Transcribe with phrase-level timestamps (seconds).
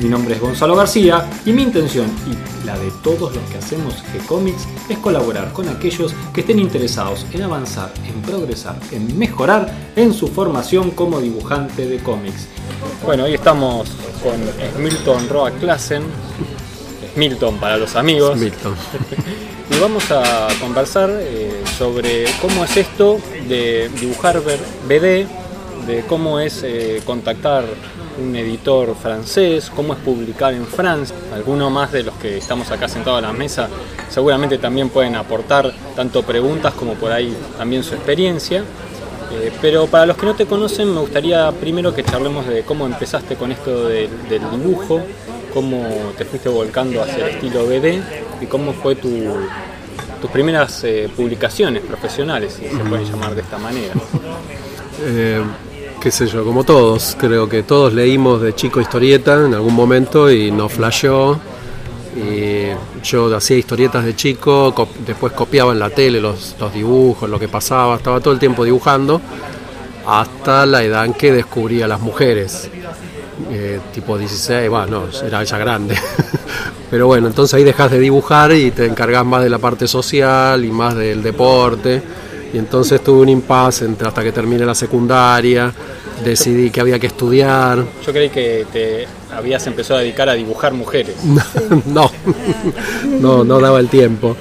[0.00, 4.02] Mi nombre es Gonzalo García y mi intención y la de todos los que hacemos
[4.12, 10.12] G-Comics es colaborar con aquellos que estén interesados en avanzar, en progresar, en mejorar en
[10.12, 12.48] su formación como dibujante de cómics.
[13.04, 13.90] Bueno, hoy estamos
[14.22, 16.02] con Milton Roa Klassen,
[17.16, 18.36] Milton para los amigos.
[18.36, 18.74] Milton.
[19.70, 23.18] Y vamos a conversar eh, sobre cómo es esto
[23.48, 25.26] de dibujar BD,
[25.86, 27.64] de cómo es eh, contactar
[28.22, 31.16] un editor francés, cómo es publicar en Francia.
[31.34, 33.68] Algunos más de los que estamos acá sentados a la mesa
[34.08, 38.64] seguramente también pueden aportar tanto preguntas como por ahí también su experiencia.
[39.32, 42.86] Eh, pero para los que no te conocen, me gustaría primero que charlemos de cómo
[42.86, 45.00] empezaste con esto del, del dibujo,
[45.52, 45.82] cómo
[46.16, 48.00] te fuiste volcando hacia el estilo BD
[48.40, 49.08] y cómo fue tu,
[50.24, 53.92] tus primeras eh, publicaciones profesionales, si se pueden llamar de esta manera.
[55.02, 55.42] Eh,
[56.04, 60.30] qué sé yo, como todos, creo que todos leímos de chico historieta en algún momento
[60.30, 61.40] y nos flasheó.
[62.14, 62.66] Y
[63.02, 67.48] yo hacía historietas de chico, co- después copiaba en la tele los, dibujos, lo que
[67.48, 69.18] pasaba, estaba todo el tiempo dibujando,
[70.06, 72.68] hasta la edad en que descubrí a las mujeres.
[73.50, 75.96] Eh, tipo 16, bueno, no, era ya grande.
[76.90, 80.62] Pero bueno, entonces ahí dejas de dibujar y te encargas más de la parte social
[80.66, 82.02] y más del deporte.
[82.54, 85.72] Y entonces tuve un impasse entre, hasta que terminé la secundaria,
[86.24, 87.84] decidí que había que estudiar.
[88.06, 91.16] Yo creí que te habías empezado a dedicar a dibujar mujeres.
[91.86, 92.08] no,
[93.20, 94.36] no, no daba el tiempo.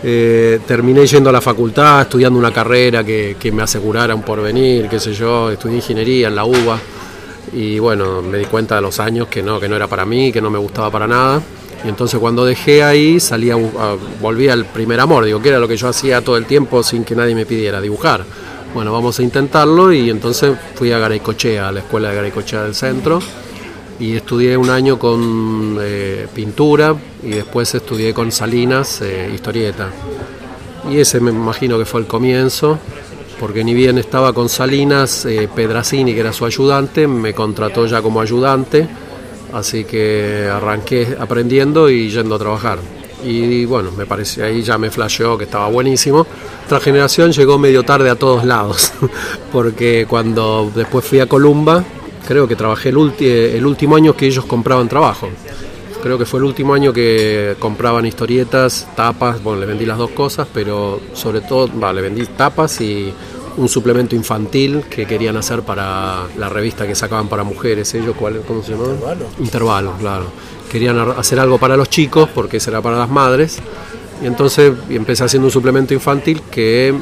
[0.00, 4.88] Eh, terminé yendo a la facultad, estudiando una carrera que, que me asegurara un porvenir,
[4.88, 6.78] qué sé yo, estudié ingeniería en la UBA
[7.52, 10.30] y bueno, me di cuenta a los años que no, que no era para mí,
[10.30, 11.42] que no me gustaba para nada.
[11.86, 15.60] Y entonces cuando dejé ahí, salí a, a- volví al primer amor, digo, que era
[15.60, 18.24] lo que yo hacía todo el tiempo sin que nadie me pidiera, dibujar.
[18.74, 22.74] Bueno, vamos a intentarlo y entonces fui a Garaycochea, a la escuela de Garaycochea del
[22.74, 23.20] centro
[23.98, 29.88] y estudié un año con eh, pintura y después estudié con Salinas eh, historieta.
[30.90, 32.78] Y ese me imagino que fue el comienzo,
[33.40, 38.20] porque ni bien estaba con Salinas, eh, que era su ayudante, me contrató ya como
[38.20, 38.86] ayudante,
[39.52, 42.78] así que arranqué aprendiendo y yendo a trabajar.
[43.24, 46.26] Y, bueno, me pareció ahí ya me flasheó que estaba buenísimo.
[46.66, 48.92] Otra generación llegó medio tarde a todos lados,
[49.52, 51.82] porque cuando después fui a Columba,
[52.26, 55.28] creo que trabajé el, el último año que ellos compraban trabajo.
[56.02, 60.10] Creo que fue el último año que compraban historietas, tapas, bueno, le vendí las dos
[60.10, 63.12] cosas, pero sobre todo, va, le vendí tapas y
[63.56, 68.42] un suplemento infantil que querían hacer para la revista que sacaban para mujeres, ellos, ¿cuál,
[68.46, 68.92] ¿cómo se llamaba?
[68.92, 69.26] Intervalo.
[69.38, 70.24] Intervalo, claro.
[70.70, 73.58] Querían hacer algo para los chicos, porque ese era para las madres,
[74.22, 76.94] y entonces empecé haciendo un suplemento infantil que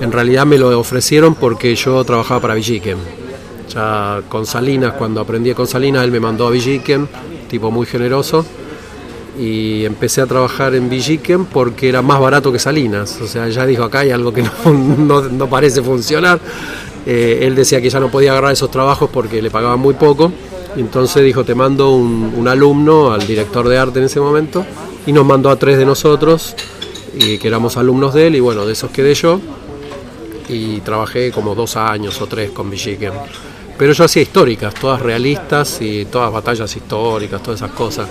[0.00, 2.98] en realidad me lo ofrecieron porque yo trabajaba para Villiquen.
[3.72, 7.08] Ya con Salinas, cuando aprendí con Salinas, él me mandó a Villiquen,
[7.48, 8.44] tipo muy generoso,
[9.38, 13.20] y empecé a trabajar en Villiquen porque era más barato que Salinas.
[13.22, 14.42] O sea, ya dijo, acá hay algo que
[14.98, 16.40] no, no- parece funcionar.
[17.06, 20.32] Eh, él decía que ya no podía agarrar esos trabajos porque le pagaban muy poco.
[20.76, 24.64] Entonces dijo, te mando un, un alumno al director de arte en ese momento,
[25.06, 26.54] y nos mandó a tres de nosotros,
[27.18, 29.40] y que éramos alumnos de él, y bueno, de esos quedé yo
[30.48, 33.12] y trabajé como dos años o tres con Villiquen.
[33.78, 38.08] Pero yo hacía históricas, todas realistas y todas batallas históricas, todas esas cosas.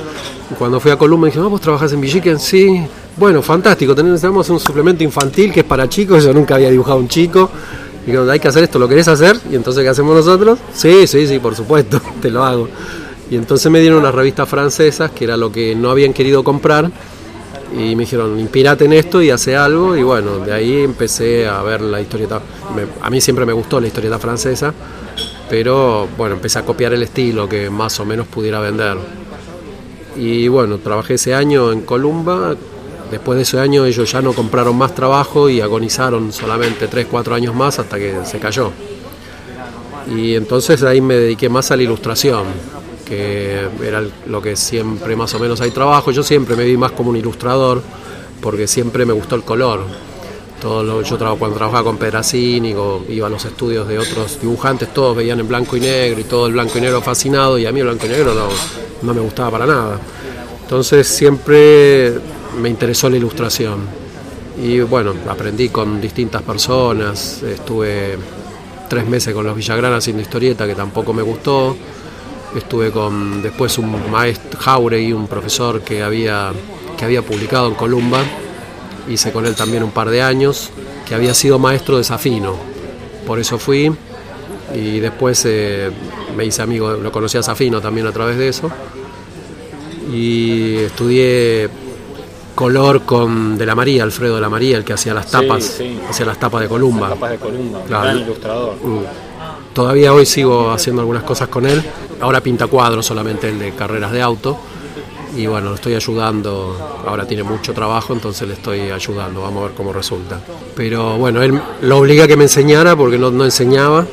[0.58, 2.82] Cuando fui a Columba me dije, no, vos trabajás en Villiquen, sí.
[3.18, 7.08] Bueno, fantástico, tenemos un suplemento infantil que es para chicos, yo nunca había dibujado un
[7.10, 7.50] chico.
[8.06, 9.38] Y digo, hay que hacer esto, ¿lo querés hacer?
[9.52, 10.58] Y entonces, ¿qué hacemos nosotros?
[10.74, 12.70] Sí, sí, sí, por supuesto, te lo hago.
[13.30, 16.90] Y entonces me dieron unas revistas francesas, que era lo que no habían querido comprar,
[17.78, 19.98] y me dijeron, inspirate en esto y hace algo.
[19.98, 22.40] Y bueno, de ahí empecé a ver la historieta.
[22.74, 24.74] me- a mí siempre me gustó la historieta francesa,
[25.50, 28.98] pero bueno, empecé a copiar el estilo que más o menos pudiera vender.
[30.16, 32.56] Y bueno, trabajé ese año en Columba.
[33.12, 37.36] Después de ese año ellos ya no compraron más trabajo y agonizaron solamente 3, 4
[37.36, 38.72] años más hasta que se cayó.
[40.14, 42.46] Y entonces ahí me dediqué más a la ilustración,
[43.06, 46.12] que era lo que siempre más o menos hay trabajo.
[46.12, 47.82] Yo siempre me vi más como un ilustrador,
[48.42, 49.82] porque siempre me gustó el color.
[50.62, 54.92] Todo yo traba- cuando trabajaba con Pedrazzini, o iba a los estudios de otros dibujantes,
[54.94, 57.71] todos veían en blanco y negro y todo el blanco y negro fascinado, y a
[57.71, 58.48] mí el blanco y negro no,
[59.04, 60.00] no me gustaba para nada.
[60.63, 62.13] Entonces siempre
[62.59, 63.81] me interesó la ilustración.
[64.62, 68.18] Y bueno, aprendí con distintas personas, estuve
[68.89, 71.77] tres meses con los Villagrana haciendo historieta, que tampoco me gustó.
[72.56, 76.51] Estuve con después un maestro Jauregui, un profesor que había,
[76.98, 78.21] que había publicado en Columba.
[79.07, 80.69] Hice con él también un par de años,
[81.07, 82.56] que había sido maestro de Safino.
[83.25, 83.92] Por eso fui
[84.75, 85.89] y después eh,
[86.36, 88.69] me hice amigo, lo conocí a Safino también a través de eso.
[90.13, 91.69] Y estudié
[92.56, 95.80] color con de la María, Alfredo de la María, el que hacía las tapas,
[96.10, 97.10] hacía las tapas de Columba.
[97.10, 98.75] Las tapas de Columba, gran ilustrador.
[98.83, 99.27] Mm.
[99.74, 101.83] Todavía hoy sigo haciendo algunas cosas con él.
[102.19, 104.57] Ahora pinta cuadros solamente el de carreras de auto.
[105.35, 107.03] Y bueno, lo estoy ayudando.
[107.06, 109.41] Ahora tiene mucho trabajo, entonces le estoy ayudando.
[109.41, 110.39] Vamos a ver cómo resulta.
[110.75, 114.06] Pero bueno, él lo obliga a que me enseñara porque no, no enseñaba.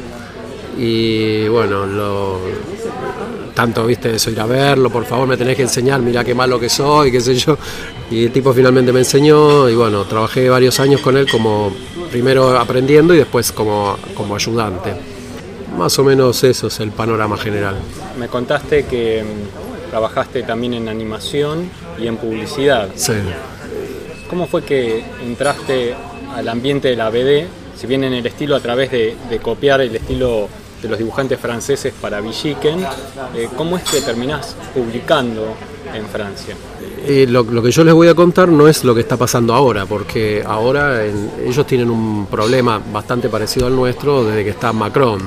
[0.76, 2.40] Y bueno, lo,
[3.54, 6.58] tanto, viste, eso, ir a verlo, por favor me tenés que enseñar, mira qué malo
[6.58, 7.56] que soy, qué sé yo.
[8.10, 11.72] Y el tipo finalmente me enseñó y bueno, trabajé varios años con él como
[12.10, 14.94] primero aprendiendo y después como, como ayudante.
[15.78, 17.76] Más o menos eso es el panorama general.
[18.18, 19.24] Me contaste que
[19.94, 22.88] trabajaste también en animación y en publicidad.
[22.96, 23.12] Sí.
[24.28, 25.94] ¿Cómo fue que entraste
[26.34, 27.46] al ambiente de la BD?
[27.76, 30.48] Si bien en el estilo a través de, de copiar el estilo
[30.82, 32.80] de los dibujantes franceses para Villiquen,
[33.36, 35.54] eh, ¿cómo es que terminás publicando
[35.94, 36.56] en Francia?
[37.06, 39.86] Eh, lo, que yo les voy a contar no es lo que está pasando ahora,
[39.86, 45.20] porque ahora ellos tienen un problema bastante parecido al nuestro desde que está Macron.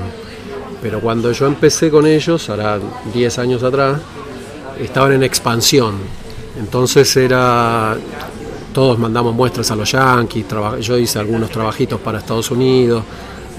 [0.81, 2.79] Pero cuando yo empecé con ellos, ahora
[3.13, 4.01] 10 años atrás,
[4.81, 5.95] estaban en expansión.
[6.59, 7.97] Entonces era
[8.73, 10.45] todos mandamos muestras a los yankees,
[10.81, 13.03] yo hice algunos trabajitos para Estados Unidos,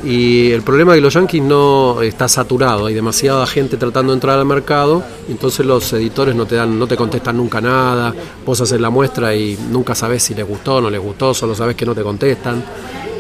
[0.05, 4.17] y el problema es que los yankees no está saturado, hay demasiada gente tratando de
[4.17, 8.14] entrar al mercado, entonces los editores no te dan, no te contestan nunca nada,
[8.47, 11.55] vos haces la muestra y nunca sabes si les gustó o no les gustó, solo
[11.55, 12.62] sabes que no te contestan.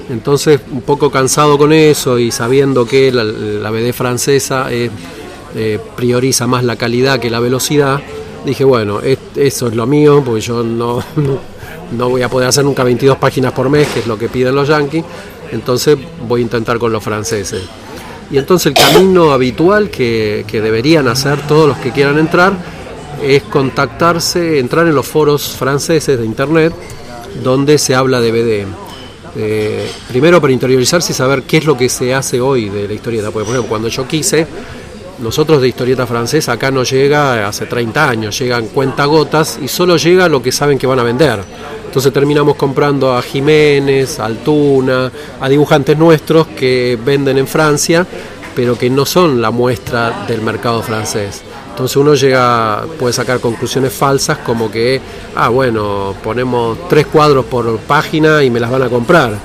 [0.08, 4.72] Entonces, un poco cansado con eso y sabiendo que la, BD francesa
[5.54, 8.00] eh, prioriza más la calidad que la velocidad,
[8.44, 11.02] dije, bueno, eso es lo mío, porque yo no,
[11.92, 14.54] no voy a poder hacer nunca 22 páginas por mes, que es lo que piden
[14.54, 15.04] los yankees
[15.52, 17.62] entonces voy a intentar con los franceses.
[18.30, 22.52] Y entonces el camino habitual que, deberían hacer todos los que quieran entrar
[23.22, 26.72] es contactarse, entrar en los foros franceses de internet
[27.42, 28.66] donde se habla de BD.
[29.36, 32.94] Eh, primero para interiorizarse y saber qué es lo que se hace hoy de la
[32.94, 33.30] historieta.
[33.30, 34.46] por ejemplo, cuando yo quise,
[35.20, 40.28] nosotros de historieta francesa acá no llega hace 30 años, llegan cuentagotas y solo llega
[40.28, 41.40] lo que saben que van a vender.
[41.86, 45.10] Entonces terminamos comprando a Jiménez, a Altuna,
[45.40, 48.06] a dibujantes nuestros que venden en Francia,
[48.54, 51.42] pero que no son la muestra del mercado francés.
[51.70, 55.00] Entonces uno llega, puede sacar conclusiones falsas como que,
[55.36, 59.38] ah, bueno, ponemos tres cuadros por página y me las van a comprar.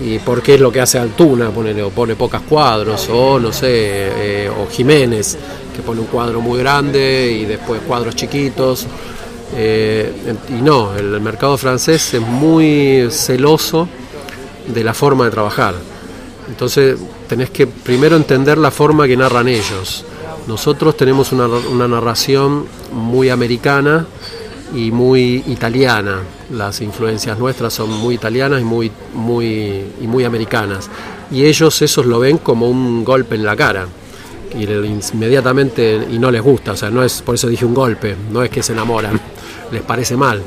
[0.00, 1.50] ¿Y por qué es lo que hace Altuna?
[1.50, 5.36] Pone, o pone pocas cuadros, o no sé, eh, o Jiménez,
[5.74, 8.86] que pone un cuadro muy grande y después cuadros chiquitos.
[9.56, 10.12] Eh,
[10.50, 13.88] y no, el mercado francés es muy celoso
[14.66, 15.74] de la forma de trabajar.
[16.48, 16.98] Entonces
[17.28, 20.04] tenés que primero entender la forma que narran ellos.
[20.46, 24.06] Nosotros tenemos una, narración muy americana
[24.74, 26.20] y muy italiana.
[26.52, 30.88] Las influencias nuestras son muy italianas y muy, muy, y muy americanas.
[31.30, 33.86] Y ellos esos lo ven como un golpe en la cara
[34.54, 38.16] y inmediatamente y no les gusta, o sea, no es por eso dije un golpe,
[38.30, 39.20] no es que se enamoran
[39.72, 40.42] les parece mal.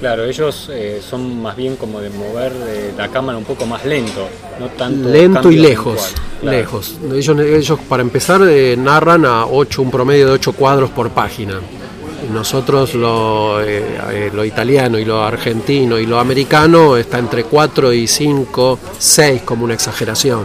[0.00, 3.84] Claro, ellos eh, son más bien como de mover eh, la cámara un poco más
[3.86, 4.28] lento,
[4.60, 6.96] no tanto lento y lejos, lejos.
[7.14, 11.60] Ellos, ellos para empezar eh, narran a 8, un promedio de 8 cuadros por página.
[12.32, 18.78] Nosotros lo, lo italiano y lo argentino y lo americano está entre 4 y 5,
[18.98, 20.44] 6 como una exageración.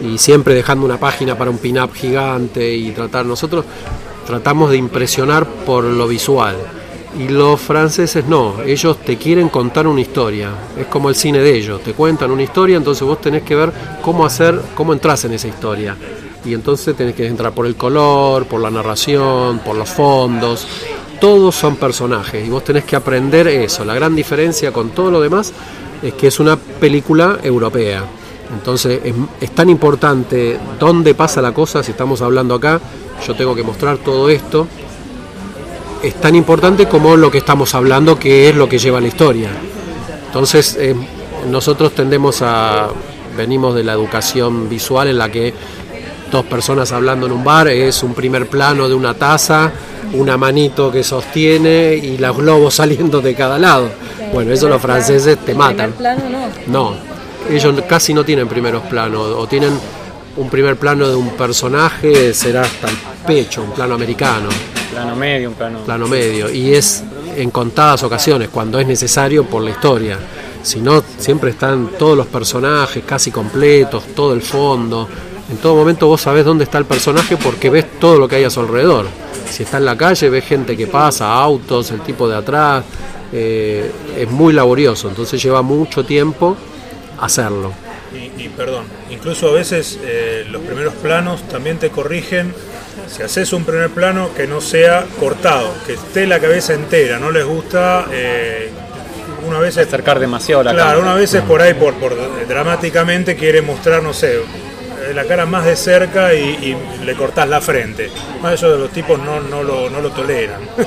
[0.00, 3.64] Y siempre dejando una página para un pin-up gigante y tratar, nosotros
[4.26, 6.56] tratamos de impresionar por lo visual
[7.18, 11.56] y los franceses no, ellos te quieren contar una historia, es como el cine de
[11.56, 15.34] ellos, te cuentan una historia, entonces vos tenés que ver cómo hacer, cómo entras en
[15.34, 15.96] esa historia.
[16.44, 20.66] Y entonces tenés que entrar por el color, por la narración, por los fondos,
[21.22, 23.84] todos son personajes y vos tenés que aprender eso.
[23.84, 25.52] La gran diferencia con todo lo demás
[26.02, 28.02] es que es una película europea.
[28.52, 29.00] Entonces
[29.40, 32.80] es, tan importante dónde pasa la cosa, si estamos hablando acá,
[33.24, 34.66] yo tengo que mostrar todo esto
[36.02, 39.50] es tan importante como lo que estamos hablando, que es lo que lleva la historia.
[40.26, 40.96] Entonces, eh,
[41.48, 42.88] nosotros tendemos a,
[43.36, 45.54] venimos de la educación visual en la que
[46.32, 49.70] dos personas hablando en un bar es un primer plano de una taza,
[50.12, 53.90] una manito que sostiene y los globos saliendo de cada lado.
[54.32, 55.92] Bueno, eso los franceses te matan.
[55.92, 56.22] Plano
[56.66, 56.90] no.
[56.90, 56.96] No,
[57.50, 59.78] ellos casi no tienen primeros planos, o tienen
[60.36, 64.48] un primer plano de un personaje, será hasta el pecho, un plano americano,
[64.90, 65.78] Plano medio, un plano.
[65.80, 67.02] plano medio, y es
[67.36, 70.18] en contadas ocasiones, cuando es necesario por la historia.
[70.62, 75.08] Si no, siempre están todos los personajes casi completos, todo el fondo.
[75.52, 78.44] En todo momento vos sabés dónde está el personaje porque ves todo lo que hay
[78.44, 79.06] a su alrededor.
[79.50, 82.84] Si está en la calle, ves gente que pasa, autos, el tipo de atrás.
[83.34, 86.56] eh, es muy laborioso, entonces lleva mucho tiempo
[87.20, 87.72] hacerlo.
[88.14, 92.52] Y, y perdón, incluso a veces eh, los primeros planos también te corrigen.
[93.08, 97.30] Si haces un primer plano que no sea cortado, que esté la cabeza entera, no
[97.30, 98.06] les gusta.
[98.10, 98.70] Eh,
[99.48, 101.02] una vez Acercar demasiado la Claro, cámara.
[101.12, 102.14] una vez es por ahí, por, por
[102.46, 104.40] dramáticamente quiere mostrar, no sé,
[105.14, 108.10] la cara más de cerca y, y le cortás la frente.
[108.42, 110.60] Más eso de los tipos no, no, lo, no lo toleran.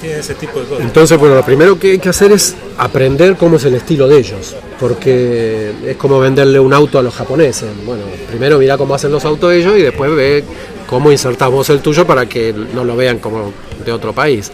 [0.00, 0.84] Tiene ese tipo de cosas.
[0.84, 4.18] Entonces, bueno, lo primero que hay que hacer es aprender cómo es el estilo de
[4.18, 7.68] ellos, porque es como venderle un auto a los japoneses.
[7.86, 10.44] Bueno, primero mira cómo hacen los autos ellos y después ve
[10.86, 13.52] cómo insertás vos el tuyo para que no lo vean como
[13.84, 14.50] de otro país.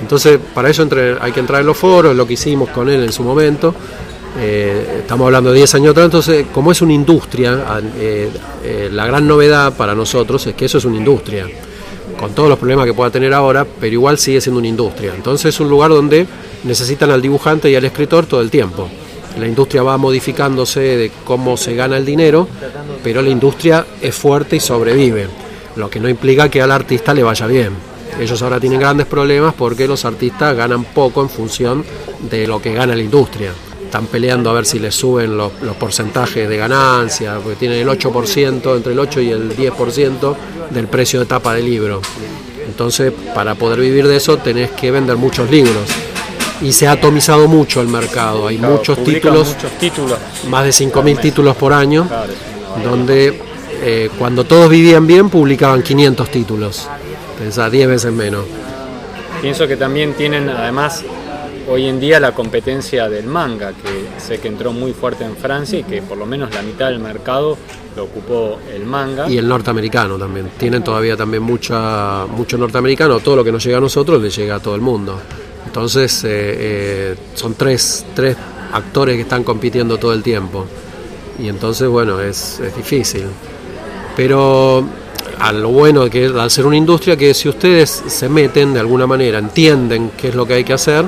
[0.00, 3.02] Entonces, para eso entre- hay que entrar en los foros, lo que hicimos con él
[3.04, 3.74] en su momento.
[4.36, 8.28] Eh, estamos hablando de 10 años atrás, entonces, como es una industria, eh,
[8.62, 11.46] eh, la gran novedad para nosotros es que eso es una industria
[12.18, 15.12] con todos los problemas que pueda tener ahora, pero igual sigue siendo una industria.
[15.14, 16.26] Entonces es un lugar donde
[16.64, 18.88] necesitan al dibujante y al escritor todo el tiempo.
[19.38, 22.48] La industria va modificándose de cómo se gana el dinero,
[23.04, 25.28] pero la industria es fuerte y sobrevive,
[25.76, 27.72] lo que no implica que al artista le vaya bien.
[28.18, 31.84] Ellos ahora tienen grandes problemas porque los artistas ganan poco en función
[32.28, 33.52] de lo que gana la industria.
[33.88, 37.88] Están peleando a ver si les suben los, los porcentajes de ganancia, porque tienen el
[37.88, 40.36] 8%, entre el 8 y el 10%
[40.68, 42.02] del precio de tapa del libro.
[42.66, 45.88] Entonces, para poder vivir de eso, tenés que vender muchos libros.
[46.60, 48.46] Y se ha atomizado mucho el mercado.
[48.46, 50.18] Hay Claro, muchos títulos, Muchos títulos.
[50.50, 52.32] más de 5.000 títulos por año, Claro.
[52.84, 53.40] donde
[53.80, 56.86] eh, cuando todos vivían bien publicaban 500 títulos.
[57.38, 58.44] Pensá, 10 veces menos.
[59.40, 61.04] Pienso que también tienen además
[61.68, 65.78] hoy en día la competencia del manga, que sé que entró muy fuerte en Francia
[65.78, 67.56] y que por lo menos la mitad del mercado
[67.96, 69.28] lo ocupó el manga.
[69.28, 70.50] Y el norteamericano también.
[70.56, 73.20] Tienen todavía también mucha, mucho norteamericano.
[73.20, 75.18] Todo lo que nos llega a nosotros le llega a todo el mundo.
[75.66, 78.36] Entonces eh, eh, son tres, tres
[78.72, 80.66] actores que están compitiendo todo el tiempo.
[81.38, 83.26] Y entonces, bueno, es, es difícil.
[84.16, 84.84] Pero
[85.38, 89.06] a lo bueno que al ser una industria que si ustedes se meten de alguna
[89.06, 91.04] manera, entienden qué es lo que hay que hacer,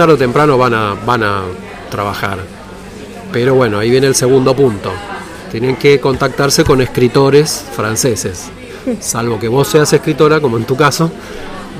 [0.00, 1.42] tarde o temprano van a, van a
[1.90, 2.38] trabajar.
[3.34, 4.90] Pero bueno, ahí viene el segundo punto.
[5.50, 8.48] Tienen que contactarse con escritores franceses.
[8.98, 11.12] Salvo que vos seas escritora, como en tu caso,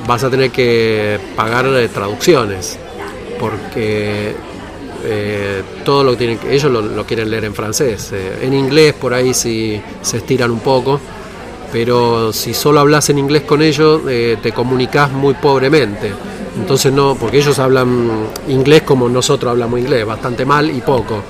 [0.05, 2.77] vas a tener que pagar eh, traducciones.
[3.39, 4.35] Porque
[5.03, 8.11] eh, todo lo que tienen ellos lo, quieren leer en francés.
[8.13, 10.99] Eh, en inglés por ahí sí se estiran un poco.
[11.71, 16.11] Pero si solo hablas en inglés con ellos, te comunicas muy pobremente.
[16.57, 21.21] Entonces no, porque ellos hablan inglés como nosotros hablamos inglés, bastante mal y poco.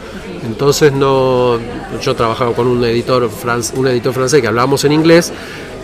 [0.45, 1.59] Entonces no,
[2.01, 5.31] yo trabajaba con un editor, fran- un editor francés que hablábamos en inglés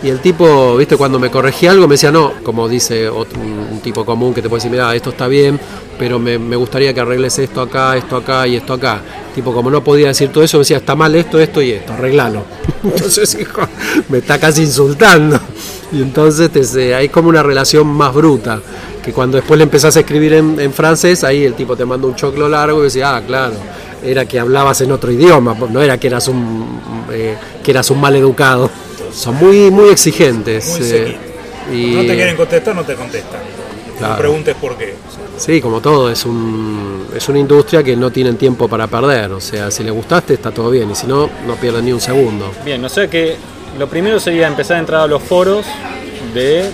[0.02, 3.78] y el tipo, viste, cuando me corregía algo me decía no, como dice otro- un
[3.80, 5.58] tipo común que te puede decir, mira, esto está bien,
[5.96, 9.00] pero me, me gustaría que arregles esto acá, esto acá y esto acá.
[9.34, 11.92] Tipo, como no podía decir todo eso, me decía, está mal esto, esto y esto,
[11.92, 12.42] arreglalo.
[12.82, 13.62] Entonces, hijo,
[14.08, 15.38] me está casi insultando.
[15.92, 18.60] Y entonces te, hay como una relación más bruta,
[19.02, 22.06] que cuando después le empezás a escribir en, en francés, ahí el tipo te manda
[22.06, 23.54] un choclo largo y decía, ah, claro,
[24.04, 26.80] era que hablabas en otro idioma, no era que eras un,
[27.12, 28.70] eh, que eras un mal educado.
[29.12, 30.68] Son muy, muy exigentes.
[30.68, 31.16] Muy eh,
[31.72, 33.40] y, No te quieren contestar, no te contestan.
[33.98, 34.14] Claro.
[34.14, 34.94] No preguntes por qué.
[35.36, 39.32] Sí, como todo, es, un, es una industria que no tienen tiempo para perder.
[39.32, 42.00] O sea, si le gustaste está todo bien y si no, no pierden ni un
[42.00, 42.52] segundo.
[42.64, 43.36] Bien, o sea que
[43.78, 45.66] lo primero sería empezar a entrar a los foros
[46.34, 46.70] de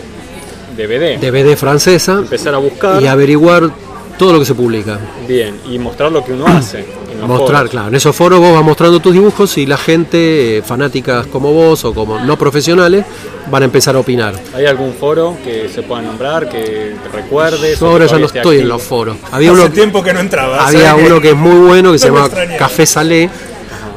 [0.76, 1.18] DVD.
[1.20, 3.02] DVD francesa Empezar a buscar.
[3.02, 3.70] y averiguar
[4.18, 4.98] todo lo que se publica.
[5.26, 6.80] Bien, y mostrar lo que uno hace.
[6.80, 7.70] en los Mostrar, foros.
[7.70, 7.88] claro.
[7.88, 11.84] En esos foros vos vas mostrando tus dibujos y la gente, eh, fanáticas como vos
[11.84, 13.04] o como no profesionales,
[13.50, 14.34] van a empezar a opinar.
[14.54, 17.78] ¿Hay algún foro que se pueda nombrar, que te recuerdes?
[17.78, 19.16] Yo ahora ya no estoy en los foros.
[19.30, 20.66] Había Hace uno, tiempo que no entraba.
[20.66, 22.56] había ¿sabes uno que es muy bueno que se No llama.
[22.58, 23.30] Café Salé,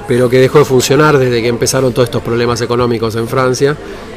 [0.07, 3.75] pero que dejó de funcionar desde que empezaron todos estos problemas económicos en Francia.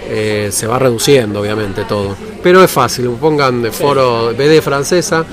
[0.09, 2.17] Eh, se va reduciendo, obviamente, todo.
[2.43, 5.25] Pero es fácil, pongan de foro BD francesa,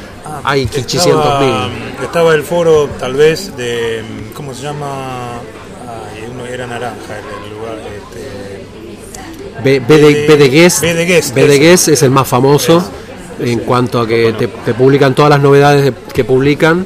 [0.43, 2.03] hay 800 Estaba, mil.
[2.03, 4.03] estaba el foro, tal vez, de.
[4.35, 5.39] ¿Cómo se llama?
[5.87, 7.77] Ay, uno era naranja el, el lugar.
[7.95, 11.59] Este, B- BD Guest, BD Guest, BD ese.
[11.59, 12.83] Guest es el más famoso.
[13.39, 16.85] en cuanto a que te, te publican todas las novedades de- que publican.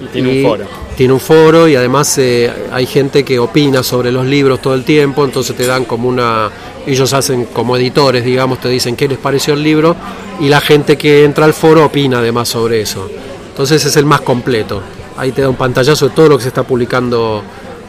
[0.00, 0.64] Y tiene un foro.
[0.96, 4.82] Tiene un foro y además eh, hay gente que opina sobre los libros todo el
[4.82, 6.50] tiempo, entonces te dan como una...
[6.86, 9.94] Ellos hacen como editores, digamos, te dicen qué les pareció el libro
[10.40, 13.10] y la gente que entra al foro opina además sobre eso.
[13.48, 14.82] Entonces es el más completo.
[15.18, 17.42] Ahí te da un pantallazo de todo lo que se está publicando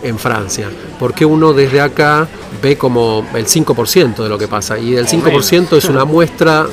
[0.03, 0.69] en Francia.
[0.99, 2.27] Porque uno desde acá
[2.61, 6.67] ve como el 5% de lo que pasa y el 5% es una muestra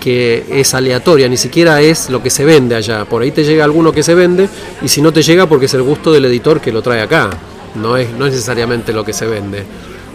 [0.00, 3.04] que es aleatoria, ni siquiera es lo que se vende allá.
[3.04, 4.48] Por ahí te llega alguno que se vende
[4.82, 7.30] y si no te llega porque es el gusto del editor que lo trae acá.
[7.74, 9.62] No es, no es necesariamente lo que se vende.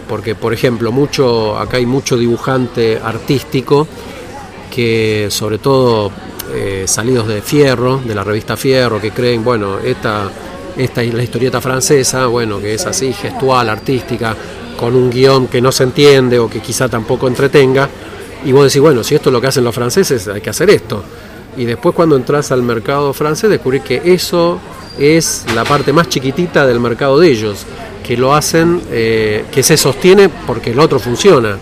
[0.10, 3.88] Porque, por ejemplo, mucho, acá hay mucho dibujante artístico
[4.70, 6.12] que sobre todo
[6.54, 10.30] eh, salidos de Fierro, de la revista Fierro, que creen, bueno, esta,
[10.78, 14.36] esta es la historieta francesa, bueno, que es así, gestual, artística,
[14.78, 17.90] con un guion que no se entiende o que quizá tampoco entretenga,
[18.46, 20.70] y vos decís, bueno, si esto es lo que hacen los franceses, hay que hacer
[20.70, 21.04] esto.
[21.58, 24.60] Y después cuando entras al mercado francés descubrís que eso
[25.00, 27.66] es la parte más chiquitita del mercado de ellos,
[28.06, 31.58] que lo hacen, eh, que se sostiene porque el otro funciona.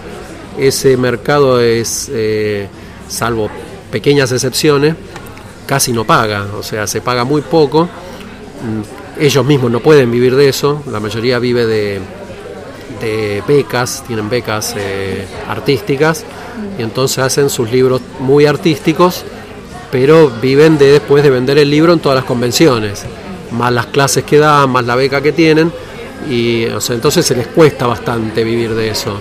[0.58, 2.68] Ese mercado es, eh,
[3.08, 3.50] salvo
[3.92, 4.96] pequeñas excepciones,
[5.66, 7.86] casi no paga, o sea, se paga muy poco.
[7.86, 12.02] Mm, Ellos mismos no pueden vivir de eso, la mayoría vive de,
[13.02, 16.24] de becas, tienen becas eh, artísticas
[16.78, 19.24] y entonces hacen sus libros muy artísticos,
[19.92, 23.04] pero viven de después de vender el libro en todas las convenciones,
[23.52, 25.72] más las clases que dan, más la beca que tienen
[26.30, 29.16] y o sea, entonces se les cuesta bastante vivir de eso.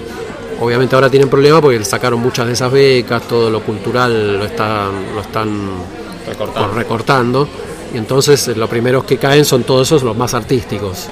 [0.60, 4.90] Obviamente ahora tienen problemas porque sacaron muchas de esas becas, todo lo cultural lo están,
[5.14, 5.48] lo están
[6.26, 6.66] Recortado.
[6.68, 7.48] por- recortando
[7.92, 11.08] y entonces los primeros que caen son todos esos los más artísticos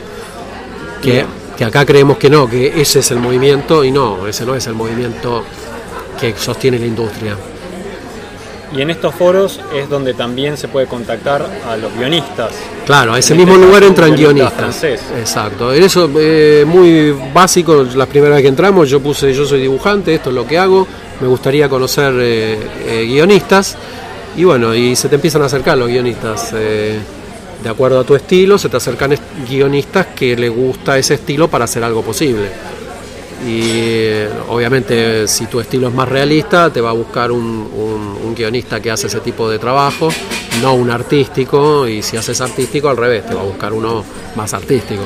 [1.02, 1.24] que.
[1.56, 4.66] Que acá creemos que no, que ese es el movimiento y no, ese no es
[4.66, 5.44] el movimiento
[6.18, 7.36] que sostiene la industria.
[8.76, 12.52] Y en estos foros es donde también se puede contactar a los guionistas.
[12.86, 14.54] Claro, a ese En este mismo lugar entran guionistas.
[14.54, 15.00] francés.
[15.18, 15.72] Exacto.
[15.74, 20.14] En Eso eh, muy básico, la primera vez que entramos yo puse yo soy dibujante,
[20.14, 20.86] esto es lo que hago,
[21.20, 23.76] me gustaría conocer eh, eh, guionistas
[24.36, 26.54] y bueno, y se te empiezan a acercar los guionistas.
[27.62, 29.14] De acuerdo a tu estilo, se te acercan
[29.48, 32.48] guionistas que le gusta ese estilo para hacer algo posible.
[33.46, 38.18] Y eh, obviamente si tu estilo es más realista, te va a buscar un, un-
[38.22, 40.10] un guionista que hace ese tipo de trabajo,
[40.60, 44.04] no un artístico, y si haces artístico al revés, te va a buscar uno
[44.36, 45.02] más artístico.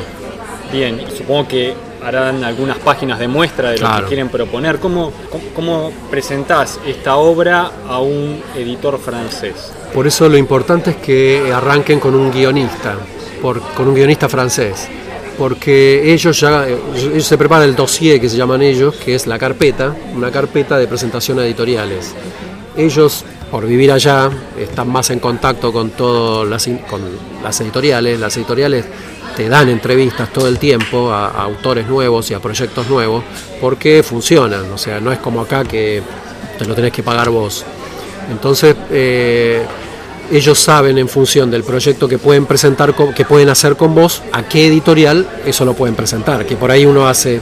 [0.73, 4.03] Bien, supongo que harán algunas páginas de muestra de lo Claro.
[4.03, 4.79] que quieren proponer.
[4.81, 9.73] ¿Cómo, cómo, cómo presentás esta obra a un editor francés?
[9.95, 12.97] Por eso lo importante es que arranquen con un guionista,
[13.41, 14.89] con un guionista francés,
[15.39, 19.39] porque ellos ya ellos se preparan el dossier que se llaman ellos, que es la
[19.39, 22.13] carpeta, una carpeta de presentación a editoriales.
[22.77, 28.19] Ellos, por vivir allá, están más en contacto con todas las editoriales.
[28.19, 28.85] Las editoriales
[29.37, 33.23] te dan entrevistas todo el tiempo a, a autores nuevos y a proyectos nuevos,
[33.61, 34.73] porque funcionan.
[34.73, 36.03] O sea, no es como acá que
[36.59, 37.65] te lo tenés que pagar vos.
[38.31, 39.63] Entonces, eh,
[40.31, 44.43] ellos saben en función del proyecto que pueden presentar, que pueden hacer con vos, a
[44.43, 46.47] qué editorial eso lo pueden presentar.
[46.47, 47.41] Que por ahí uno hace,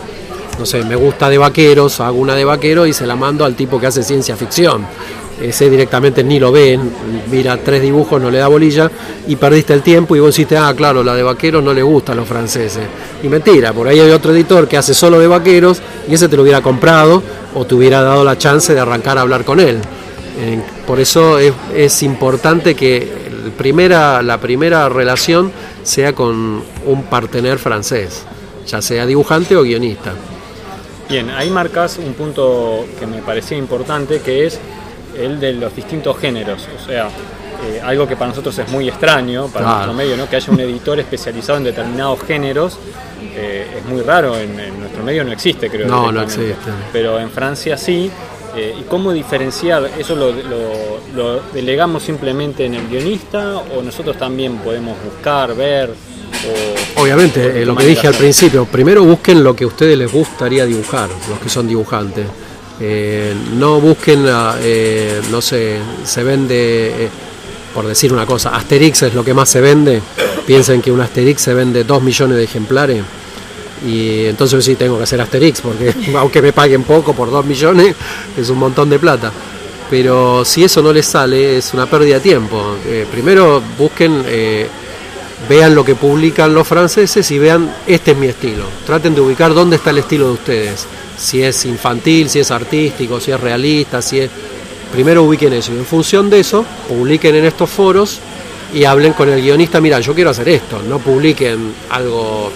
[0.58, 3.54] no sé, me gusta de vaqueros, hago una de vaqueros y se la mando al
[3.54, 4.84] tipo que hace ciencia ficción.
[5.40, 6.92] Ese directamente ni lo ven,
[7.30, 8.90] mira tres dibujos, no le da bolilla
[9.26, 12.12] y perdiste el tiempo y vos deciste, ah, claro, la de vaqueros no le gusta
[12.12, 12.84] a los franceses.
[13.22, 16.36] Y mentira, por ahí hay otro editor que hace solo de vaqueros y ese te
[16.36, 17.22] lo hubiera comprado
[17.54, 19.78] o te hubiera dado la chance de arrancar a hablar con él.
[20.38, 22.96] Eh, Por eso es, es importante que
[23.44, 28.22] el primera, la primera relación sea con un partener francés,
[28.66, 30.12] ya sea dibujante o guionista.
[31.08, 34.58] Bien, ahí marcas un punto que me parecía importante, que es
[35.18, 36.66] el de los distintos géneros.
[36.80, 37.08] O sea,
[37.66, 39.76] eh, algo que para nosotros es muy extraño, para Claro.
[39.78, 40.28] nuestro medio, ¿no?
[40.30, 42.78] que haya un editor especializado en determinados géneros.
[43.36, 45.86] eh, es muy raro, en, en nuestro medio no existe, creo.
[45.86, 46.54] No, no existe.
[46.92, 48.10] Pero en Francia sí.
[48.56, 49.90] Eh, ¿Y cómo diferenciar?
[49.98, 55.90] ¿Eso lo, lo- lo delegamos simplemente en el guionista o nosotros también podemos buscar, ver?
[56.96, 60.10] O, Obviamente, eh, lo que dije al principio, primero busquen lo que a ustedes les
[60.12, 62.26] gustaría dibujar, los que son dibujantes.
[62.80, 67.08] Eh, no busquen, no sé, se vende,
[67.74, 70.02] por decir una cosa, Asterix es lo que más se vende.
[70.46, 73.02] Piensen que un Asterix se vende 2 millones de ejemplares.
[73.86, 77.94] Y entonces sí tengo que hacer Asterix, porque aunque me paguen poco por 2 millones,
[78.36, 79.32] es un montón de plata.
[79.90, 82.76] Pero si eso no les sale, es una pérdida de tiempo.
[82.86, 84.66] Eh, primero busquen, eh,
[85.48, 88.64] vean lo que publican los franceses y vean, este es mi estilo.
[88.86, 90.86] Traten de ubicar dónde está el estilo de ustedes.
[91.18, 94.30] Si es infantil, si es artístico, si es realista, si es...
[94.90, 98.18] primero ubiquen eso y en función de eso publiquen en estos foros
[98.74, 102.50] y hablen con el guionista, mira, yo quiero hacer esto, no publiquen algo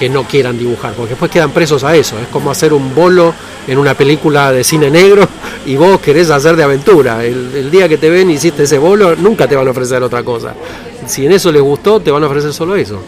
[0.00, 3.34] que no quieran dibujar, porque después quedan presos a eso, es como hacer un bolo
[3.68, 5.28] en una película de cine negro
[5.66, 9.14] y vos querés hacer de aventura, el, día que te ven y hiciste ese bolo,
[9.14, 10.54] nunca te van a ofrecer otra cosa,
[11.06, 12.98] si en eso les gustó, te van a ofrecer solo eso.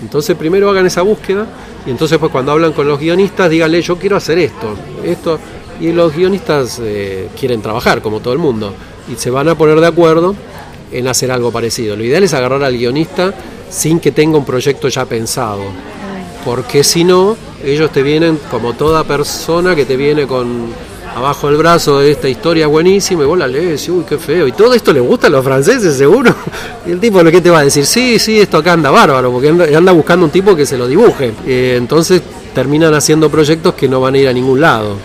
[0.00, 1.46] Entonces primero hagan esa búsqueda
[1.84, 5.38] y entonces pues cuando hablan con los guionistas díganle yo quiero hacer esto, esto
[5.82, 8.72] y los guionistas eh, quieren trabajar como todo el mundo
[9.12, 10.34] y se van a poner de acuerdo
[10.92, 11.94] en hacer algo parecido.
[11.94, 13.34] Lo ideal es agarrar al guionista
[13.68, 15.64] sin que tenga un proyecto ya pensado,
[16.44, 20.68] porque si no, ellos te vienen como toda persona que te viene con
[21.14, 24.46] abajo del brazo esta historia buenísima y vos la lees uy, qué feo.
[24.46, 26.34] Y todo esto le gusta a los franceses, seguro.
[26.86, 29.30] Y el tipo lo que te va a decir, sí, sí, esto acá anda bárbaro,
[29.30, 31.32] porque anda, buscando un tipo que se lo dibuje.
[31.46, 32.22] Eh, entonces
[32.54, 34.96] terminan haciendo proyectos que no van a ir a ningún lado.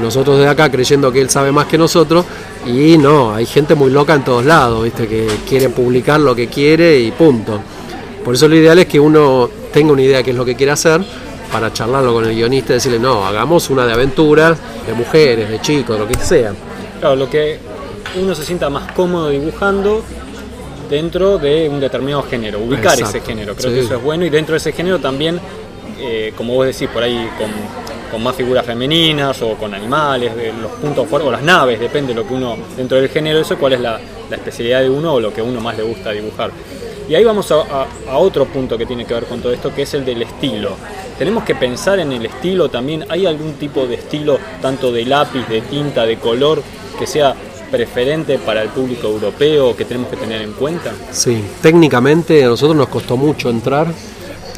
[0.00, 2.24] Nosotros de acá creyendo que él sabe más que nosotros
[2.66, 5.08] y no, hay gente muy loca en todos lados, ¿viste?
[5.08, 7.60] que quiere publicar lo que quiere y punto.
[8.24, 10.54] Por eso lo ideal es que uno tenga una idea de qué es lo que
[10.54, 11.02] quiere hacer
[11.50, 14.56] para charlarlo con el guionista y decirle, no, hagamos una de aventuras,
[14.86, 16.52] de mujeres, de chicos, lo que sea.
[17.00, 17.58] Claro, lo que
[18.20, 20.02] uno se sienta más cómodo dibujando
[20.88, 24.52] dentro de un determinado género, ubicar ese género, creo que eso es bueno y dentro
[24.52, 25.40] de ese género también,
[25.98, 30.70] eh, como vos decís, por ahí con, más figuras femeninas o con animales, de los
[30.80, 33.72] puntos fuertes, o las naves, depende de lo que uno, dentro del género, eso cuál
[33.72, 33.98] es la,
[34.30, 36.52] la especialidad de uno o lo que a uno más le gusta dibujar.
[37.08, 37.86] Y ahí vamos a,
[38.16, 40.76] otro punto que tiene que ver con todo esto, que es el del estilo.
[41.18, 43.04] Tenemos que pensar en el estilo también.
[43.08, 46.62] ¿Hay algún tipo de estilo, tanto de lápiz, de tinta, de color,
[46.98, 47.34] que sea
[47.70, 50.92] preferente para el público europeo que tenemos que tener en cuenta?
[51.10, 53.88] Sí, técnicamente a nosotros nos costó mucho entrar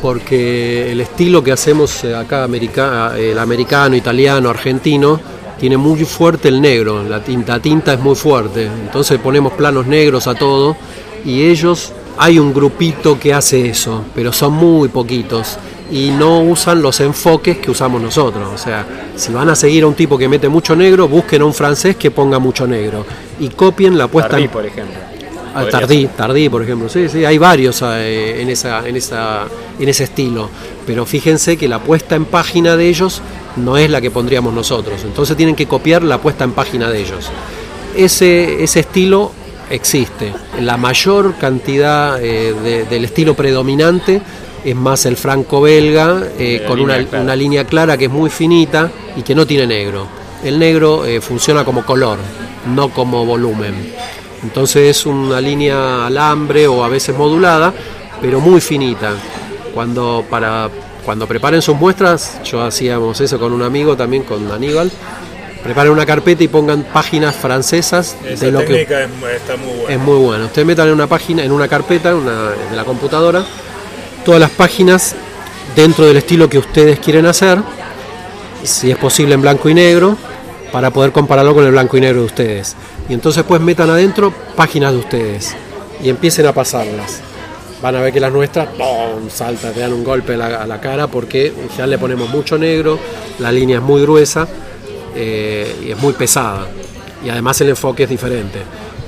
[0.01, 5.21] porque el estilo que hacemos acá, el americano, italiano, argentino,
[5.59, 9.87] tiene muy fuerte el negro, la tinta, la tinta es muy fuerte, entonces ponemos planos
[9.87, 10.77] negros a todo
[11.25, 15.59] y ellos hay un grupito que hace eso, pero son muy poquitos
[15.91, 18.49] y no usan los enfoques que usamos nosotros.
[18.53, 21.45] O sea, si van a seguir a un tipo que mete mucho negro, busquen a
[21.45, 23.05] un francés que ponga mucho negro
[23.39, 24.97] y copien la puesta Tardí, por ejemplo.
[25.55, 26.89] Ah, Tardí, Tardí, por ejemplo.
[26.89, 29.47] Sí, sí, hay varios eh, en, esa, en, esa,
[29.79, 30.51] en ese estilo.
[30.87, 33.23] Pero fíjense que la puesta en página de ellos
[33.57, 35.03] no es la que pondríamos nosotros.
[35.05, 37.31] Entonces tienen que copiar la puesta en página de ellos.
[37.97, 39.33] Ese, ese estilo
[39.71, 40.33] existe.
[40.61, 44.21] La mayor cantidad eh, del estilo predominante
[44.65, 49.35] es más el franco-belga, eh, con una, línea clara que es muy finita y que
[49.35, 50.07] no tiene negro.
[50.43, 52.19] El negro eh, funciona como color,
[52.75, 53.93] no como volumen.
[54.43, 57.73] Entonces es una línea alambre o a veces modulada,
[58.21, 59.15] pero muy finita.
[59.73, 60.69] Cuando, para,
[61.05, 64.91] cuando preparen sus muestras, yo hacíamos eso con un amigo también, con Aníbal,
[65.67, 69.95] preparen una carpeta y pongan páginas francesas de lo que es, está muy buena.
[69.95, 70.45] Es muy bueno.
[70.45, 73.45] Ustedes metan en una página, en una carpeta de la computadora,
[74.25, 75.17] todas las páginas
[75.75, 77.59] dentro del estilo que ustedes quieren hacer,
[78.63, 80.17] si es posible en blanco y negro,
[80.71, 82.77] para poder compararlo con el blanco y negro de ustedes.
[83.09, 85.57] Y entonces pues metan adentro páginas de ustedes
[86.01, 87.23] y empiecen a pasarlas.
[87.83, 89.29] Van a ver que las nuestras ¡pum!
[89.31, 93.01] saltan, te dan un golpe a la, cara porque ya le ponemos mucho negro,
[93.41, 94.47] la línea es muy gruesa
[95.17, 96.67] eh, y es muy pesada.
[97.25, 98.61] Y además el enfoque es diferente.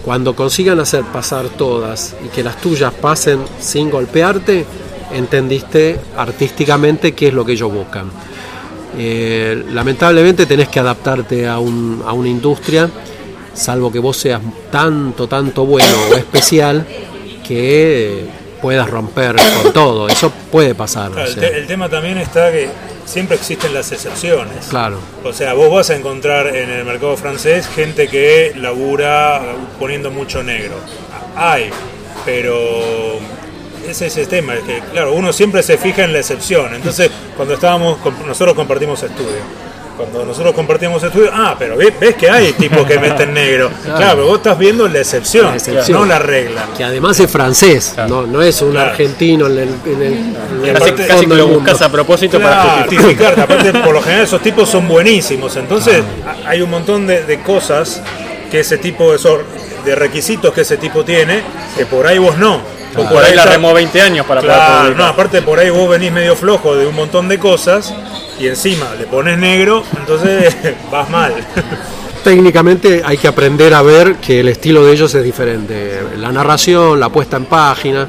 [0.05, 4.65] Cuando consigan hacer pasar todas y que las tuyas pasen sin golpearte,
[5.13, 8.11] entendiste artísticamente qué es lo que ellos buscan.
[8.97, 12.89] Eh, lamentablemente tenés que adaptarte a, un, a una industria,
[13.53, 14.41] salvo que vos seas
[14.71, 16.87] tanto, tanto bueno o especial,
[17.47, 18.25] que
[18.63, 20.09] puedas romper con todo.
[20.09, 21.13] Eso puede pasar.
[21.17, 22.69] el, tema también está que
[23.09, 24.67] siempre existen las excepciones.
[24.69, 24.99] Claro.
[25.25, 29.41] O sea, vos vas a encontrar en el mercado francés gente que labura
[29.79, 30.75] poniendo mucho negro.
[31.35, 31.71] Hay,
[32.25, 33.19] pero
[33.89, 36.75] ese es el tema, que claro, uno siempre se fija en la excepción.
[36.75, 39.68] Entonces, cuando estábamos, nosotros compartimos estudio
[39.99, 43.71] cuando nosotros compartimos estudio, ah, pero ves, que hay tipos que meten negro.
[43.99, 45.57] Claro, pero vos estás viendo la excepción,
[45.89, 46.67] no la regla.
[46.77, 49.69] Que además es francés, no, no es un argentino en el,
[50.03, 53.41] en casi, que lo buscas a propósito para justificar.
[53.41, 55.57] aparte, por lo general esos tipos son buenísimos.
[55.57, 56.03] Entonces,
[56.47, 58.03] hay un montón de, cosas
[58.51, 59.19] que ese tipo, de,
[59.85, 61.43] de requisitos que ese tipo tiene,
[61.77, 62.78] que por ahí vos no.
[62.95, 66.35] Por ahí la remó 20 años para claro, no, aparte por ahí vos venís medio
[66.37, 67.95] flojo de un montón de cosas
[68.39, 70.57] y encima le pones negro, entonces
[70.91, 71.35] vas mal.
[72.23, 76.01] Técnicamente hay que aprender a ver que el estilo de ellos es diferente.
[76.19, 78.07] La narración, la puesta en página,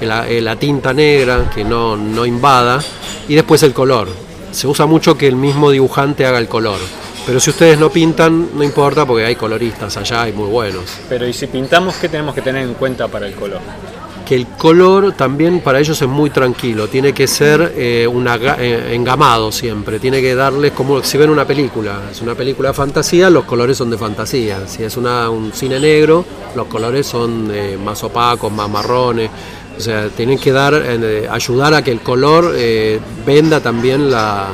[0.00, 2.80] la, tinta negra, que no, no invada,
[3.28, 4.08] y después el color.
[4.52, 6.78] Se usa mucho que el mismo dibujante haga el color,
[7.26, 10.84] Pero si ustedes no pintan, no importa porque hay coloristas allá y muy buenos.
[11.10, 13.60] Pero ¿y si pintamos qué tenemos que tener en cuenta para el color?
[14.28, 19.50] Que el color también para ellos es muy tranquilo, tiene que ser eh, eh, engamado
[19.50, 23.44] siempre, tiene que darles como si ven una película, es una película de fantasía, los
[23.44, 28.04] colores son de fantasía, si es una, un cine negro, los colores son eh, más
[28.04, 29.30] opacos, más marrones,
[29.78, 30.74] o sea, tienen que dar,
[31.30, 32.52] ayudar a que el color
[33.24, 34.48] venda también la,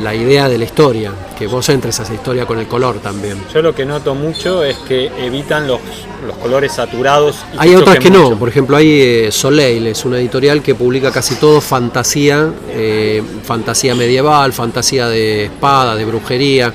[0.00, 3.38] la idea de la historia, que vos entres a esa historia con el color también.
[3.52, 5.80] Yo lo que noto mucho es que evitan los,
[6.26, 7.36] los colores saturados.
[7.58, 11.36] hay otras que no, por ejemplo hay eh, Soleil, es una editorial que publica casi
[11.36, 16.72] todo fantasía, eh, fantasía medieval, fantasía de espada, de brujería,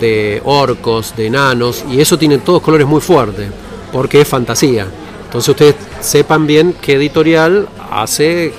[0.00, 3.48] de orcos, de enanos, y eso tiene todos colores muy fuertes,
[3.92, 4.86] porque es fantasía.
[5.24, 8.52] Entonces ustedes sepan bien qué editorial hace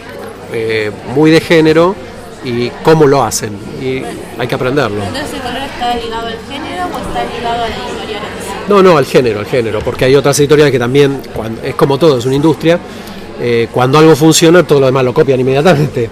[0.51, 1.95] eh, muy de género
[2.45, 3.57] y cómo lo hacen.
[3.81, 4.01] Y
[4.37, 5.03] hay que aprenderlo.
[5.03, 8.21] ¿Entonces ese color está ligado al género o está ligado a la editorial?
[8.69, 11.97] No, no, al género, al género, porque hay otras editoriales que también, cuando, es como
[11.97, 12.79] todo, es una industria,
[13.39, 16.09] eh, cuando algo funciona, todo lo demás lo copian inmediatamente.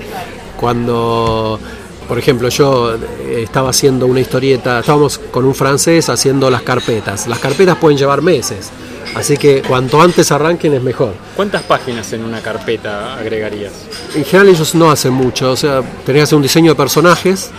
[0.60, 1.60] Cuando,
[2.08, 7.28] por ejemplo, yo eh, estaba haciendo una historieta, estábamos con un francés haciendo las carpetas.
[7.28, 8.72] Las carpetas pueden llevar meses
[9.16, 11.14] Así que cuanto antes arranquen es mejor.
[11.36, 13.72] ¿Cuántas páginas en una carpeta agregarías?
[14.16, 17.52] En general ellos no hacen mucho, o sea, tenés que hacer un diseño de personajes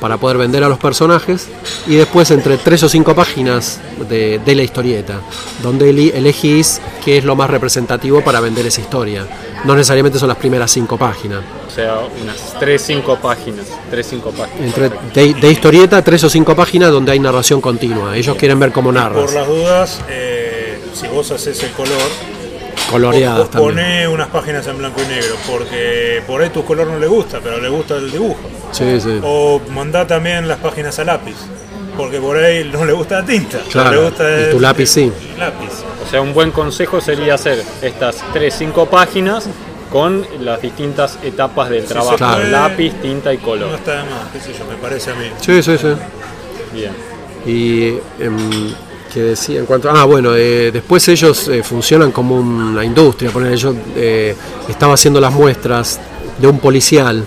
[0.00, 1.48] para poder vender a los personajes
[1.86, 5.20] y después entre tres o cinco páginas de, la historieta,
[5.62, 9.26] donde elegís qué es lo más representativo para vender esa historia.
[9.64, 11.40] No necesariamente son las primeras cinco páginas.
[11.68, 13.66] O sea, unas tres, cinco páginas.
[13.90, 14.74] Tres, cinco páginas.
[14.74, 18.16] Entre, de, historieta, tres o cinco páginas donde hay narración continua.
[18.16, 19.22] Ellos quieren ver cómo narras.
[19.22, 20.29] Por las dudas, eh
[20.94, 21.98] si vos haces el color,
[22.90, 27.06] coloreadas Pone unas páginas en blanco y negro, porque por ahí tu color no le
[27.06, 28.40] gusta, pero le gusta el dibujo.
[28.72, 29.20] Sí, sí.
[29.22, 31.36] O mandá también las páginas a lápiz,
[31.96, 33.60] porque por ahí no le gusta la tinta.
[33.70, 35.12] Claro, le gusta y tu lápiz sí.
[35.38, 35.70] lápiz.
[36.04, 39.48] O sea, un buen consejo sería hacer estas 3-5 páginas
[39.90, 42.16] con las distintas etapas del trabajo,
[42.50, 43.70] lápiz, tinta y color.
[43.70, 45.26] No está de más, qué sé yo, me parece a mí.
[45.40, 45.88] Sí, sí, sí.
[46.72, 46.92] Bien.
[47.46, 48.74] Y em,
[49.12, 53.56] que decía en cuanto ah bueno eh, después ellos eh, funcionan como una industria poner
[53.56, 54.34] yo eh,
[54.68, 56.00] estaba haciendo las muestras
[56.38, 57.24] de un policial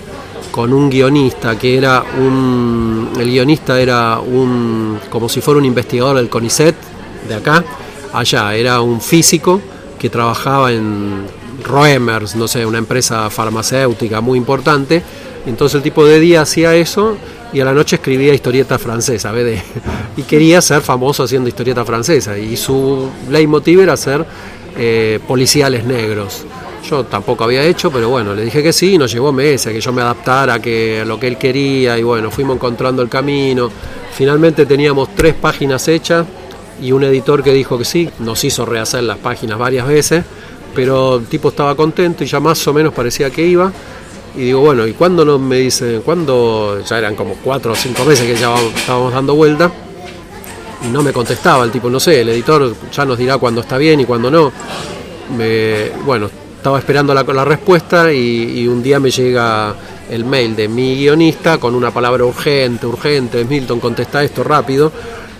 [0.49, 6.15] con un guionista que era un el guionista era un como si fuera un investigador
[6.15, 6.75] del CONICET
[7.27, 7.63] de acá
[8.13, 9.61] allá era un físico
[9.99, 11.25] que trabajaba en
[11.63, 15.03] Roemers no sé una empresa farmacéutica muy importante
[15.45, 17.17] entonces el tipo de día hacía eso
[17.53, 19.61] y a la noche escribía historieta francesa, BD.
[20.17, 22.37] Y quería ser famoso haciendo historieta francesa.
[22.37, 24.25] Y su leitmotiv era ser
[24.75, 26.45] eh, policiales negros.
[26.89, 29.93] Yo tampoco había hecho, pero bueno, le dije que sí nos llevó meses que yo
[29.93, 33.69] me adaptara que, a lo que él quería y bueno, fuimos encontrando el camino.
[34.13, 36.25] Finalmente teníamos tres páginas hechas
[36.81, 40.25] y un editor que dijo que sí, nos hizo rehacer las páginas varias veces,
[40.75, 43.71] pero el tipo estaba contento y ya más o menos parecía que iba.
[44.35, 46.01] Y digo, bueno, ¿y cuándo nos me dicen?
[46.01, 46.81] ¿Cuándo?
[46.81, 49.71] Ya eran como cuatro o cinco meses que ya estábamos dando vuelta.
[50.83, 53.77] Y no me contestaba el tipo, no sé, el editor ya nos dirá cuándo está
[53.77, 54.51] bien y cuándo no.
[55.37, 59.75] Me, bueno, estaba esperando la, la respuesta y, y, un día me llega
[60.09, 64.91] el mail de mi guionista con una palabra urgente, urgente, Milton, contesta esto rápido.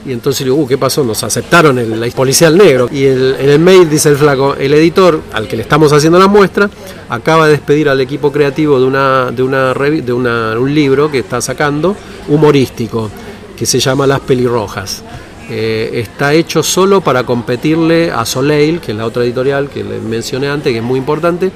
[0.06, 1.04] Y entonces le digo, uh, ¿qué pasó?
[1.04, 2.90] Nos aceptaron el, policial negro.
[2.92, 6.20] Y el, en el mail dice el flaco, el editor al que le estamos haciendo
[6.20, 6.70] la muestra,
[7.10, 11.20] acaba de despedir al equipo creativo de, una, de, una, de una, un libro que
[11.20, 11.96] está sacando,
[12.28, 13.10] humorístico,
[13.56, 15.04] que se llama Las Pelirrojas.
[15.50, 20.00] Eh, está hecho solo para competirle a Soleil, que es la otra editorial que le
[20.00, 21.52] mencioné antes, que es muy importante,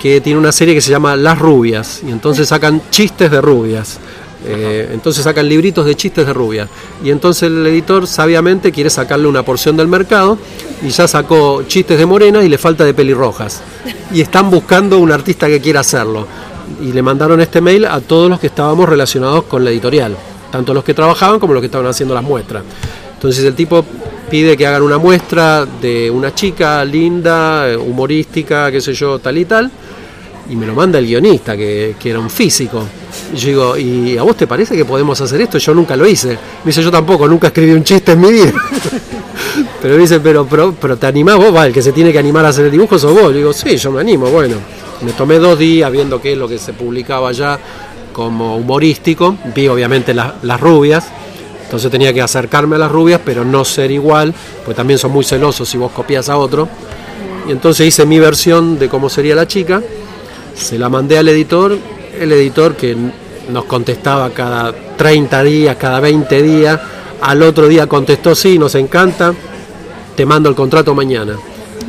[0.00, 3.98] que tiene una serie que se llama Las Rubias, y entonces sacan chistes de rubias.
[4.46, 6.68] Eh, entonces sacan libritos de chistes de rubia.
[7.02, 10.38] Y entonces el editor sabiamente quiere sacarle una porción del mercado
[10.82, 13.62] y ya sacó chistes de morena y le falta de pelirrojas.
[14.12, 16.26] Y están buscando un artista que quiera hacerlo.
[16.82, 20.16] Y le mandaron este mail a todos los que estábamos relacionados con la editorial,
[20.52, 22.62] tanto los que trabajaban como los que estaban haciendo las muestras.
[23.14, 23.84] Entonces el tipo
[24.30, 29.44] pide que hagan una muestra de una chica linda, humorística, qué sé yo, tal y
[29.46, 29.70] tal
[30.50, 32.84] y me lo manda el guionista, que, era un físico.
[33.32, 35.58] Y yo digo, ¿y a vos te parece que podemos hacer esto?
[35.58, 36.28] Yo nunca lo hice.
[36.28, 38.52] Me dice, yo tampoco, nunca escribí un chiste en mi vida.
[39.82, 42.48] pero dice, pero, pero, te animás vos, va, el que se tiene que animar a
[42.48, 43.24] hacer el dibujo sos vos.
[43.24, 44.56] Yo digo, sí, yo me animo, bueno.
[45.02, 47.58] Me tomé dos días viendo qué es lo que se publicaba ya
[48.12, 49.36] como humorístico.
[49.54, 51.08] Vi obviamente las rubias.
[51.64, 54.34] Entonces tenía que acercarme a las rubias, pero no ser igual,
[54.64, 56.66] pues también son muy celosos si vos copias a otro.
[57.46, 59.82] Y entonces hice mi versión de cómo sería la chica
[60.58, 61.76] se la mandé al editor,
[62.18, 62.96] el editor que
[63.48, 66.80] nos contestaba cada 30 días, cada 20 días,
[67.20, 69.34] Al otro día contestó, sí, nos encanta,
[70.14, 71.36] te mando el contrato mañana.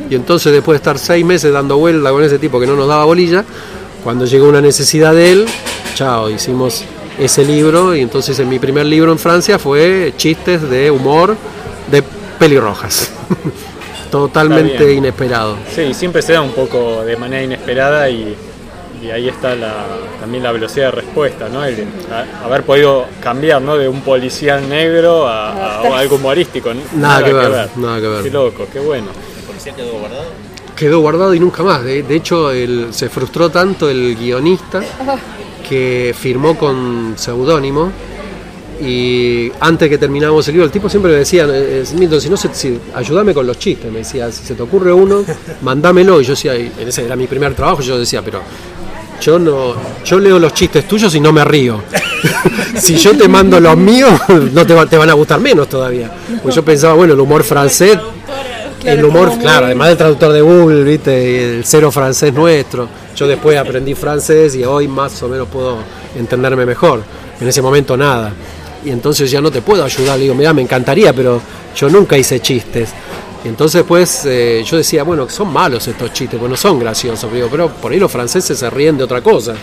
[0.08, 2.88] Y entonces después de estar seis meses dando vuelta con ese tipo que no nos
[2.88, 3.44] daba bolilla,
[4.02, 5.46] cuando llegó una necesidad de él,
[5.94, 6.84] chao, hicimos
[7.16, 11.36] ese libro y entonces en mi primer libro en Francia fue chistes de humor
[11.92, 12.02] de
[12.40, 13.12] pelirrojas.
[14.10, 15.56] Totalmente inesperado.
[15.72, 18.34] Sí, siempre se da un poco de manera inesperada y,
[19.02, 19.86] y ahí está la,
[20.20, 21.64] también la velocidad de respuesta, ¿no?
[21.64, 23.76] El, a- haber podido cambiar, ¿no?
[23.76, 26.70] De un policial negro a, a algo humorístico.
[26.94, 28.22] Nada que ver, nada que ver.
[28.24, 29.06] Qué loco, qué bueno.
[30.76, 31.84] quedó guardado y nunca más.
[31.84, 32.50] De, de hecho,
[32.92, 34.80] se frustró tanto el guionista
[35.68, 37.90] que firmó con seudónimo
[38.82, 42.30] y antes que termináramos el libro, el tipo siempre me decía, eh, eh, Milton, si
[42.30, 45.22] no, se- si, ayúdame con los chistes, me decía, si se te ocurre uno,
[45.62, 46.18] mandámelo.
[46.20, 48.40] Y yo decía, y en ese era mi primer trabajo, yo decía, pero
[49.20, 51.82] yo no, yo leo los chistes tuyos y no me río.
[52.76, 54.12] si yo te mando los míos,
[54.52, 56.10] no te, va- te van a gustar menos todavía.
[56.42, 57.98] Pues yo pensaba, bueno, el humor francés
[58.84, 61.56] el humor, claro, además del traductor de Google, ¿viste?
[61.58, 62.88] El cero francés nuestro.
[63.14, 65.76] Yo después aprendí francés y hoy más o menos puedo
[66.18, 67.02] entenderme mejor.
[67.38, 68.32] En ese momento nada.
[68.82, 70.16] Y entonces ya no te puedo ayudar.
[70.16, 71.42] Le digo, mira, me encantaría, pero
[71.76, 72.88] yo nunca hice chistes.
[73.44, 77.30] Entonces pues eh, yo decía, bueno, son malos estos chistes, pues no son graciosos.
[77.50, 79.54] Pero por ahí los franceses se ríen de otra cosa.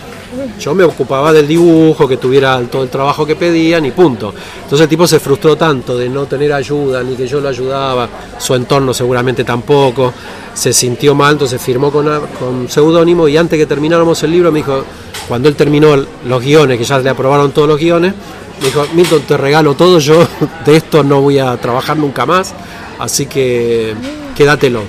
[0.58, 4.34] Yo me ocupaba del dibujo, que tuviera todo el trabajo que pedían y punto.
[4.56, 8.08] Entonces el tipo se frustró tanto de no tener ayuda, ni que yo lo ayudaba,
[8.38, 10.12] su entorno seguramente tampoco,
[10.52, 12.06] se sintió mal, entonces firmó con,
[12.38, 14.84] con seudónimo y antes que termináramos el libro me dijo,
[15.28, 18.12] cuando él terminó los guiones, que ya le aprobaron todos los guiones,
[18.60, 20.26] me dijo, Milton, te regalo todo, yo
[20.66, 22.54] de esto no voy a trabajar nunca más,
[22.98, 23.94] así que
[24.36, 24.80] quédatelo.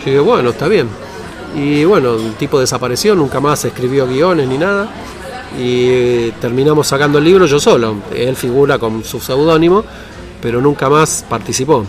[0.00, 0.88] Yo dije, bueno, está bien.
[1.54, 4.88] Y bueno, el tipo desapareció, nunca más escribió guiones ni nada.
[5.58, 7.96] Y terminamos sacando el libro yo solo.
[8.14, 9.84] Él figura con su seudónimo,
[10.42, 11.84] pero nunca más participó.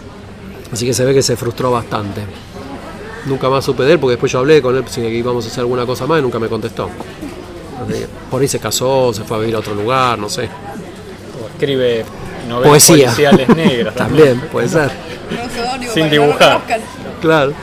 [0.71, 2.21] Así que se ve que se frustró bastante.
[3.25, 5.61] Nunca más supe de él, porque después yo hablé con él si íbamos a hacer
[5.61, 6.89] alguna cosa más y nunca me contestó.
[8.29, 10.49] Por ahí se casó, se fue a vivir a otro lugar, no sé.
[11.53, 12.05] Escribe
[12.49, 13.05] novelas Poesía.
[13.05, 13.95] policiales negras.
[13.95, 14.89] También, puede ser.
[15.93, 16.61] Sin dibujar.
[17.21, 17.53] Claro.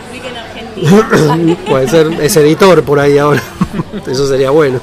[1.69, 3.43] Puede ser, es editor por ahí ahora.
[4.07, 4.79] Eso sería bueno.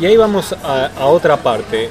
[0.00, 1.90] Y ahí vamos a, a otra parte.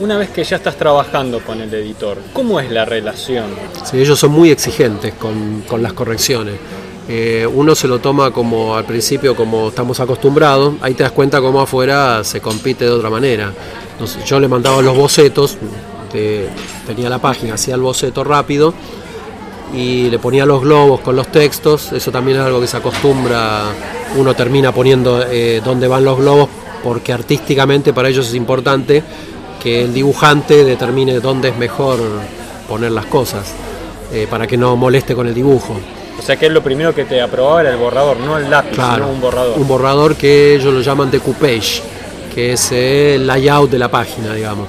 [0.00, 3.44] Una vez que ya estás trabajando con el editor, ¿cómo es la relación?
[3.84, 6.54] Sí, ellos son muy exigentes con, con las correcciones.
[7.08, 11.40] Eh, uno se lo toma como al principio como estamos acostumbrados, ahí te das cuenta
[11.40, 13.52] cómo afuera se compite de otra manera.
[13.92, 15.58] Entonces, yo le mandaba los bocetos,
[16.14, 16.48] te-
[16.86, 18.72] tenía la página, hacía el boceto rápido
[19.74, 23.62] y le ponía los globos con los textos, eso también es algo que se acostumbra,
[24.16, 26.48] uno termina poniendo eh, dónde van los globos
[26.84, 29.02] porque artísticamente para ellos es importante
[29.60, 31.98] que el dibujante determine dónde es mejor
[32.68, 33.52] poner las cosas,
[34.12, 35.74] eh, para que no moleste con el dibujo.
[36.18, 39.04] O sea que lo primero que te aprobaba era el borrador, no el lápiz, Claro,
[39.06, 39.58] sino un borrador.
[39.58, 41.82] Un borrador que ellos lo llaman decoupage,
[42.34, 44.68] que es el layout de la página, digamos.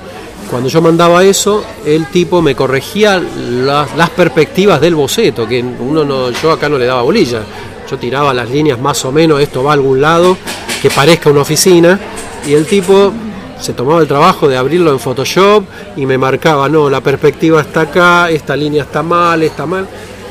[0.50, 6.06] Cuando yo mandaba eso, el tipo me corregía las, las perspectivas del boceto, que uno
[6.06, 7.42] no, yo acá no le daba bolilla.
[7.90, 10.38] Yo tiraba las líneas más o menos, esto va a algún lado,
[10.82, 12.00] que parezca una oficina,
[12.48, 13.12] y el tipo
[13.60, 15.64] se tomaba el trabajo de abrirlo en Photoshop
[15.96, 19.88] y me marcaba, no, la perspectiva está acá, esta línea está mal, está mal,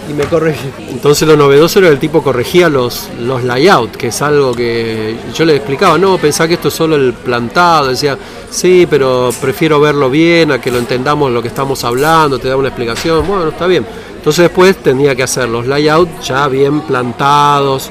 [0.08, 0.70] y me corregía.
[0.90, 5.44] Entonces lo novedoso era el tipo corregía los, los layouts, que es algo que yo
[5.44, 8.18] le explicaba, no, pensá que esto es solo el plantado, decía,
[8.50, 12.56] sí, pero prefiero verlo bien, a que lo entendamos lo que estamos hablando, te da
[12.56, 13.86] una explicación, bueno, está bien.
[14.16, 17.90] Entonces después tenía que hacer los layouts ya bien plantados,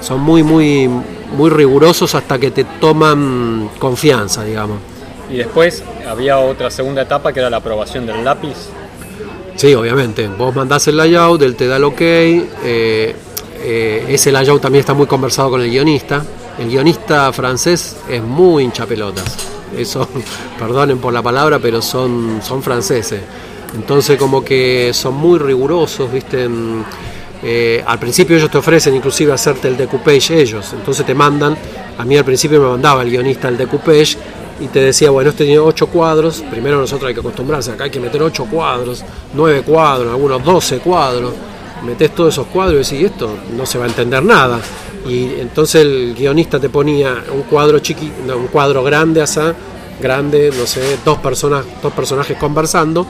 [0.00, 0.88] son muy, muy,
[1.36, 4.78] muy rigurosos hasta que te toman confianza, digamos.
[5.30, 8.54] Y después había otra segunda etapa que era la aprobación del lápiz.
[9.56, 10.28] Sí, obviamente.
[10.28, 12.00] Vos mandás el layout, él te da el ok.
[12.00, 13.14] eh,
[13.58, 16.22] eh, ese layout también está muy conversado con el guionista.
[16.58, 19.24] El guionista francés es muy hinchapelotas.
[19.76, 20.08] Eso,
[20.58, 23.20] perdonen por la palabra, pero son, son franceses.
[23.74, 26.48] Entonces como que son muy rigurosos, ¿viste?
[27.42, 30.72] Eh, al principio ellos te ofrecen inclusive hacerte el decoupage ellos.
[30.72, 31.56] Entonces te mandan,
[31.98, 34.16] a mí al principio me mandaba el guionista el decoupage
[34.60, 37.90] y te decía, bueno, este tiene ocho cuadros, primero nosotros hay que acostumbrarse, acá hay
[37.90, 39.04] que meter ocho cuadros,
[39.34, 41.32] nueve cuadros, algunos 12 cuadros,
[41.84, 44.60] metes todos esos cuadros y decís, esto no se va a entender nada.
[45.06, 49.54] Y entonces el guionista te ponía un cuadro chiqui, un cuadro grande, asá,
[50.00, 53.06] grande, no sé, dos personas, dos personajes conversando,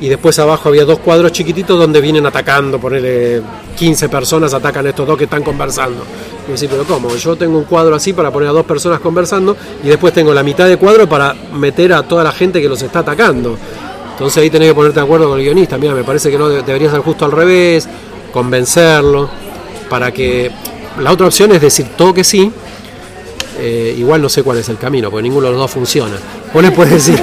[0.00, 3.42] y después abajo había dos cuadros chiquititos donde vienen atacando, ponerle
[3.76, 6.02] 15 personas atacan a estos dos que están conversando.
[6.48, 7.14] Y decís, pero ¿cómo?
[7.16, 10.42] Yo tengo un cuadro así para poner a dos personas conversando y después tengo la
[10.42, 13.56] mitad de cuadro para meter a toda la gente que los está atacando.
[14.12, 15.76] Entonces ahí tenés que ponerte de acuerdo con el guionista.
[15.78, 17.88] Mira, me parece que no de- debería ser justo al revés,
[18.32, 19.28] convencerlo,
[19.90, 20.50] para que...
[21.00, 22.50] La otra opción es decir todo que sí.
[23.58, 26.16] Eh, igual no sé cuál es el camino, porque ninguno de los dos funciona.
[26.52, 27.20] Vos le puedes decir,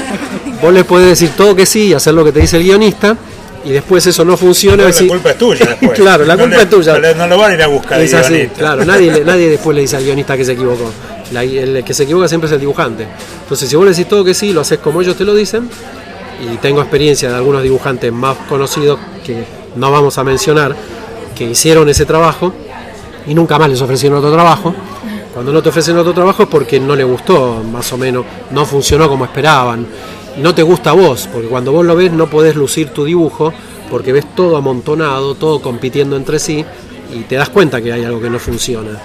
[0.62, 3.16] vos le puedes decir todo que sí y hacer lo que te dice el guionista,
[3.64, 4.84] y después eso no funciona.
[4.84, 5.92] la culpa es tuya después.
[5.98, 6.98] claro, la No culpa le- es tuya.
[7.14, 8.00] No, lo van a ir a buscar.
[8.00, 10.90] Es así, claro, nadie, nadie después le dice al guionista que se equivocó.
[11.32, 13.06] La- el que se equivoca siempre es el dibujante.
[13.42, 15.68] Entonces, si vos le decís todo que sí, lo haces como ellos te lo dicen,
[16.42, 19.44] y tengo experiencia de algunos dibujantes más conocidos que
[19.76, 20.74] no vamos a mencionar,
[21.36, 22.52] que hicieron ese trabajo
[23.26, 24.74] y nunca más les ofrecieron otro trabajo.
[25.32, 28.64] Cuando no te ofrecen otro trabajo es porque no le gustó, más o menos, no
[28.66, 29.86] funcionó como esperaban.
[30.38, 33.52] No te gusta a vos, porque cuando vos lo ves no podés lucir tu dibujo,
[33.90, 36.64] porque ves todo amontonado, todo compitiendo entre sí,
[37.12, 38.98] y te das cuenta que hay algo que no funciona.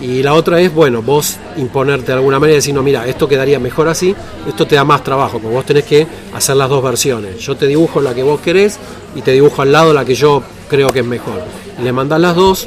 [0.00, 3.28] Y la otra es, bueno, vos imponerte de alguna manera y decir, no, mira, esto
[3.28, 4.14] quedaría mejor así,
[4.48, 7.38] esto te da más trabajo, porque vos tenés que hacer las dos versiones.
[7.38, 8.78] Yo te dibujo la que vos querés
[9.14, 11.42] y te dibujo al lado la que yo creo que es mejor.
[11.82, 12.66] Le mandás las dos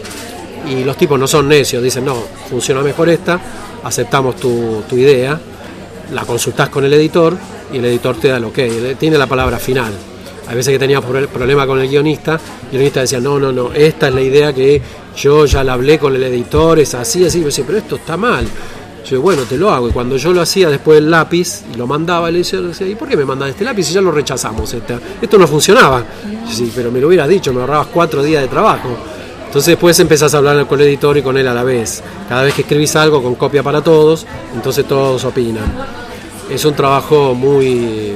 [0.67, 2.15] y los tipos no son necios, dicen, no,
[2.49, 3.39] funciona mejor esta,
[3.83, 5.39] aceptamos tu, tu idea,
[6.13, 7.35] la consultás con el editor
[7.71, 9.91] y el editor te da el ok, él tiene la palabra final.
[10.47, 12.39] Hay veces que tenía pro- problema con el guionista,
[12.71, 14.81] y el guionista decía, no, no, no, esta es la idea que
[15.15, 17.95] yo ya la hablé con el editor, es así, así, y yo decía, pero esto
[17.95, 18.45] está mal.
[19.09, 19.89] Yo bueno, te lo hago.
[19.89, 23.07] Y cuando yo lo hacía después del lápiz y lo mandaba, le decía, ¿y por
[23.09, 24.73] qué me mandas este lápiz si ya lo rechazamos?
[24.73, 26.03] Esta- Esto no funcionaba.
[26.47, 28.89] Yo, sí, pero me lo hubieras dicho, me ahorrabas cuatro días de trabajo.
[29.53, 32.01] Entonces después empezás a hablar con el editor y con él a la vez.
[32.27, 35.71] Cada vez que escribís algo con copia para todos, entonces todos opinan.
[36.49, 38.13] Es un trabajo muy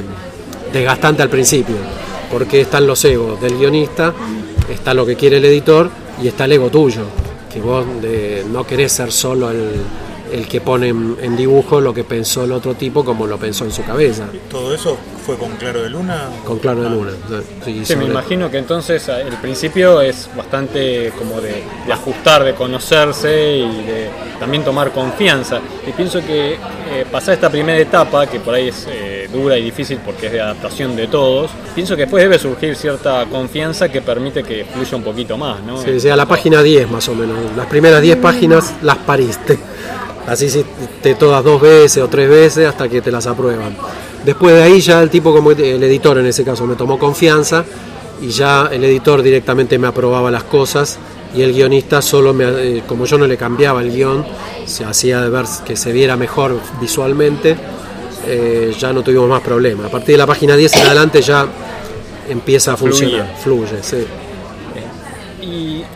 [0.73, 1.75] desgastante al principio,
[2.31, 4.15] porque están los egos del guionista,
[4.67, 5.91] está lo que quiere el editor
[6.23, 7.03] y está el ego tuyo,
[7.53, 7.85] que vos
[8.51, 9.73] no querés ser solo el,
[10.31, 13.65] el que pone en, en dibujo lo que pensó el otro tipo como lo pensó
[13.65, 16.29] en su cabeza, ¿Todo eso fue con Claro de Luna?
[16.45, 17.11] con claro de luna.
[17.65, 22.43] Sí, Sí, me imagino que entonces eh, el principio es bastante como de, de ajustar,
[22.43, 24.09] de conocerse y de
[24.39, 25.59] también tomar confianza.
[25.85, 29.63] Y pienso que eh, pasar esta primera etapa, que por ahí es eh, dura y
[29.63, 34.01] difícil porque es de adaptación de todos, pienso que después debe surgir cierta confianza que
[34.01, 35.81] permite que fluya un poquito más, ¿no?
[35.81, 37.37] Sí, sí, a la página 10 más o menos.
[37.57, 39.57] Las primeras 10 páginas las pariste.
[40.25, 43.75] Las hiciste todas dos veces o tres veces hasta que te las aprueban.
[44.25, 47.63] Después de ahí ya el tipo, como el editor en ese caso, me tomó confianza
[48.21, 50.97] y ya el editor directamente me aprobaba las cosas
[51.35, 54.25] y el guionista solo, me, eh, como yo no le cambiaba el guion,
[54.65, 57.55] se hacía de ver que se viera mejor visualmente,
[58.25, 59.85] eh, ya no tuvimos más problemas.
[59.85, 61.47] A partir de la página 10 en adelante ya
[62.27, 64.05] empieza a funcionar, fluye, sí.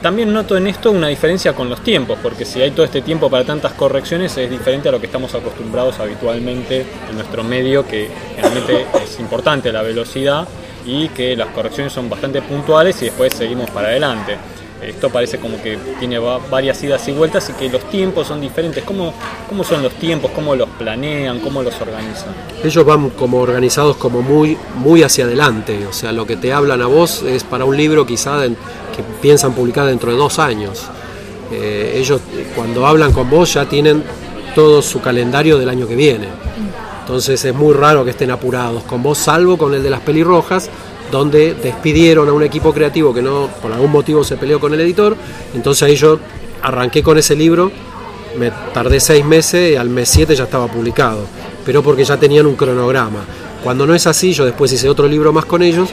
[0.01, 3.29] También noto en esto una diferencia con los tiempos, porque si hay todo este tiempo
[3.29, 8.09] para tantas correcciones es diferente a lo que estamos acostumbrados habitualmente en nuestro medio, que
[8.35, 10.47] generalmente es importante la velocidad
[10.87, 14.37] y que las correcciones son bastante puntuales y después seguimos para adelante.
[14.81, 18.41] Esto parece como que tiene va- varias idas y vueltas y que los tiempos son
[18.41, 18.83] diferentes.
[18.83, 19.13] ¿Cómo,
[19.63, 20.31] son los tiempos?
[20.33, 21.39] ¿Cómo los planean?
[21.41, 22.33] ¿Cómo los organizan?
[22.63, 26.81] ellos van como organizados como muy muy hacia adelante o sea lo que te hablan
[26.83, 28.55] a vos es para un libro quizá de-
[29.03, 30.83] que piensan publicar dentro de dos años.
[31.51, 32.21] Eh, ellos
[32.55, 34.03] cuando hablan con vos ya tienen
[34.55, 36.27] todo su calendario del año que viene.
[37.01, 40.69] Entonces es muy raro que estén apurados con vos salvo con el de las pelirrojas
[41.11, 44.79] donde despidieron a un equipo creativo que no por algún motivo se peleó con el
[44.81, 45.15] editor.
[45.53, 46.19] Entonces ahí yo
[46.61, 47.71] arranqué con ese libro
[48.37, 51.25] me tardé seis meses y al mes 7 ya estaba publicado,
[51.65, 53.19] pero porque ya tenían un cronograma.
[53.63, 55.89] Cuando no es así, yo después hice otro libro más con ellos,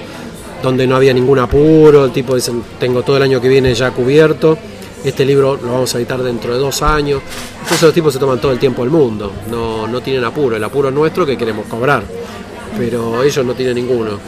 [0.63, 3.91] donde no había ningún apuro, el tipo dice, tengo todo el año que viene ya
[3.91, 4.59] cubierto,
[5.05, 7.23] este libro lo vamos a editar dentro de dos años.
[7.55, 10.65] Entonces los tipos se toman todo el tiempo del mundo, no, no tienen apuro, el
[10.65, 12.03] apuro es nuestro que queremos cobrar,
[12.77, 14.19] pero ellos no tienen ninguno.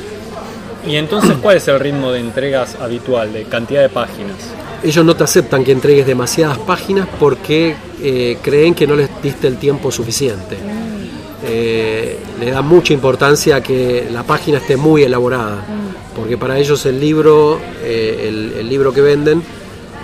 [0.87, 4.37] Y entonces, ¿cuál es el ritmo de entregas habitual, de cantidad de páginas?
[4.83, 9.47] ellos no te aceptan que entregues demasiadas páginas porque eh, creen que no les diste
[9.47, 10.57] el tiempo suficiente.
[11.43, 15.65] Eh, le da mucha importancia a que la página esté muy elaborada,
[16.15, 19.43] porque para ellos el libro, eh, el, libro que venden,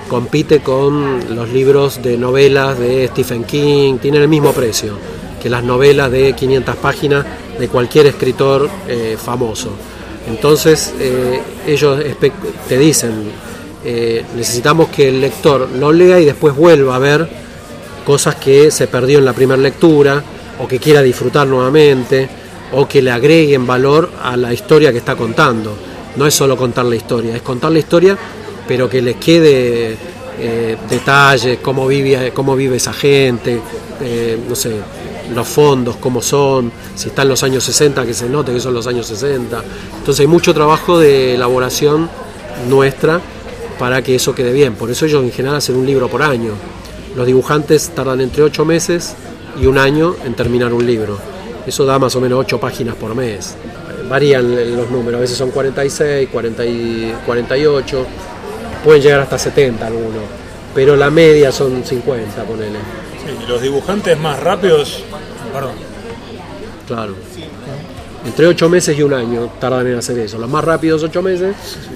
[0.08, 4.94] compite con los libros de novelas de Stephen King, tienen el mismo precio
[5.42, 7.26] que las novelas de 500 páginas
[7.58, 9.70] de cualquier escritor eh, famoso.
[10.28, 12.02] Entonces eh, ellos
[12.68, 13.46] te dicen,
[14.36, 17.28] necesitamos que el lector lo lea y después vuelva a ver
[18.04, 20.22] cosas que se perdió en la primera lectura
[20.58, 22.28] o que quiera disfrutar nuevamente
[22.72, 25.76] o que le agreguen valor a la historia que está contando.
[26.16, 28.18] No es solo contar la historia, es contar la historia
[28.66, 29.96] pero que les quede
[30.38, 33.60] eh, detalles, cómo vive, cómo vive esa gente,
[34.00, 34.76] eh, no sé,
[35.34, 38.86] los fondos, cómo son, si están los años 60, que se note que son los
[38.86, 39.62] años 60.
[39.98, 42.08] Entonces hay mucho trabajo de elaboración
[42.68, 43.20] nuestra
[43.78, 44.74] para que eso quede bien.
[44.74, 46.52] Por eso ellos en general hacen un libro por año.
[47.16, 49.14] Los dibujantes tardan entre 8 meses
[49.60, 51.18] y un año en terminar un libro.
[51.66, 53.54] Eso da más o menos 8 páginas por mes.
[54.08, 58.06] Varían los números, a veces son 46, 40 y 48,
[58.84, 60.22] pueden llegar hasta 70 algunos,
[60.74, 62.78] pero la media son 50, ponele.
[63.24, 65.02] Sí, y los dibujantes más rápidos,
[65.52, 65.72] perdón,
[66.86, 67.14] Claro.
[68.24, 70.38] Entre 8 meses y un año tardan en hacer eso.
[70.38, 71.54] Los más rápidos 8 meses,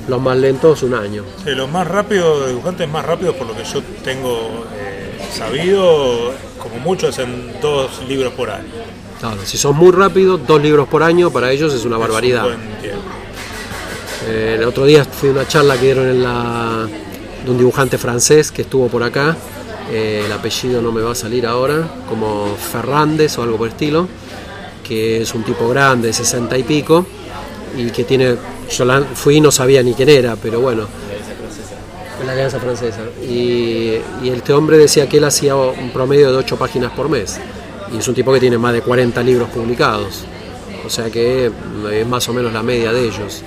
[0.09, 1.25] los más lentos un año.
[1.45, 6.77] Sí, los más rápidos, dibujantes más rápidos, por lo que yo tengo eh, sabido, como
[6.79, 8.65] mucho hacen dos libros por año.
[9.21, 12.47] Claro, si son muy rápidos, dos libros por año para ellos es una Es barbaridad.
[14.27, 16.87] Eh, el otro día fui a una charla que dieron en la,
[17.45, 19.37] de un dibujante francés que estuvo por acá.
[19.91, 23.73] Eh, el apellido no me va a salir ahora, como Fernández o algo por el
[23.73, 24.09] estilo,
[24.87, 27.07] que es un tipo grande, de 60 y pico,
[27.77, 28.37] y que tiene.
[28.71, 30.87] Yo la- fui y no sabía ni quién era, pero bueno.
[32.21, 33.01] En la Alianza Francesa.
[33.23, 37.39] Y, y este hombre decía que él hacía un promedio de 8 páginas por mes.
[37.95, 40.25] Y es un tipo que tiene más de 40 libros publicados.
[40.87, 41.51] O sea que
[41.93, 43.43] es más o menos la media de ellos.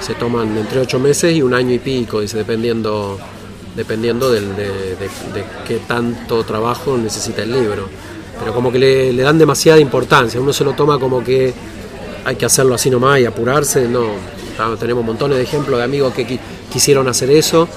[0.00, 3.18] Se toman entre 8 meses y un año y pico, dice, dependiendo,
[3.76, 4.40] dependiendo de,
[5.66, 7.88] qué tanto trabajo necesita el libro.
[8.38, 10.40] Pero como que le, dan demasiada importancia.
[10.40, 11.52] Uno se lo toma como que
[12.24, 13.86] hay que hacerlo así nomás y apurarse.
[13.86, 14.06] No,
[14.80, 16.40] tenemos montones de ejemplos de amigos que qui-
[16.72, 17.68] quisieron hacer eso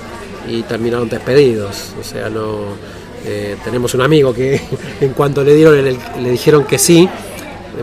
[0.50, 1.94] y terminaron despedidos.
[2.00, 2.95] O sea, no.
[3.26, 4.62] Eh, tenemos un amigo que
[5.02, 7.10] en cuanto le dieron el- le dijeron que sí,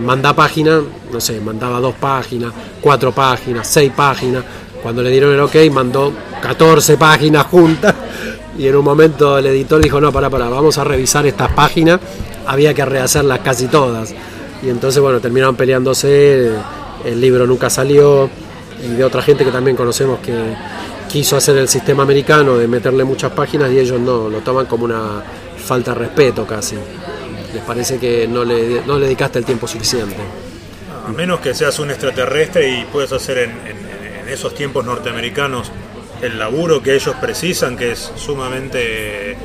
[0.01, 0.81] manda página,
[1.13, 4.45] no sé, mandaba dos páginas, cuatro páginas, seis páginas.
[4.83, 7.95] Cuando le dieron el ok, mandó 14 páginas juntas.
[8.59, 11.99] Y en un momento el editor dijo, no, para, para, vamos a revisar estas páginas.
[12.47, 14.15] Había que rehacerlas casi todas.
[14.63, 16.51] Y entonces, bueno, terminaron peleándose,
[17.03, 18.29] el libro nunca salió.
[18.85, 20.35] Y de otra gente que también conocemos que
[21.13, 24.85] quiso hacer el sistema americano de meterle muchas páginas y ellos no, lo toman como
[24.87, 25.23] una
[25.65, 26.77] falta de respeto casi.
[27.53, 30.17] Les parece que no le, no le dedicaste el tiempo suficiente.
[31.07, 33.93] A menos que seas un extraterrestre y puedas hacer en, en-
[34.23, 35.71] en esos tiempos norteamericanos
[36.23, 39.37] el laburo que ellos precisan, que es sumamente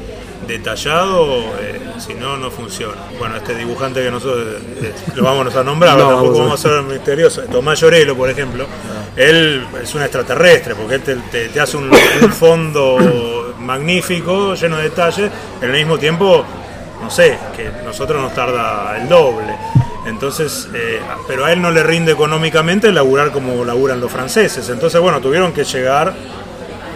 [0.48, 2.96] detallado, eh, si no, no funciona.
[3.20, 6.84] Bueno, este dibujante que nosotros eh, lo vamos a nombrar, No, tampoco vamos a- ser
[6.84, 7.48] misteriosos.
[7.50, 8.66] Tomás Llorelo, por ejemplo,
[9.18, 11.90] él es un extraterrestre, porque él te, te- te hace un,
[12.22, 16.46] un fondo magnífico, lleno de detalles, pero al mismo tiempo,
[17.02, 19.54] no sé, que nosotros nos tarda el doble.
[20.06, 24.70] Entonces, eh, pero a él no le rinde económicamente laburar como laburan los franceses.
[24.70, 26.14] Entonces, bueno, tuvieron que llegar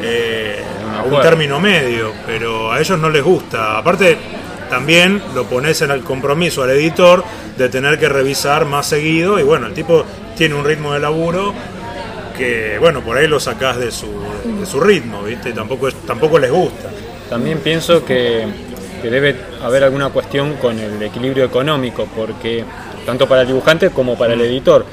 [0.01, 0.61] eh,
[0.97, 3.77] a un término medio, pero a ellos no les gusta.
[3.77, 4.17] Aparte,
[4.69, 7.23] también lo pones en el compromiso al editor
[7.57, 10.05] de tener que revisar más seguido y bueno, el tipo
[10.37, 11.53] tiene un ritmo de laburo
[12.41, 14.07] que, bueno, por ahí lo sacás de su,
[14.59, 15.49] de su ritmo, ¿viste?
[15.49, 16.89] Y tampoco, es- tampoco les gusta.
[17.29, 18.45] También pienso que,
[19.01, 22.63] que debe haber alguna cuestión con el equilibrio económico, porque
[23.05, 24.85] tanto para el dibujante como para el editor,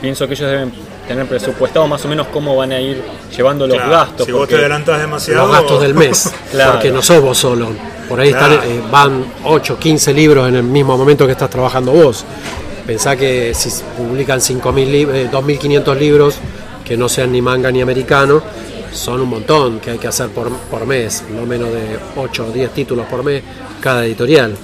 [0.00, 0.72] pienso que ellos deben
[1.06, 3.02] tener presupuestado más o menos cómo van a ir
[3.34, 4.26] llevando los Claro, gastos.
[4.26, 5.46] si vos te adelantás demasiado...
[5.46, 6.72] Los gastos del mes, Claro.
[6.72, 7.68] porque no sos vos solo.
[8.08, 11.92] Por ahí están, eh, van 8, 15 libros en el mismo momento que estás trabajando
[11.92, 12.24] vos.
[12.86, 13.68] Pensá que si
[13.98, 16.38] publican 5.000 lib- eh, 2.500 libros
[16.88, 18.42] que no sean ni manga ni americano,
[18.92, 22.50] son un montón que hay que hacer por, por mes, no menos de 8 o
[22.50, 23.42] 10 títulos por mes
[23.80, 24.56] cada editorial.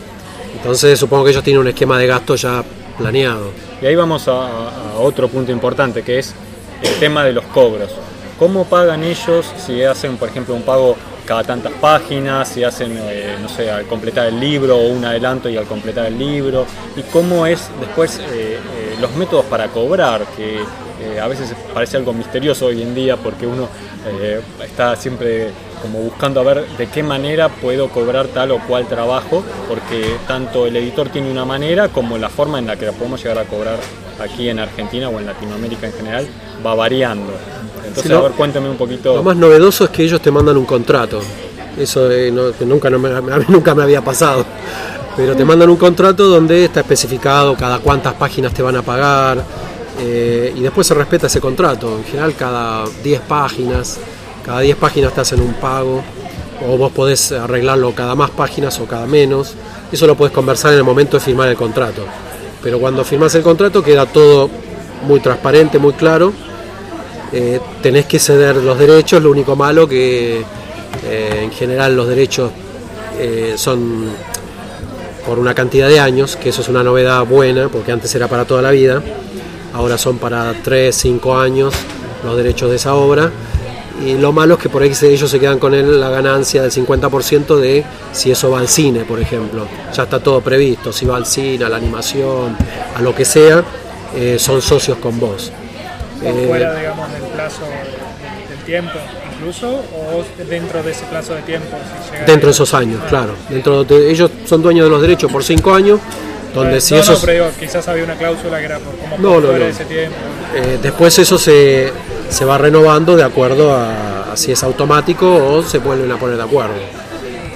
[0.57, 2.65] Entonces supongo que ellos tienen un esquema de gasto ya
[2.97, 3.51] planeado.
[3.83, 6.35] Y ahí vamos a, otro punto importante, que es
[6.83, 7.91] el tema de los cobros.
[8.39, 10.97] ¿Cómo pagan ellos si hacen, por ejemplo, un pago
[11.27, 15.49] cada tantas páginas, si hacen, eh, no sé, al completar el libro o un adelanto
[15.49, 16.67] y al completar el libro?
[16.97, 20.25] ¿Y cómo es después eh, eh, los métodos para cobrar?
[20.37, 20.61] Que
[21.05, 23.69] eh, a veces parece algo misterioso hoy en día porque uno
[24.21, 25.51] eh, está siempre
[25.83, 30.67] como buscando a ver de qué manera puedo cobrar tal o cual trabajo, porque tanto
[30.67, 33.45] el editor tiene una manera como la forma en la que la podemos llegar a
[33.45, 33.77] cobrar
[34.19, 36.27] aquí en Argentina o en Latinoamérica en general
[36.65, 37.33] va variando.
[37.79, 39.15] Entonces, Sí, lo- a ver, cuéntame un poquito.
[39.17, 41.21] Lo más novedoso es que ellos te mandan un contrato.
[41.79, 44.45] Eso eh, no- que nunca, no me, a mí nunca me había pasado.
[45.17, 49.39] Pero te mandan un contrato donde está especificado cada cuántas páginas te van a pagar
[50.01, 51.97] eh, y después se respeta ese contrato.
[51.97, 53.99] En general cada 10 páginas,
[54.45, 56.03] cada 10 páginas te hacen un pago
[56.67, 59.55] o vos podés arreglarlo cada más páginas o cada menos.
[59.93, 62.05] Eso lo podés conversar en el momento de firmar el contrato.
[62.63, 64.49] Pero cuando firmas el contrato queda todo
[65.07, 66.33] muy transparente, muy claro
[67.33, 70.43] eh, tenés que ceder los derechos, lo único malo que
[71.05, 72.51] eh, en general los derechos
[73.57, 74.11] son
[75.25, 78.45] por una cantidad de años, que eso es una novedad buena, porque antes era para
[78.45, 79.03] toda la vida,
[79.75, 81.75] ahora son para 3, 5 años
[82.25, 83.31] los derechos de esa obra.
[84.05, 86.73] Y lo malo es que por ahí ellos se quedan con él la ganancia del
[86.73, 89.67] 50% de si eso va al cine, por ejemplo.
[89.93, 92.57] Ya está todo previsto, si va al cine, a la animación,
[92.97, 93.63] a lo que sea,
[94.17, 95.53] eh, son socios con vos.
[96.23, 97.63] Eh, fuera, digamos, del plazo
[98.49, 98.99] del tiempo,
[99.33, 101.77] incluso, o dentro de ese plazo de tiempo.
[102.11, 103.35] Si dentro de esos años, claro.
[103.49, 106.01] Dentro de, ellos son dueños de los derechos por 5 años,
[106.55, 107.21] donde si no, esos...
[107.21, 109.65] no, pero digo, quizás había una cláusula que era por cómo No, no, no.
[109.65, 110.17] ese tiempo.
[110.55, 111.93] Eh, después eso se,
[112.31, 116.37] se va renovando de acuerdo a, a si es automático o se vuelven a poner
[116.37, 116.75] de acuerdo.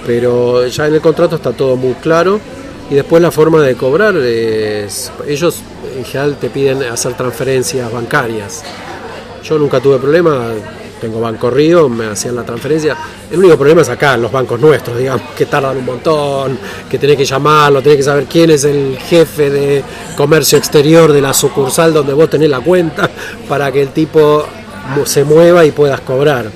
[0.06, 2.40] Pero ya en el contrato está todo muy claro
[2.90, 5.60] y después la forma de cobrar es, ellos
[5.96, 8.62] en general te piden hacer transferencias bancarias.
[9.44, 10.52] Yo nunca tuve problema,
[10.98, 12.96] tengo Banco Río, me hacían la transferencia.
[13.30, 17.16] El único problema es acá, los bancos nuestros, digamos, que tardan un montón, que tenés
[17.16, 19.84] que llamarlo, tenés que saber quién es el jefe de
[20.16, 23.10] comercio exterior de la sucursal donde vos tenés la cuenta
[23.48, 24.44] para que el tipo
[25.04, 26.50] se mueva y puedas cobrar.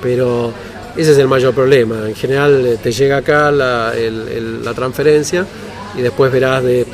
[0.00, 0.52] Pero
[0.96, 2.08] ese es el mayor problema.
[2.08, 5.46] En general eh, te llega acá la, la transferencia
[5.96, 6.86] y después verás de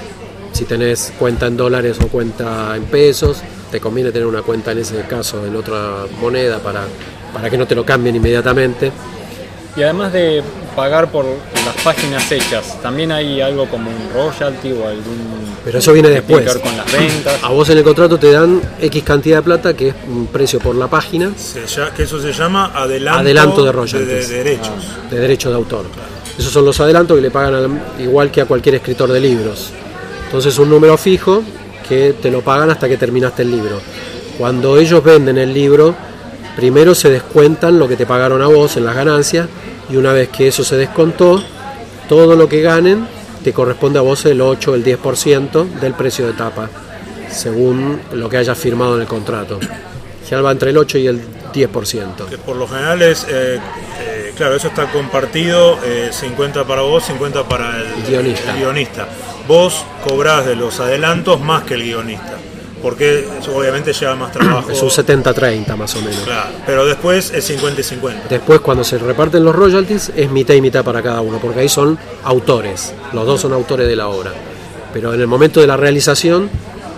[0.52, 3.38] si tenés cuenta en dólares o cuenta en pesos.
[3.74, 6.84] Te conviene tener una cuenta en ese caso en otra moneda para,
[7.32, 8.92] para que no te lo cambien inmediatamente.
[9.76, 10.44] Y además de
[10.76, 15.56] pagar por las páginas hechas, también hay algo como un royalty o algún.
[15.64, 16.56] Pero eso viene después.
[16.58, 17.42] con las ventas.
[17.42, 20.60] A vos en el contrato te dan X cantidad de plata, que es un precio
[20.60, 21.64] por la página, Se
[21.96, 24.28] que eso se llama adelanto, Adelanto de royalties.
[24.28, 24.34] de
[25.18, 25.50] derechos.
[25.50, 25.86] de autor.
[26.38, 29.70] Esos son los adelantos que le pagan al- igual que a cualquier escritor de libros.
[30.26, 31.42] Entonces un número fijo
[31.88, 33.80] que te lo pagan hasta que terminaste el libro.
[34.38, 35.94] Cuando ellos venden el libro,
[36.56, 39.48] primero se descuentan lo que te pagaron a vos en las ganancias
[39.90, 41.42] y una vez que eso se descontó,
[42.08, 43.06] todo lo que ganen
[43.42, 46.68] te corresponde a vos el 8 o el 10% del precio de tapa,
[47.30, 49.60] según lo que hayas firmado en el contrato.
[50.28, 51.20] Ya va entre el 8 y el
[51.52, 52.26] 10%.
[52.28, 53.60] Que por lo general es, eh,
[54.00, 58.52] eh, claro, eso está compartido, eh, 50 para vos, 50 para el, Guionista.
[58.52, 59.08] el guionista.
[59.46, 62.36] Vos cobrás de los adelantos más que el guionista,
[62.82, 64.70] porque obviamente lleva más trabajo.
[64.70, 66.20] Es un 70-30 más o menos.
[66.24, 68.28] Claro, pero después es 50 y 50.
[68.28, 71.68] Después cuando se reparten los royalties es mitad y mitad para cada uno, porque ahí
[71.68, 74.32] son autores, los dos son autores de la obra.
[74.92, 76.48] Pero en el momento de la realización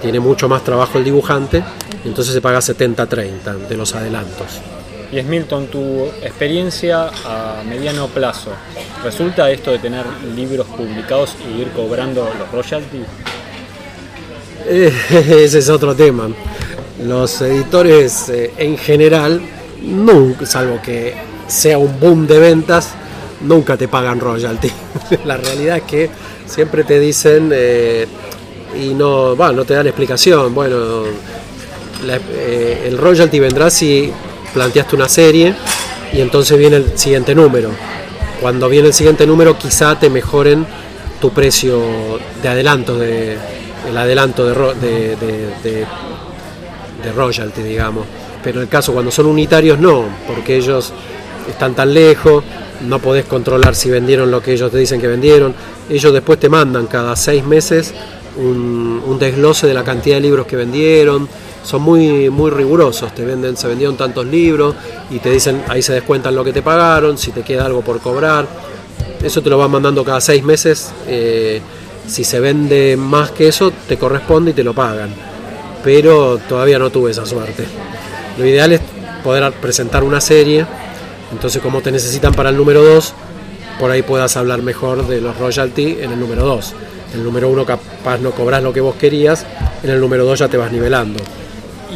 [0.02, 1.64] tiene mucho más trabajo el dibujante,
[2.04, 4.60] entonces se paga 70-30 de los adelantos.
[5.12, 8.50] Y es Milton, tu experiencia a mediano plazo,
[9.04, 10.04] ¿resulta esto de tener
[10.34, 13.06] libros publicados y ir cobrando los royalties?
[14.66, 14.92] Eh,
[15.44, 16.28] Ese es otro tema.
[17.04, 19.40] Los editores eh, en general,
[19.82, 21.14] nunca, salvo que
[21.46, 22.94] sea un boom de ventas,
[23.42, 24.70] nunca te pagan royalty.
[25.24, 26.10] La realidad es que
[26.46, 28.08] siempre te dicen eh,
[28.82, 30.52] y no, bueno, no te dan explicación.
[30.52, 31.04] Bueno,
[32.04, 34.12] el royalty vendrá si
[34.56, 35.54] planteaste una serie
[36.14, 37.68] y entonces viene el siguiente número.
[38.40, 40.66] Cuando viene el siguiente número quizá te mejoren
[41.20, 41.78] tu precio
[42.42, 43.36] de adelanto, de,
[43.88, 45.86] el adelanto de, de-
[47.04, 48.06] de royalty, digamos.
[48.42, 50.92] Pero en el caso cuando son unitarios no, porque ellos
[51.48, 52.42] están tan lejos,
[52.88, 55.54] no podés controlar si vendieron lo que ellos te dicen que vendieron.
[55.90, 57.92] Ellos después te mandan cada seis meses
[58.38, 61.28] un, un desglose de la cantidad de libros que vendieron.
[61.66, 64.76] Son muy, muy rigurosos, te venden, se vendieron tantos libros
[65.10, 68.00] y te dicen, ahí se descuentan lo que te pagaron, si te queda algo por
[68.00, 68.46] cobrar.
[69.20, 70.92] Eso te lo van mandando cada seis meses.
[71.08, 71.60] eh,
[72.06, 75.10] si se vende más que eso, te corresponde y te lo pagan.
[75.82, 77.64] Pero todavía no tuve esa suerte.
[78.38, 78.80] Lo ideal es
[79.24, 80.64] poder presentar una serie.
[81.32, 83.12] Entonces, como te necesitan para el número 2,
[83.80, 86.74] por ahí puedas hablar mejor de los royalty en el número 2.
[87.14, 89.44] En el número 1 capaz no cobras lo que vos querías,
[89.82, 91.18] en el número 2 ya te vas nivelando.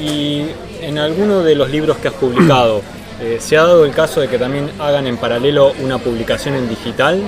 [0.01, 0.47] Y
[0.81, 2.81] en alguno de los libros que has publicado,
[3.21, 6.69] eh, ¿se ha dado el caso de que también hagan en paralelo una publicación en
[6.69, 7.21] digital?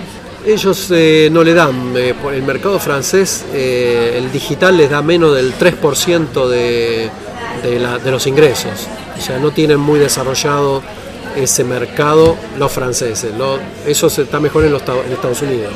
[0.47, 5.01] Ellos eh, no le dan, eh, por el mercado francés, eh, el digital les da
[5.03, 7.09] menos del 3% de,
[7.63, 8.89] de, la- de los ingresos.
[9.17, 10.83] O sea, no tienen muy desarrollado
[11.37, 13.33] ese mercado los franceses.
[13.87, 15.73] Eso se- está mejor en, los, en Estados Unidos.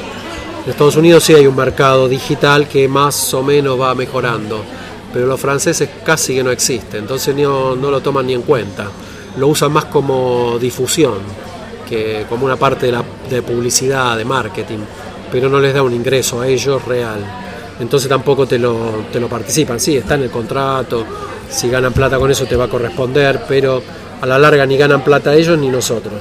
[0.64, 4.64] En Estados Unidos sí hay un mercado digital que más o menos va mejorando,
[5.12, 8.88] pero los franceses casi que no existe, entonces no, no lo toman ni en cuenta.
[9.36, 11.14] Lo usan más como difusión
[11.88, 14.78] que como una parte de, la, de publicidad, de marketing,
[15.30, 17.20] pero no les da un ingreso a ellos real.
[17.78, 19.78] Entonces tampoco te lo, te lo participan.
[19.78, 21.04] Sí, está en el contrato,
[21.48, 23.82] si ganan plata con eso te va a corresponder, pero
[24.20, 26.14] a la larga ni ganan plata ellos ni nosotros.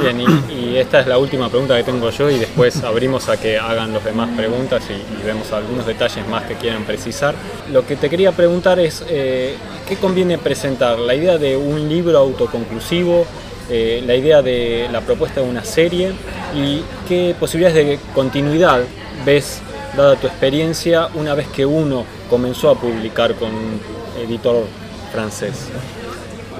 [0.00, 3.58] Bien, y, esta es la última pregunta que tengo yo y después abrimos a que
[3.58, 7.34] hagan los demás preguntas y, y vemos algunos detalles más que quieran precisar.
[7.72, 9.56] Lo que te quería preguntar es, eh,
[9.88, 10.98] ¿qué conviene presentar?
[10.98, 13.26] ¿La idea de un libro autoconclusivo?
[13.70, 16.12] eh, la idea de la propuesta de una serie
[16.54, 18.80] y qué posibilidades de continuidad
[19.26, 19.60] ves,
[19.96, 23.80] dada tu experiencia, una vez que uno comenzó a publicar con un
[24.18, 24.64] editor
[25.12, 25.68] francés.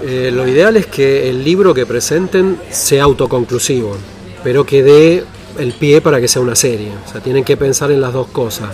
[0.02, 3.96] Eh, lo ideal es que el libro que presenten sea autoconclusivo,
[4.44, 5.24] pero que dé
[5.58, 6.90] el pie para que sea una serie.
[7.06, 8.70] O sea, tienen que pensar en las dos cosas.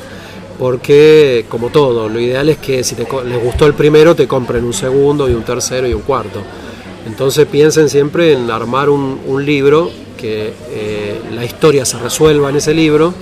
[0.58, 4.64] Porque, como todo, lo ideal es que si te les gustó el primero, te compren
[4.64, 6.40] un segundo y un tercero y un cuarto.
[7.06, 12.56] Entonces piensen siempre en armar un, un libro, que eh, la historia se resuelva en
[12.56, 13.12] ese libro,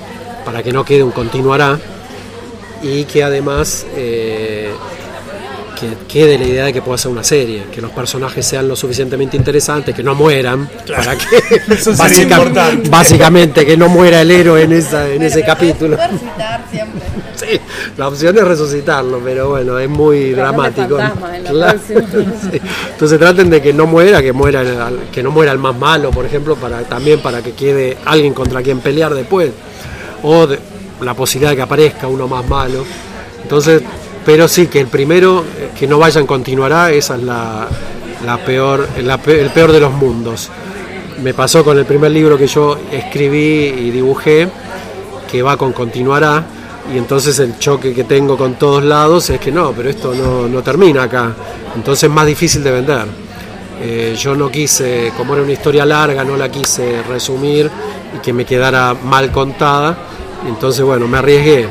[0.44, 1.80] para que no quede un continuará,
[2.82, 4.41] y que además eh,
[5.89, 8.76] que quede la idea de que pueda ser una serie, que los personajes sean lo
[8.76, 11.24] suficientemente interesantes, que no mueran, para que
[11.74, 12.89] Eso sería básica- importante.
[12.89, 15.97] básicamente que no muera el héroe en, esa, en ese capítulo.
[15.97, 17.01] Resucitar siempre.
[17.35, 17.59] Sí,
[17.97, 20.97] la opción es resucitarlo, pero bueno, es muy dramático.
[20.97, 22.24] fantasma en la Claro, próxima.
[22.53, 22.61] sí.
[22.93, 26.12] Entonces traten de que no muera, que muera el- que no muera el más malo,
[26.12, 29.51] por ejemplo, para también para que quede alguien contra quien pelear después,
[30.22, 30.59] o de-
[31.01, 32.85] la posibilidad de que aparezca uno más malo.
[33.43, 33.83] Entonces,
[34.25, 37.68] pero sí que el primero eh, que no vayan continuará, esa es la,
[38.25, 40.51] la peor, el peor de los mundos.
[41.23, 44.49] Me pasó con el primer libro que yo escribí y dibujé,
[45.31, 46.45] que va con continuará
[46.93, 50.49] y entonces el choque que tengo con todos lados es que no, pero esto no,
[50.49, 51.33] no termina acá,
[51.77, 53.07] entonces es más difícil de vender.
[53.85, 57.70] Eh, yo no quise, como era una historia larga, no la quise resumir
[58.16, 59.97] y que me quedara mal contada,
[60.47, 61.68] entonces bueno, me arriesgué.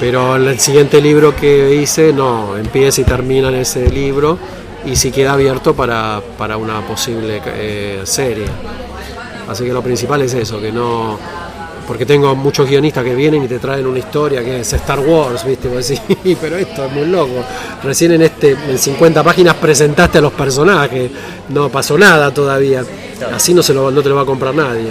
[0.00, 4.38] Pero el siguiente libro que hice, no, empieza y termina en ese libro
[4.86, 8.46] y si queda abierto para, para una posible eh, serie.
[9.46, 11.18] Así que lo principal es eso, que no.
[11.86, 15.44] Porque tengo muchos guionistas que vienen y te traen una historia que es Star Wars,
[15.44, 15.68] ¿viste?
[15.68, 17.44] Vos decís, pero esto es muy loco.
[17.82, 21.10] Recién en este en 50 páginas presentaste a los personajes,
[21.48, 22.84] no pasó nada todavía.
[23.34, 24.88] Así no, se lo, no te lo va a comprar nadie.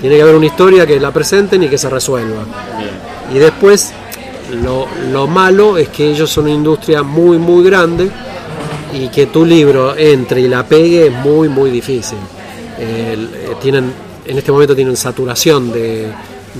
[0.00, 2.42] Tiene que haber una historia que la presenten y que se resuelva.
[3.32, 3.92] Y después,
[4.62, 8.10] lo, lo malo es que ellos son una industria muy, muy grande
[8.92, 12.18] y que tu libro entre y la pegue es muy, muy difícil.
[12.78, 13.16] Eh,
[13.60, 13.92] tienen,
[14.24, 16.08] en este momento tienen saturación de,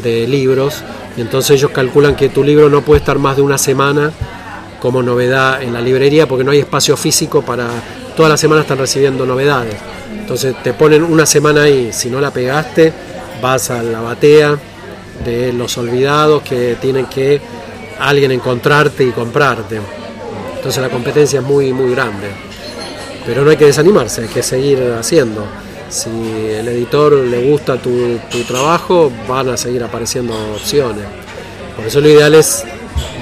[0.03, 0.83] de libros
[1.17, 4.13] entonces ellos calculan que tu libro no puede estar más de una semana
[4.81, 7.69] como novedad en la librería porque no hay espacio físico para...
[8.17, 9.77] Toda la semana están recibiendo novedades.
[10.13, 12.93] Entonces te ponen una semana ahí, si no la pegaste,
[13.43, 14.59] vas a la batea
[15.25, 17.41] de los olvidados que tienen que
[18.01, 19.81] alguien encontrarte y comprarte.
[20.57, 22.29] Entonces la competencia es muy, muy grande.
[23.25, 25.47] Pero no hay que desanimarse, hay que seguir haciendo.
[25.89, 31.05] Si el editor le gusta tu, tu trabajo, van a seguir apareciendo opciones.
[31.77, 32.65] Por eso lo ideal es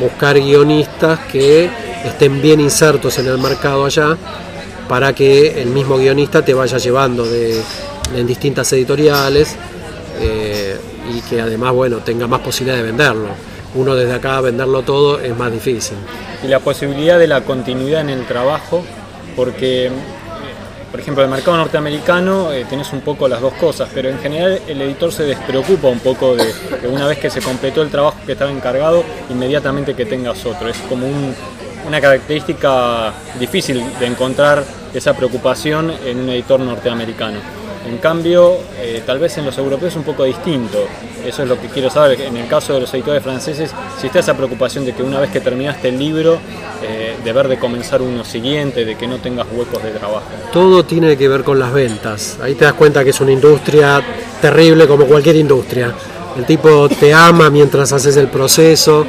[0.00, 1.68] buscar guionistas que
[2.04, 4.16] estén bien insertos en el mercado allá
[4.88, 7.60] para que el mismo guionista te vaya llevando de,
[8.14, 9.54] en distintas editoriales
[10.20, 10.76] eh,
[11.14, 13.28] y que además bueno tenga más posibilidad de venderlo.
[13.74, 15.96] Uno desde acá venderlo todo es más difícil.
[16.42, 18.84] y la posibilidad de la continuidad en el trabajo,
[19.36, 19.90] porque,
[20.90, 24.60] por ejemplo, el mercado norteamericano eh, tenés un poco las dos cosas, pero en general
[24.68, 26.44] el editor se despreocupa un poco de,
[26.80, 30.68] de una vez que se completó el trabajo que estaba encargado, inmediatamente que tengas otro.
[30.68, 31.34] Es como un-
[31.86, 34.62] una característica difícil de encontrar
[34.94, 37.38] esa preocupación en un editor norteamericano.
[37.88, 40.78] En cambio, eh, tal vez en los europeos es un poco distinto.
[41.24, 42.20] Eso es lo que quiero saber.
[42.20, 45.30] En el caso de los editores franceses, si está esa preocupación de que una vez
[45.30, 46.38] que terminaste el libro,
[46.82, 50.26] eh, deber de comenzar uno siguiente, de que no tengas huecos de trabajo.
[50.52, 52.38] Todo tiene que ver con las ventas.
[52.42, 54.02] Ahí te das cuenta que es una industria
[54.40, 55.92] terrible como cualquier industria.
[56.36, 59.04] El tipo te ama mientras haces el proceso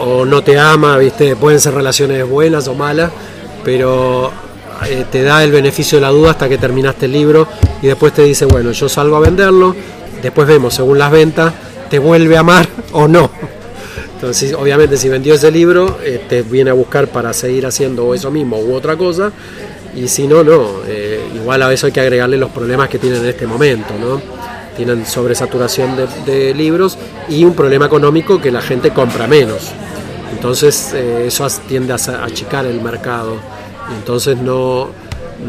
[0.00, 1.36] o no te ama, ¿viste?
[1.36, 3.10] Pueden ser relaciones buenas o malas,
[3.64, 4.32] pero
[4.86, 7.48] eh, te da el beneficio de la duda hasta que terminaste el libro
[7.82, 9.74] y después te dice, bueno, yo salgo a venderlo,
[10.22, 11.52] después vemos según las ventas,
[11.90, 13.30] te vuelve a amar o no.
[14.14, 15.98] Entonces, obviamente, si vendió ese libro,
[16.28, 19.30] te viene a buscar para seguir haciendo eso mismo u otra cosa,
[19.94, 20.82] y si no, no.
[20.86, 24.20] Eh, igual a eso hay que agregarle los problemas que tienen en este momento, ¿no?
[24.76, 26.98] Tienen sobresaturación de, de libros
[27.28, 29.72] y un problema económico que la gente compra menos.
[30.32, 33.36] Entonces, eh, eso tiende a achicar el mercado.
[33.98, 34.90] Entonces, no,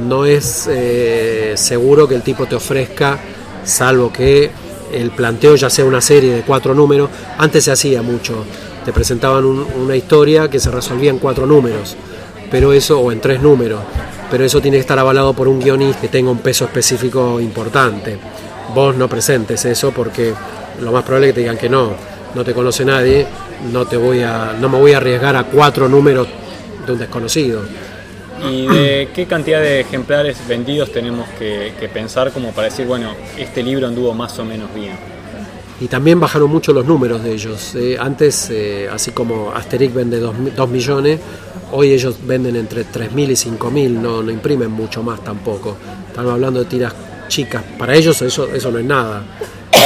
[0.08, 3.20] no es eh, seguro que el tipo te ofrezca,
[3.64, 4.50] salvo que
[4.94, 7.10] el planteo ya sea una serie de cuatro números.
[7.38, 8.44] Antes se hacía mucho.
[8.86, 11.96] Te presentaban un- una historia que se resolvía en cuatro números,
[12.50, 13.82] pero eso, o en tres números.
[14.32, 18.16] pero eso tiene que estar avalado por un guionista que tenga un peso específico importante.
[18.76, 20.36] Vos no presentes eso porque
[20.82, 21.94] lo más probable es que te digan que no,
[22.36, 23.26] no te conoce nadie,
[23.74, 26.28] no, te voy a, no me voy a arriesgar a cuatro números
[26.86, 27.64] de un desconocido.
[28.48, 33.64] ¿Y de qué cantidad de ejemplares vendidos tenemos que, pensar como para decir, bueno, este
[33.64, 34.94] libro anduvo más o menos bien?
[35.82, 37.74] Y también bajaron mucho los números de ellos.
[37.76, 41.20] eh, antes, eh, así como Asterix vende 2 millones,
[41.72, 45.78] hoy ellos venden entre 3.000 y 5.000, no, no imprimen mucho más tampoco.
[46.08, 46.94] Estamos hablando de tiras
[47.30, 47.64] chicas.
[47.78, 49.24] Para ellos eso, eso no es nada,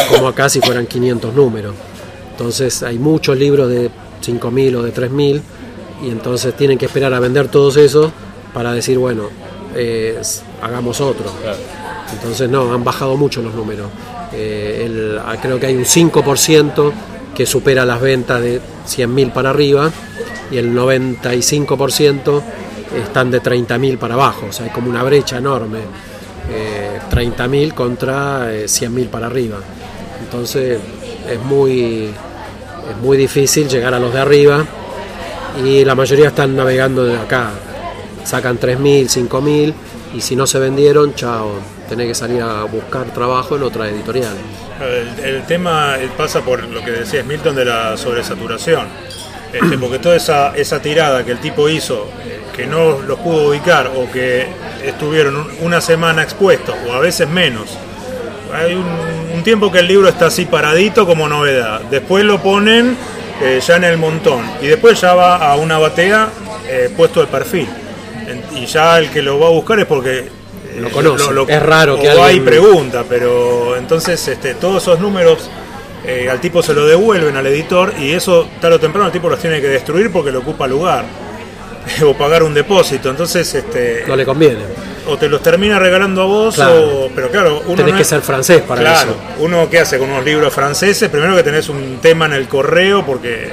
[0.09, 1.75] como acá si fueran 500 números.
[2.31, 3.91] Entonces hay muchos libros de
[4.25, 5.41] 5.000 o de 3.000
[6.03, 8.11] y entonces tienen que esperar a vender todos esos
[8.53, 9.23] para decir, bueno,
[9.75, 10.21] eh,
[10.61, 11.25] hagamos otro.
[12.13, 13.87] Entonces no, han bajado mucho los números.
[14.33, 16.91] Eh, el- ah, creo que hay un 5%
[17.35, 19.89] que supera las ventas de 100.000 para arriba
[20.51, 22.41] y el 95%
[23.03, 24.47] están de 30.000 para abajo.
[24.49, 25.79] O sea, hay como una brecha enorme.
[26.51, 29.57] Eh, 30.000 contra eh, 100.000 para arriba.
[30.23, 30.79] Entonces
[31.29, 32.05] es muy,
[32.89, 34.63] es muy difícil llegar a los de arriba
[35.63, 37.51] y la mayoría están navegando de acá.
[38.23, 39.73] Sacan 3.000, 5.000
[40.15, 41.51] y si no se vendieron, chao,
[41.89, 44.33] tenés que salir a buscar trabajo en otra editorial.
[45.23, 48.87] El, tema pasa por lo que decías Milton de la sobresaturación.
[49.51, 53.91] Este, porque toda esa, tirada que el tipo hizo, eh, que no los pudo ubicar
[53.95, 54.47] o que
[54.83, 57.69] estuvieron un- una semana expuestos, o a veces menos,
[58.51, 58.83] hay un,
[59.35, 61.81] un tiempo que el libro está así paradito como novedad.
[61.81, 62.97] Después lo ponen
[63.43, 66.29] eh, ya en el montón y después ya va a una batea
[66.67, 67.67] eh, puesto de perfil.
[68.55, 70.27] Y ya el que lo va a buscar es porque eh,
[70.79, 71.23] Lo conoce.
[71.47, 75.49] Es raro que alguien- pregunta, pero entonces este, todos esos números
[76.05, 79.29] eh, al tipo se lo devuelven al editor y eso tarde o temprano el tipo
[79.29, 81.05] los tiene que destruir porque le ocupa lugar
[82.05, 83.09] o pagar un depósito.
[83.09, 84.59] Entonces, este, No le conviene.
[85.07, 87.05] o te los termina regalando a vos, Claro.
[87.05, 89.19] o, pero claro, uno Tenés no que es- ser francés para claro, eso.
[89.43, 93.05] uno que hace con unos libros franceses, primero que tenés un tema en el correo
[93.05, 93.49] porque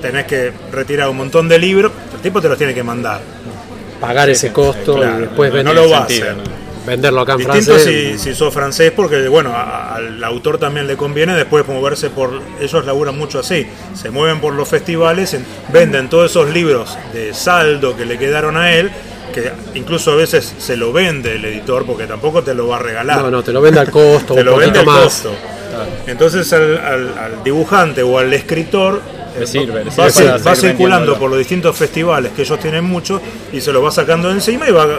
[0.00, 3.20] tenés que retirar un montón de libros, el tipo te los tiene que mandar.
[4.02, 6.36] Pagar ese costo claro, y después no- vender- no lo va a hacer.
[6.84, 8.20] venderlo acá en Distinto francés.
[8.20, 12.42] si, si sos francés, porque bueno, al autor también le conviene después moverse por.
[12.60, 17.32] Ellos laburan mucho así, se mueven por los festivales, en- venden todos esos libros de
[17.32, 18.90] saldo que le quedaron a él,
[19.32, 22.80] que incluso a veces se lo vende el editor, porque tampoco te lo va a
[22.80, 23.18] regalar.
[23.22, 25.04] No, no, te lo vende al costo, te un lo vende al más.
[25.04, 25.32] costo.
[26.06, 29.00] Entonces al, al- al dibujante o al escritor
[29.40, 33.20] Eh, sirve, va, sirve va- circulando por los distintos festivales que ellos tienen mucho
[33.52, 34.98] y se lo va sacando de encima y va eh,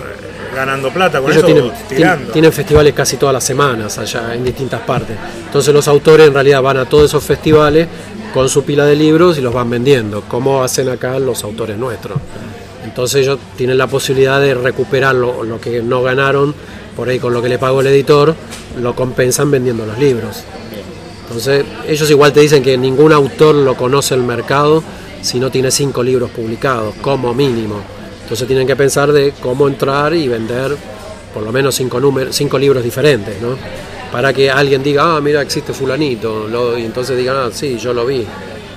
[0.55, 2.25] ganando plata con Ellos eso tienen, tirando.
[2.25, 5.15] tien- tienen festivales casi todas las semanas allá en distintas partes.
[5.45, 7.87] Entonces los autores en realidad van a todos esos festivales
[8.33, 12.17] con su pila de libros y los van vendiendo, como hacen acá los autores nuestros.
[12.83, 16.53] Entonces ellos tienen la posibilidad de recuperar lo, lo que no ganaron
[16.95, 18.35] por ahí con lo que le pagó el editor,
[18.81, 20.43] lo compensan vendiendo los libros.
[21.35, 24.83] Entonces ellos igual te dicen que ningún autor lo conoce el mercado
[25.23, 27.77] si no tiene cinco libros publicados, como mínimo.
[28.21, 30.77] Entonces tienen que pensar de cómo entrar y vender
[31.33, 33.57] por lo menos cinco, libros diferentes, ¿no?
[34.11, 38.05] Para que alguien diga, ah, mira, existe fulanito, y entonces digan, ah, sí, yo lo
[38.05, 38.23] vi.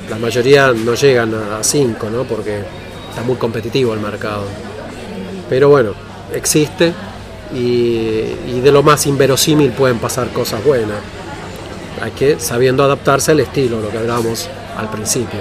[0.09, 2.25] La mayoría no llegan a a cinco, ¿no?
[2.25, 2.63] Porque
[3.11, 4.45] está muy competitivo el mercado.
[5.51, 5.91] Pero bueno,
[6.33, 6.95] existe
[7.55, 11.26] y, y de lo más inverosímil pueden pasar cosas buenas.
[12.03, 15.41] Hay que sabiendo adaptarse al estilo, lo que hablábamos al principio.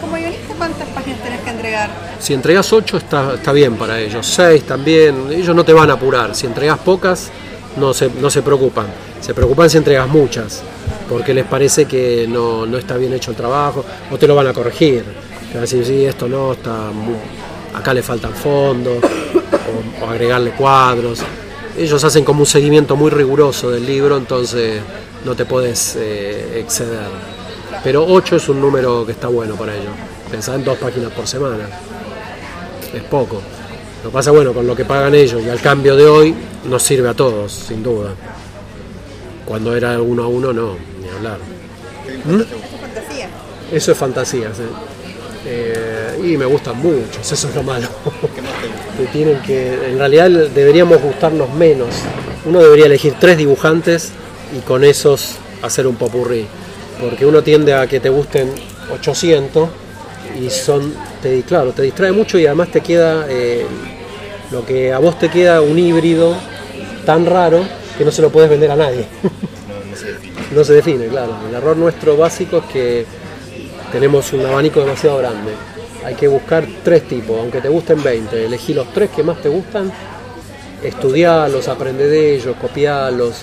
[0.00, 1.90] Como, guionista, ¿cuántas páginas tenés que entregar?
[2.18, 5.94] Si entregas 8 está, está bien para ellos, 6 también, ellos no te van a
[5.94, 6.34] apurar.
[6.34, 7.30] Si entregas pocas,
[7.76, 8.86] no se, no se preocupan.
[9.20, 10.62] Se preocupan si entregas muchas,
[11.08, 14.48] porque les parece que no, no está bien hecho el trabajo, o te lo van
[14.48, 15.04] a corregir.
[15.04, 16.90] Te van a decir, sí, esto no, está
[17.74, 21.20] acá le faltan fondos, o, o agregarle cuadros.
[21.76, 24.80] Ellos hacen como un seguimiento muy riguroso del libro, entonces
[25.24, 27.08] no te puedes eh, exceder.
[27.82, 29.92] Pero 8 es un número que está bueno para ellos.
[30.30, 31.68] Pensá en dos páginas por semana
[32.92, 33.40] es poco.
[34.02, 36.82] Lo que pasa, bueno, con lo que pagan ellos y al cambio de hoy, nos
[36.82, 38.10] sirve a todos, sin duda.
[39.44, 41.38] Cuando era uno a uno, no, ni hablar.
[42.06, 42.18] ¿Qué
[42.80, 43.28] fantasía?
[43.70, 44.62] Eso es fantasía, sí.
[45.44, 47.88] Eh, y me gustan muchos, eso es lo malo.
[48.96, 51.88] que tienen que, en realidad deberíamos gustarnos menos.
[52.44, 54.12] Uno debería elegir tres dibujantes
[54.56, 56.46] y con esos hacer un popurrí.
[57.00, 58.52] Porque uno tiende a que te gusten
[58.92, 59.68] 800
[60.40, 63.66] y son, te, claro, te distrae mucho y además te queda eh,
[64.50, 66.34] lo que a vos te queda un híbrido
[67.04, 67.64] tan raro
[67.98, 69.06] que no se lo puedes vender a nadie.
[70.54, 71.34] no se define, claro.
[71.48, 73.06] El error nuestro básico es que
[73.90, 75.52] tenemos un abanico demasiado grande.
[76.04, 79.48] Hay que buscar tres tipos, aunque te gusten 20, elegí los tres que más te
[79.48, 79.92] gustan
[80.82, 83.42] estudiarlos, aprende de ellos, copiarlos.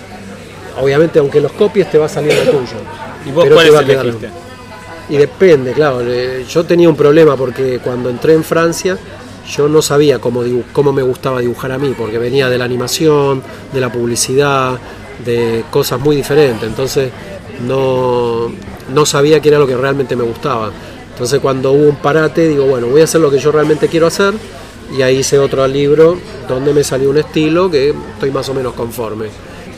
[0.78, 2.76] Obviamente, aunque los copies, te va a salir lo tuyo.
[3.26, 4.14] ¿Y vos Pero te cuáles va a quedar-?
[5.08, 6.02] Y depende, claro.
[6.48, 8.96] Yo tenía un problema porque cuando entré en Francia,
[9.50, 10.42] yo no sabía cómo,
[10.72, 13.42] cómo me gustaba dibujar a mí, porque venía de la animación,
[13.72, 14.78] de la publicidad,
[15.24, 16.62] de cosas muy diferentes.
[16.62, 17.10] Entonces,
[17.66, 18.52] no,
[18.94, 20.70] no sabía qué era lo que realmente me gustaba.
[21.12, 24.06] Entonces, cuando hubo un parate, digo, bueno, voy a hacer lo que yo realmente quiero
[24.06, 24.34] hacer.
[24.96, 26.18] Y ahí hice otro libro
[26.48, 29.26] donde me salió un estilo que estoy más o menos conforme.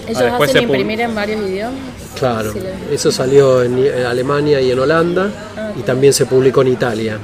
[0.07, 1.79] ¿Ellos Ah, después hacen se imprimir en varios idiomas?
[2.19, 2.59] Claro, Sí,
[2.93, 5.31] eso salió en, en Alemania y en Holanda
[5.79, 7.19] y también se publicó en Italia.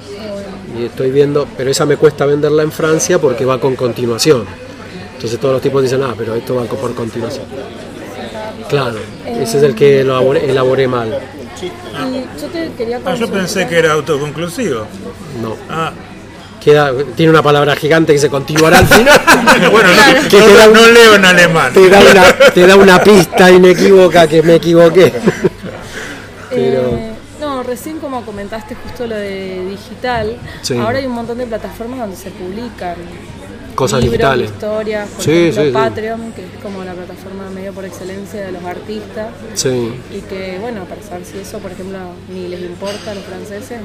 [0.78, 4.44] Y estoy viendo, pero esa me cuesta venderla en Francia porque va con continuación.
[5.14, 7.44] Entonces todos los tipos dicen, ah, pero esto va por continuación.
[8.68, 11.18] Claro, ese es el que lo elaboré, elaboré mal.
[11.60, 14.82] Y yo te quería Ah, yo pensé que era autoconclusivo.
[15.42, 15.56] No.
[15.68, 15.92] Ah,
[16.60, 19.20] Queda, tiene una palabra gigante que se continuará al final.
[19.70, 21.72] bueno, no, Que te da no, un- no leo en alemán.
[21.72, 25.12] te, da una, te da una pista inequívoca que me equivoqué.
[26.50, 30.76] Pero- Eh, no, recién como comentaste justo lo de digital, Sí.
[30.76, 32.96] ahora hay un montón de plataformas donde se publican
[33.78, 34.50] Cosas libros, digitales.
[34.50, 35.72] historias, por Sí, ejemplo sí, sí.
[35.74, 39.92] Patreon, que es como la plataforma medio por excelencia de los artistas, Sí.
[40.12, 41.98] y que bueno, para saber si eso, por ejemplo,
[42.34, 43.78] ni les importa a los franceses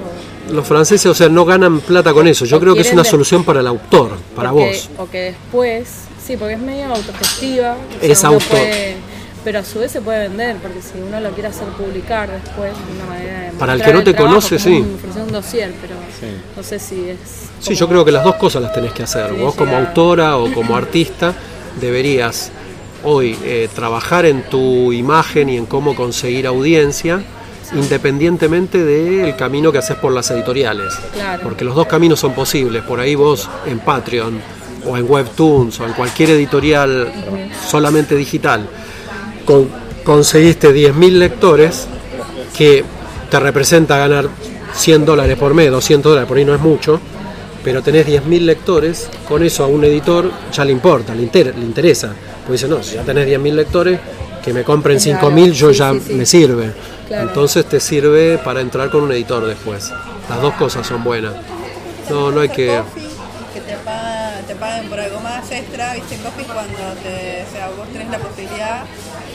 [0.50, 2.46] o Los franceses, o sea, no ganan plata con eso.
[2.46, 4.90] Yo creo que es una solución para el autor, para vos.
[4.98, 5.88] o que después,
[6.26, 8.42] sí, porque es medio autogestiva, o sea, Es autor.
[8.50, 8.96] puede-
[9.44, 12.72] pero a su vez se puede vender, porque si uno lo quiere hacer publicar después,
[12.74, 14.78] de una manera de Para el que no te trabajo, conoce, sí.
[14.78, 15.96] un- dossier, pero
[16.56, 17.18] no sé si es...
[17.60, 19.30] Sí, yo creo que las dos cosas las tenés que hacer.
[19.32, 19.88] Sí, Vos como llegar.
[19.88, 21.34] autora o como artista
[21.82, 22.52] deberías
[23.04, 27.22] hoy eh, trabajar en tu imagen y en cómo conseguir audiencia
[27.76, 30.94] independientemente del camino que haces por las editoriales.
[31.14, 31.42] Claro.
[31.44, 32.84] Porque los dos caminos son posibles.
[32.84, 34.40] Por ahí vos en Patreon
[34.86, 37.12] o en Webtoons o en cualquier editorial
[37.68, 38.68] solamente digital
[39.46, 39.70] con-
[40.04, 41.88] conseguiste 10.000 lectores
[42.58, 42.84] que
[43.30, 44.28] te representa ganar
[44.76, 47.00] 100 dólares por mes, 200 dólares, por ahí no es mucho,
[47.64, 51.64] pero tenés 10.000 lectores, con eso a un editor ya le importa, le, inter- le
[51.66, 52.10] interesa.
[52.42, 54.00] Porque dice, no, si ya tenés 10.000 lectores,
[54.44, 56.14] que me compren Claro, 5.000 yo sí, ya sí, sí.
[56.16, 56.72] me sirve.
[57.08, 57.28] Claro.
[57.30, 59.90] Entonces te sirve para entrar con un editor después.
[60.30, 61.34] Las dos cosas son buenas.
[62.10, 62.68] No, no hay que...
[62.78, 63.04] Coffee,
[63.54, 67.70] que te, paga- te paguen por algo más extra, viste, Coffee cuando te, o sea,
[67.76, 68.84] vos tenés la posibilidad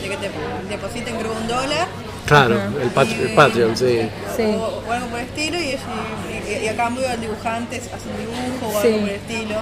[0.03, 0.31] de que te
[0.71, 1.87] depositen creo un dólar
[2.27, 4.01] Claro, el, pat- el Patreon, sí.
[4.37, 4.43] Sí.
[4.45, 8.17] o, o algo por el estilo y, y- y a cambio el dibujante hace un
[8.19, 8.89] dibujo o Sí.
[8.89, 9.55] algo por el estilo.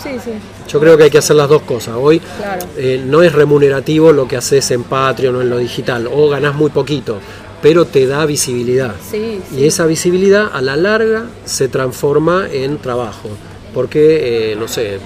[0.00, 0.30] Sí, sí,
[0.68, 1.94] Yo creo que hay que hacer las dos cosas.
[1.98, 2.64] Hoy Claro.
[2.76, 6.54] eh, no es remunerativo lo que haces en Patreon o en lo digital, o ganás
[6.54, 7.18] muy poquito,
[7.60, 8.94] pero te da visibilidad.
[9.10, 9.56] sí, sí.
[9.60, 13.30] Y esa visibilidad a la larga se transforma en trabajo.
[13.74, 14.98] Porque, eh, no sé,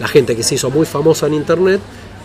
[0.00, 1.80] la gente que se hizo muy famosa en Internet,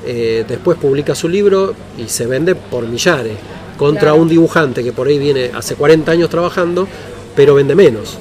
[0.05, 3.33] eh, después publica su libro y se vende por millares.
[3.77, 4.17] Contra Claro.
[4.17, 6.87] un dibujante que por ahí viene hace 40 años trabajando,
[7.35, 8.17] pero vende menos.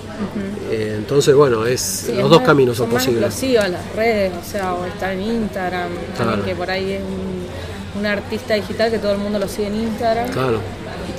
[0.70, 3.24] Eh, entonces, bueno, es, Sí, los es dos más- caminos son más posibles.
[3.26, 6.30] explosivas las redes, o sea, o estar en Instagram, Claro.
[6.30, 9.68] también que por ahí es un, un artista digital que todo el mundo lo sigue
[9.68, 10.30] en Instagram.
[10.30, 10.60] Claro.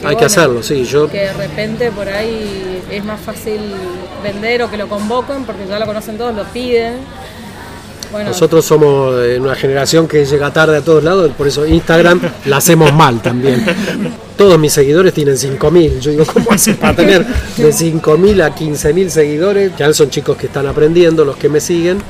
[0.04, 0.86] Hay que hacerlo, sí.
[0.86, 3.60] Yo Que de repente por ahí es más fácil
[4.24, 6.96] vender o que lo convoquen porque ya lo conocen todos, lo piden.
[8.12, 12.58] Bueno, Nosotros somos una generación que llega tarde a todos lados, por eso Instagram la
[12.58, 13.64] hacemos mal también.
[14.36, 16.00] Todos mis seguidores tienen 5.000.
[16.00, 19.74] Yo digo, ¿cómo haces para tener de 5.000 a 15.000 seguidores?
[19.74, 22.02] Que son chicos que están aprendiendo, los que me siguen.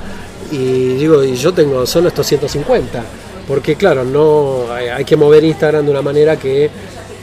[0.51, 3.03] Y digo, y yo tengo solo estos 150.
[3.47, 6.69] Porque claro, no hay, hay que mover Instagram de una manera que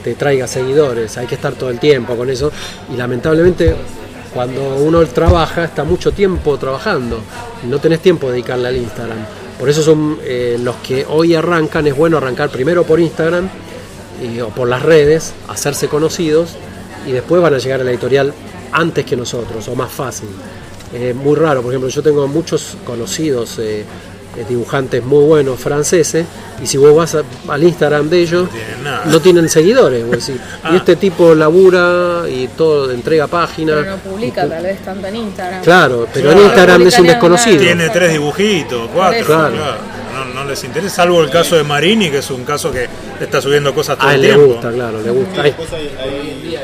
[0.03, 1.17] te traiga seguidores.
[1.17, 2.51] Hay que estar todo el tiempo con eso.
[2.93, 3.75] Y lamentablemente
[4.33, 7.19] cuando uno trabaja, está mucho tiempo trabajando
[7.63, 9.17] no tenés tiempo de dedicarle al Instagram.
[9.59, 13.49] Por eso son eh, los que hoy arrancan, es bueno arrancar primero por Instagram
[14.21, 16.51] y- o por las redes, hacerse conocidos
[17.07, 18.33] y después van a llegar a la editorial
[18.71, 20.29] antes que nosotros o más fácil.
[20.93, 23.85] Es muy raro, por ejemplo, yo tengo muchos conocidos eh, eh,
[24.45, 26.25] dibujantes muy buenos franceses
[26.61, 27.23] y si vos vas a-
[27.53, 29.01] al Instagram de ellos tienen nada.
[29.05, 30.05] no tienen seguidores.
[30.05, 30.71] vos decís, Ah.
[30.73, 33.77] Y este tipo labura y todo, entrega páginas.
[33.79, 35.61] pero no publica tal vez tanto en Instagram.
[35.63, 36.39] Claro, pero Claro.
[36.41, 37.57] en Instagram es un desconocido.
[37.61, 39.25] Tiene tres dibujitos, cuatro.
[39.25, 39.55] Claro.
[40.13, 42.87] No, no les interesa, salvo el caso de Marini, que es un caso que
[43.19, 44.53] está subiendo cosas todo A él el le tiempo.
[44.53, 45.41] gusta, claro, le gusta.
[45.43, 45.55] Hay,
[45.99, 46.57] hay,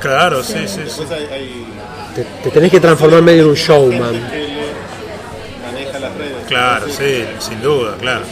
[0.00, 0.80] Claro, sí, sí.
[1.10, 1.66] hay, hay
[2.14, 4.12] te, te tenés que transformar medio en un showman.
[4.14, 6.32] gente que le maneja las redes.
[6.52, 8.24] Claro, sí, sin duda, claro.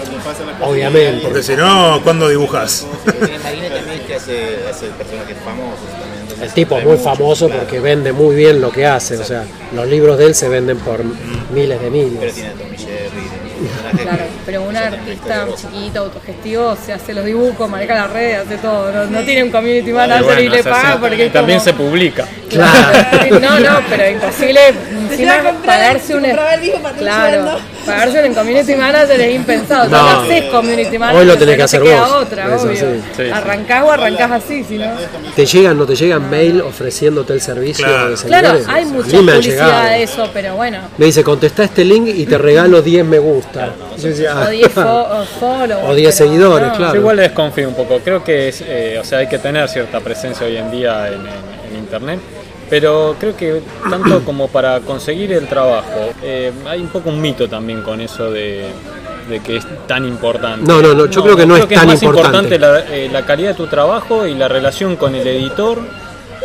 [0.63, 1.23] Obviamente.
[1.25, 2.87] Porque si no, ¿cuándo dibujas?
[3.43, 6.21] Marina también es que hace, hace personajes famosos también.
[6.23, 7.63] entonces El tipo es muy mucho, famoso claro.
[7.63, 9.17] porque vende muy bien lo que hace.
[9.17, 9.45] O sea,
[9.75, 12.35] los libros de él se venden por miles de Pero miles.
[12.35, 13.30] tiene a Tommy Jerry, tiene
[14.03, 18.91] Claro, pero un artista chiquito, autogestivo, se hace los dibujos, maneja las redes, hace todo.
[18.93, 21.65] No, no tiene un community manager bueno, y le paga porque Y es también como-
[21.71, 22.27] se publica.
[22.49, 22.99] Claro.
[23.41, 24.61] No, no, pero imposible
[25.11, 25.35] encima
[25.65, 26.39] pagarse un tener
[26.99, 29.89] claro, pagarse un community manager es impensado.
[29.89, 30.13] No, No.
[30.13, 31.21] no haces community manager.
[31.21, 32.11] Hoy lo tenés que hacer te vos.
[32.11, 32.73] otra, Es obvio.
[32.73, 32.81] así.
[33.17, 33.31] Sí, sí.
[33.33, 34.87] Arrancás o arrancás así, si no.
[35.37, 38.11] ¿Te llegan, no te llegan mail ofreciéndote el servicio Claro.
[38.11, 40.79] de Claro, hay mucha publicidad de eso, pero bueno.
[40.99, 43.50] Me dice, contesta este link y te regalo 10 me gusta.
[43.99, 45.81] Yo decía, O 10 fo- o follows.
[45.89, 46.77] O 10 pero seguidores, no.
[46.77, 46.95] claro.
[46.95, 47.99] Yo igual le desconfío un poco.
[48.01, 51.15] Creo que es, eh, o sea, hay que tener cierta presencia hoy en día en,
[51.15, 52.21] en- en internet.
[52.69, 57.49] Pero creo que tanto como para conseguir el trabajo, eh, hay un poco un mito
[57.49, 58.67] también con eso de,
[59.29, 60.65] de que es tan importante.
[60.67, 62.59] No, no, no, yo creo que no es tan más importante.
[62.61, 65.79] la, eh, la calidad de tu trabajo y la relación con el editor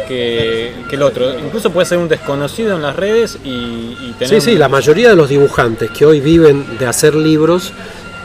[0.08, 1.38] que, que el otro.
[1.40, 4.42] Incluso puede ser un desconocido en las redes y, y tener...
[4.42, 7.74] Sí, sí, la mayoría de los dibujantes que hoy viven de hacer libros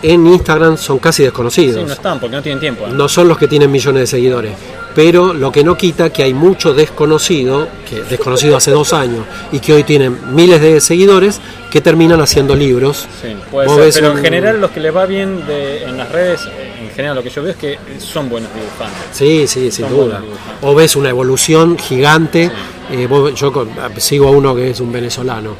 [0.03, 1.87] en Instagram son casi Sí, desconocidos.
[1.87, 2.87] no están porque no tienen tiempo.
[2.87, 2.91] ¿eh?
[2.93, 4.53] No son los que tienen millones de seguidores.
[4.95, 9.61] Pero lo que no quita que hay mucho desconocido, que desconocido hace dos años, y
[9.61, 13.07] que hoy tienen miles de seguidores, que terminan haciendo libros.
[13.23, 16.11] Sí, puede ser, pero un- en general los que les va bien de- en las
[16.11, 19.03] redes, en general lo que yo veo es que son buenos dibujantes.
[19.13, 20.23] Sí, sí, sin Son duda.
[20.63, 22.51] O ves una evolución gigante.
[22.91, 25.55] Eh, vos- yo con- sigo a uno que es un venezolano.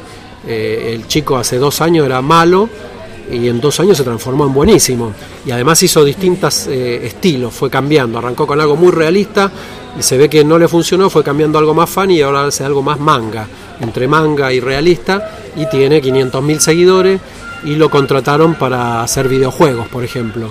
[0.47, 2.67] Eh, el chico hace dos años era malo
[3.31, 5.13] y en dos años se transformó en buenísimo.
[5.45, 8.17] Y además hizo distintos estilos, fue cambiando.
[8.17, 9.49] Arrancó con algo muy realista
[9.97, 12.63] y se ve que no le funcionó, fue cambiando algo más fan y ahora hace
[12.63, 13.47] algo más manga,
[13.79, 15.37] entre manga y realista.
[15.55, 17.19] Y tiene 500.000 seguidores
[17.63, 20.49] y lo contrataron para hacer videojuegos, por ejemplo.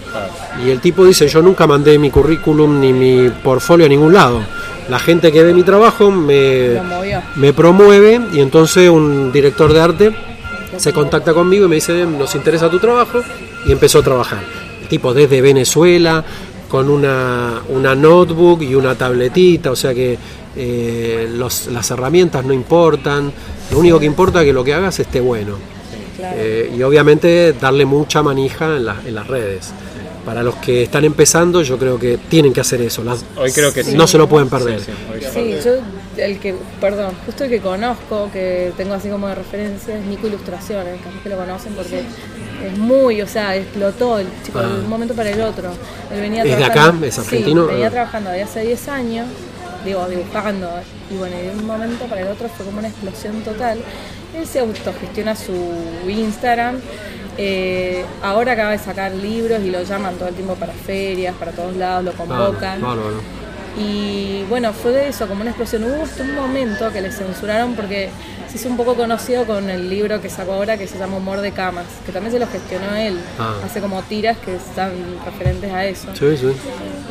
[0.65, 4.41] Y el tipo dice, yo nunca mandé mi currículum ni mi portfolio a ningún lado.
[4.89, 6.81] La gente que ve mi trabajo me,
[7.53, 10.17] promueve y entonces un director de arte
[10.77, 13.21] se contacta conmigo y me dice, nos interesa tu trabajo
[13.67, 14.41] y empezó a trabajar.
[14.83, 16.25] El tipo desde Venezuela,
[16.69, 20.17] con una, una notebook y una tabletita, o sea que
[20.57, 23.33] eh, los- las herramientas no importan,
[23.73, 25.55] lo único que importa es que lo que hagas esté bueno.
[26.35, 29.71] Eh, y obviamente darle mucha manija en, la- en las redes.
[30.25, 33.03] Para los que están empezando, yo creo que tienen que hacer eso.
[33.03, 33.95] las- Hoy creo que sí.
[33.97, 34.79] No se lo pueden perder.
[34.81, 39.09] Sí, sí, hoy- Sí, yo el que, perdón, justo el que conozco, que tengo así
[39.09, 43.57] como de referencia, es Nico Ilustraciones, capaz que lo conocen porque es muy, o sea,
[43.57, 44.67] explotó el chico Ah.
[44.67, 45.71] de un momento para el otro.
[46.13, 46.95] Él venía ¿Es de acá?
[47.03, 47.65] ¿Es argentino?
[47.67, 47.91] Sí, venía Ah.
[47.91, 49.27] trabajando de hace 10 años,
[49.87, 50.69] digo, dibujando,
[51.11, 53.79] y bueno, y de un momento para el otro fue como una explosión total.
[54.37, 55.53] Él se autogestiona su
[56.09, 56.81] Instagram.
[57.39, 61.53] eh, ahora acaba de sacar libros y lo llaman todo el tiempo para ferias, para
[61.53, 62.81] todos lados, lo convocan.
[63.79, 65.85] Y bueno, fue de eso, como una explosión.
[65.85, 68.11] Hubo hasta un momento que le censuraron porque
[68.51, 71.41] se hizo un poco conocido con el libro que sacó ahora que se llama Humor
[71.41, 73.19] de Camas, que también se lo gestionó él.
[73.39, 73.55] Ah.
[73.65, 74.93] Hace como tiras que están
[75.25, 76.09] referentes a eso.
[76.19, 76.53] Sí, sí.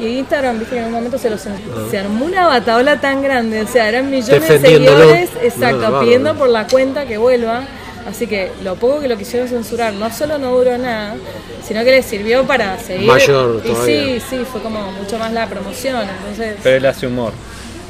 [0.04, 3.22] Y Instagram, viste que en un momento se, lo cen- se armó una bataola tan
[3.24, 7.64] grande, o sea, eran millones de seguidores, exacto, No, pidiendo por la cuenta que vuelva.
[8.08, 11.16] Así que lo poco que lo quisieron censurar no solo no duró nada,
[11.68, 13.06] sino que le sirvió para seguir.
[13.06, 14.04] Mayor y todavía.
[14.16, 16.08] sí, sí, fue como mucho más la promoción.
[16.18, 17.34] Entonces, Pero él hace humor.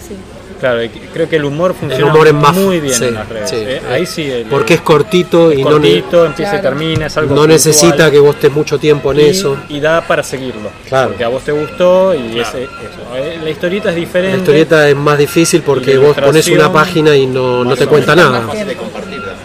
[0.06, 0.16] sí.
[0.60, 3.14] Claro, y creo que el humor funciona El humor es más muy bien sí, en
[3.14, 3.50] las redes.
[3.50, 3.56] sí.
[3.60, 3.82] ¿eh?
[3.90, 4.30] Ahí sí.
[4.30, 6.76] el- Porque es cortito y no, ne- cortito, empieza y Claro.
[6.78, 7.50] termina, es algo no puntual.
[7.50, 9.56] necesita que vos estés mucho tiempo en y, eso.
[9.70, 10.70] y da para seguirlo.
[10.88, 11.10] Claro.
[11.10, 13.16] Porque a vos te gustó y ese- eso.
[13.16, 14.36] Eh, La historieta es diferente.
[14.36, 18.12] La historieta es más difícil porque vos pones una página y no, no te cuenta
[18.12, 18.42] Es nada.
[18.42, 19.38] fácil de compartir también.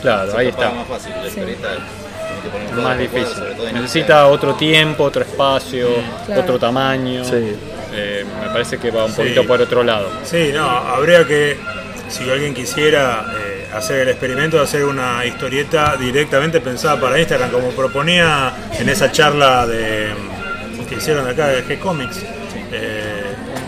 [0.00, 0.70] Claro, ahí está.
[0.70, 1.12] más fácil.
[1.20, 3.26] La historieta Es más cuadro, difícil.
[3.36, 5.88] sobre todo en Necesita otro tiempo, otro espacio,
[6.24, 6.40] Claro.
[6.42, 7.22] otro tamaño.
[7.24, 7.54] Sí.
[8.00, 9.16] Eh, me parece que va un Sí.
[9.16, 10.08] poquito por otro lado.
[10.24, 11.56] Sí, no, habría que,
[12.08, 17.50] si alguien quisiera eh, hacer el experimento de hacer una historieta directamente pensada para Instagram,
[17.50, 20.10] como proponía en esa charla de
[20.88, 22.18] que hicieron acá de G-Comics,
[22.72, 23.22] eh,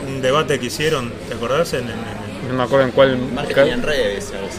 [0.06, 1.72] un debate que hicieron, ¿te acordás?
[1.74, 3.18] En- en- en- No me acuerdo en cuál.
[3.34, 4.58] Marketing en redes, algo así.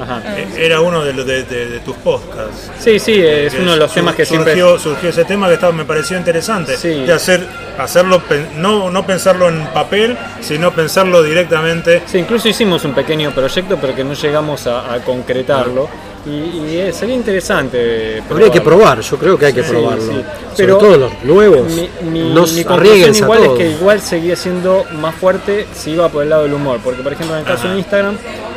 [0.00, 0.22] Ajá.
[0.36, 2.70] eh, era uno de, de, de- de tus podcasts.
[2.78, 4.52] Sí, sí, es uno de los Sur- temas que siempre.
[4.52, 7.04] surgió, surgió ese tema que estaba, me pareció interesante Sí.
[7.04, 7.46] de hacer
[7.78, 8.22] hacerlo
[8.56, 13.94] no, no pensarlo en papel sino pensarlo directamente Sí, incluso hicimos un pequeño proyecto, pero
[13.94, 15.88] que no llegamos a, a concretarlo.
[16.26, 18.22] Y, y, sería interesante.
[18.28, 20.02] Habría que probar, yo creo que hay que Sí, probarlo.
[20.02, 20.12] sí.
[20.12, 21.62] Sobre Pero todo los nuevos.
[21.72, 26.08] Mi, mi, no mi conclusión igual es que igual seguía siendo más fuerte si iba
[26.10, 26.78] por el lado del humor.
[26.84, 28.16] Porque, por ejemplo, en el caso de Instagram,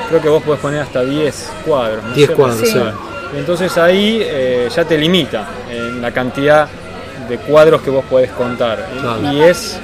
[0.10, 2.03] creo que vos podés poner hasta 10 cuadros.
[2.03, 2.14] ¿no?
[2.14, 2.80] 10 sé, cuadros, sí.
[3.38, 6.68] Entonces ahí eh, ya te limita en la cantidad
[7.30, 8.88] de cuadros que vos podés contar.
[8.95, 9.31] Y- Claro.
[9.34, 9.80] Y es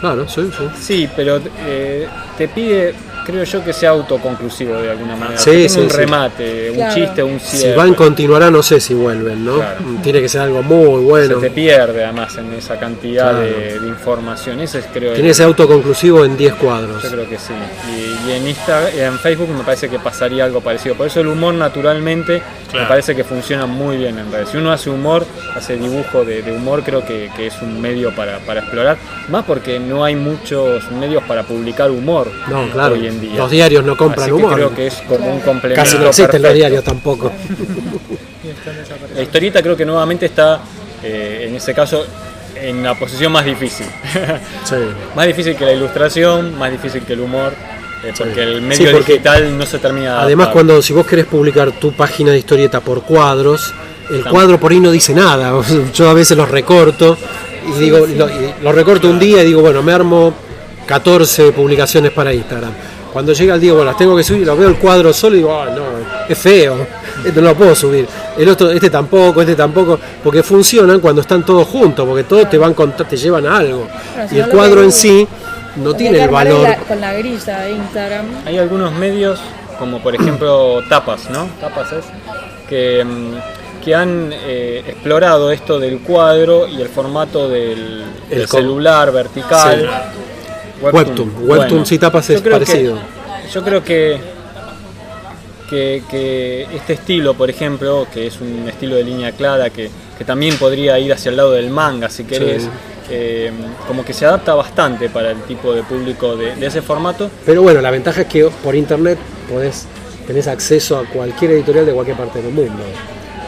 [0.00, 0.64] Claro, sí, sí.
[0.80, 2.06] Sí, pero eh,
[2.38, 2.94] te pide,
[3.30, 5.38] creo yo que sea autoconclusivo de alguna manera.
[5.40, 5.96] Sí, sí, un sí.
[5.96, 7.76] remate, un chiste, un Si cierre.
[7.76, 9.56] van, continuará, no sé si vuelven, ¿no?
[9.56, 9.76] Claro.
[10.02, 11.34] Tiene que ser algo muy bueno.
[11.40, 13.40] Se te pierde además en esa cantidad Claro.
[13.40, 14.60] de, de información.
[14.60, 17.02] Ese es creo Tiene que ser autoconclusivo en 10 cuadros.
[17.02, 17.52] Yo creo que sí.
[17.90, 20.94] Y, y en Insta, en Facebook me parece que pasaría algo parecido.
[20.94, 22.84] Por eso el humor naturalmente Claro.
[22.84, 24.50] me parece que funciona muy bien en redes.
[24.50, 25.26] Si uno hace humor,
[25.56, 28.96] hace dibujo de, de humor, creo que, que es un medio para, para explorar.
[29.28, 32.94] Más porque no hay muchos medios para publicar humor No, claro.
[32.94, 33.36] hoy en día.
[33.36, 34.54] Los diarios no compran Así que humor.
[34.54, 35.82] creo que es como un complemento.
[35.84, 37.30] Casi no existen los diarios tampoco.
[39.14, 40.60] La historieta creo que nuevamente está,
[41.02, 42.04] eh, en ese caso,
[42.54, 43.86] en la posición más difícil.
[44.64, 44.76] Sí.
[45.16, 47.52] más difícil que la ilustración, más difícil que el humor,
[48.04, 51.06] eh, porque el medio Sí, porque digital no se termina de Además, cuando si vos
[51.06, 53.74] querés publicar tu página de historieta por cuadros,
[54.10, 55.52] el cuadro por ahí no dice nada.
[55.94, 57.16] Yo a veces los recorto
[57.68, 60.32] y digo, lo, y lo recorto un día y digo, bueno, me armo
[60.86, 62.72] 14 publicaciones para Instagram.
[63.12, 65.38] Cuando llega el día, bueno, las tengo que subir, lo veo el cuadro solo y
[65.38, 65.82] digo, ah, no,
[66.28, 66.76] es feo,
[67.34, 68.06] no lo puedo subir.
[68.38, 72.56] El otro, este tampoco, este tampoco, porque funcionan cuando están todos juntos, porque todos te
[72.56, 73.86] van cont- te llevan a algo.
[74.28, 75.26] Si Y no el cuadro en sí
[75.76, 76.60] no tiene el valor.
[76.60, 78.26] la- con la grilla de Instagram.
[78.46, 79.40] Hay algunos medios,
[79.78, 81.48] como por ejemplo Tapas, ¿no?
[81.60, 82.04] Tapas es,
[82.68, 88.48] que, mm, que han eh, explorado esto del cuadro y el formato del, El del
[88.48, 89.90] com- celular vertical.
[90.80, 91.32] Webtoon.
[91.48, 92.98] Webtoon, sí, Tapas yo es que- parecido.
[93.52, 94.18] yo creo que,
[95.68, 100.24] que, que este estilo, por ejemplo, que es un estilo de línea clara, que, que
[100.24, 102.68] también podría ir hacia el lado del manga, si querés, Sí.
[103.10, 103.50] eh,
[103.86, 107.30] como que se adapta bastante para el tipo de público de, de ese formato.
[107.46, 109.86] Pero bueno, la ventaja es que por internet podés,
[110.26, 112.82] tenés acceso a cualquier editorial de cualquier parte del mundo.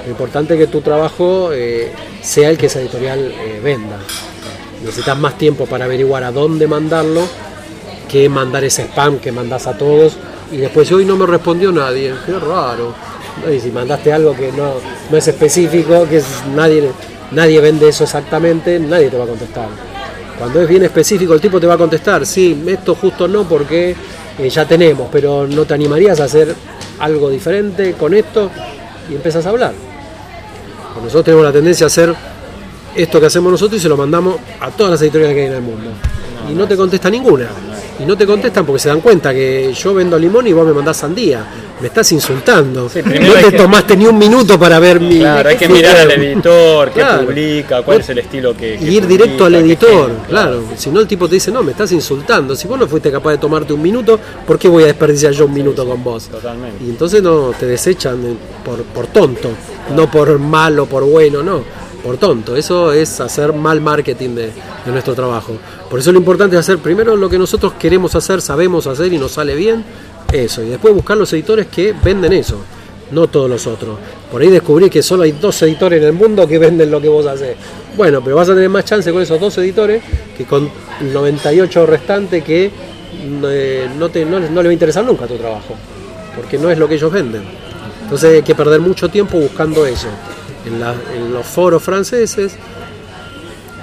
[0.05, 1.93] Lo importante es que tu trabajo eh,
[2.23, 3.99] sea el que esa editorial eh, venda.
[4.83, 7.23] Necesitas más tiempo para averiguar a dónde mandarlo
[8.09, 10.17] que mandar ese spam que mandás a todos
[10.51, 12.13] y después hoy no me respondió nadie.
[12.27, 12.95] Qué raro.
[13.51, 14.75] Y si mandaste algo que no,
[15.17, 16.23] es específico, que
[16.55, 16.91] nadie,
[17.31, 19.69] nadie vende eso exactamente, nadie te va a contestar.
[20.39, 23.95] Cuando es bien específico, el tipo te va a contestar, sí, esto justo no porque
[24.39, 26.55] eh, ya tenemos, pero no te animarías a hacer
[26.99, 28.51] algo diferente con esto
[29.11, 29.73] y empiezas a hablar.
[30.97, 32.15] Nosotros tenemos la tendencia a hacer
[32.97, 35.55] esto que hacemos nosotros y se lo mandamos a todas las editoriales que hay en
[35.55, 35.90] el mundo.
[36.51, 37.47] y no te contesta ninguna.
[38.01, 40.73] Y no te contestan porque se dan cuenta que yo vendo limón y vos me
[40.73, 41.47] mandás sandía.
[41.81, 42.86] Me estás insultando.
[42.89, 45.19] primero no te que- tomaste ni un minuto para ver mi.
[45.20, 47.27] Claro, hay que mi- mirar al editor, qué Claro.
[47.27, 48.77] publica, cuál es el estilo que.
[48.77, 50.64] que Y ir directo al editor, claro.
[50.77, 52.56] Si no, el tipo te dice, no, me estás insultando.
[52.56, 55.44] Si vos no fuiste capaz de tomarte un minuto, ¿por qué voy a desperdiciar yo
[55.47, 56.24] un minuto con vos?
[56.24, 56.82] Totalmente.
[56.85, 58.19] Y entonces no te desechan
[58.64, 59.51] por, por tonto,
[59.94, 61.62] no por malo, por bueno, no,
[62.03, 62.57] por tonto.
[62.57, 64.53] Eso es hacer mal marketing de,
[64.87, 65.57] nuestro trabajo.
[65.89, 69.19] Por eso lo importante es hacer primero lo que nosotros queremos hacer, sabemos hacer y
[69.19, 69.85] nos sale bien,
[70.33, 70.62] eso.
[70.62, 72.59] Y después buscar los editores que venden eso,
[73.11, 73.99] no todos los otros.
[74.31, 77.09] Por ahí descubrí que solo hay dos editores en el mundo que venden lo que
[77.09, 77.57] vos haces.
[77.97, 80.03] Bueno, pero vas a tener más chance con esos dos editores
[80.37, 80.69] que con
[81.01, 82.70] el 98 restante que
[83.45, 85.74] eh, no, te, no, no le va a interesar nunca tu trabajo
[86.35, 87.43] porque no es lo que ellos venden.
[88.03, 90.09] Entonces hay que perder mucho tiempo buscando eso.
[90.66, 92.55] En, la- en los foros franceses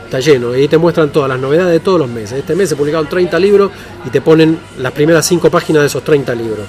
[0.05, 2.39] está lleno, y ahí te muestran todas las novedades de todos los meses.
[2.39, 3.71] Este mes se publicaron 30 libros
[4.05, 6.65] y te ponen las primeras 5 páginas de esos 30 libros.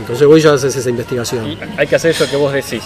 [0.00, 1.46] Entonces vos ya haces esa investigación.
[1.46, 2.82] Y hay que hacer eso que vos decís.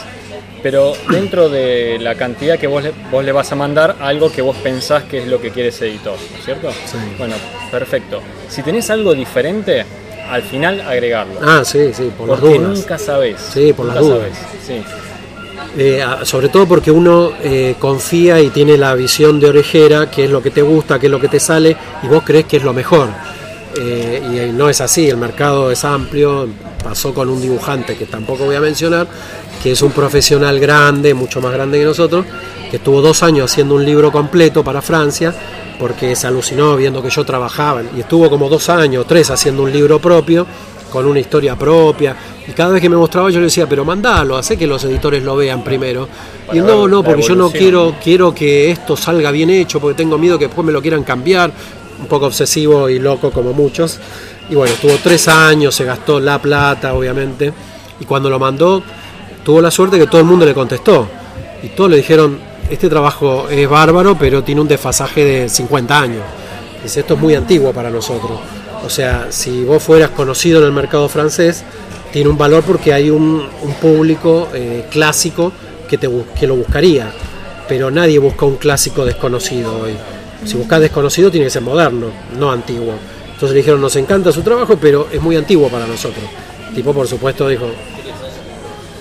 [0.62, 4.42] Pero dentro de la cantidad que vos le, vos le vas a mandar, algo que
[4.42, 6.70] vos pensás que es lo que quiere ese editor, ¿no es cierto?
[6.72, 6.96] Sí.
[7.16, 7.36] Bueno,
[7.70, 8.20] perfecto.
[8.48, 9.84] Si tenés algo diferente,
[10.28, 11.38] al final agregarlo.
[11.40, 12.76] Ah, sí, sí, por las porque dudas.
[12.78, 13.36] nunca sabés.
[13.40, 14.20] Sí, por nunca las dudas.
[14.32, 14.82] sabés, Sí.
[15.76, 20.30] Eh, sobre todo porque uno eh, confía y tiene la visión de orejera, que es
[20.30, 22.64] lo que te gusta, que es lo que te sale, y vos crees que es
[22.64, 23.08] lo mejor.
[23.76, 26.48] Eh, y no es así, el mercado es amplio,
[26.82, 29.06] pasó con un dibujante que tampoco voy a mencionar,
[29.62, 32.24] que es un profesional grande, mucho más grande que nosotros,
[32.70, 35.34] que estuvo dos años haciendo un libro completo para Francia,
[35.78, 39.72] porque se alucinó viendo que yo trabajaba, y estuvo como dos años, tres haciendo un
[39.72, 40.46] libro propio,
[40.90, 42.16] con una historia propia,
[42.46, 45.22] y cada vez que me mostraba yo le decía, pero mandalo, hace que los editores
[45.22, 46.08] lo vean primero.
[46.52, 50.16] Y no, no, porque yo no quiero, quiero que esto salga bien hecho, porque tengo
[50.18, 51.52] miedo que después me lo quieran cambiar,
[52.00, 53.98] un poco obsesivo y loco como muchos.
[54.50, 57.52] Y bueno, estuvo tres años, se gastó la plata, obviamente,
[58.00, 58.82] y cuando lo mandó,
[59.44, 61.06] tuvo la suerte que todo el mundo le contestó.
[61.62, 62.38] Y todos le dijeron,
[62.70, 66.22] este trabajo es bárbaro, pero tiene un desfasaje de 50 años.
[66.82, 68.38] Dice, esto es muy antiguo para nosotros.
[68.88, 71.62] O sea, si vos fueras conocido en el mercado francés,
[72.10, 73.46] tiene un valor porque hay un,
[73.82, 75.52] público eh, clásico
[75.86, 76.08] que, te,
[76.40, 77.12] que lo buscaría.
[77.68, 79.92] Pero nadie busca un clásico desconocido hoy.
[80.46, 82.06] Si buscas desconocido tiene que ser moderno,
[82.38, 82.94] no antiguo.
[83.26, 86.24] Entonces le dijeron, nos encanta su trabajo, pero es muy antiguo para nosotros.
[86.74, 87.66] Tipo, por supuesto, dijo,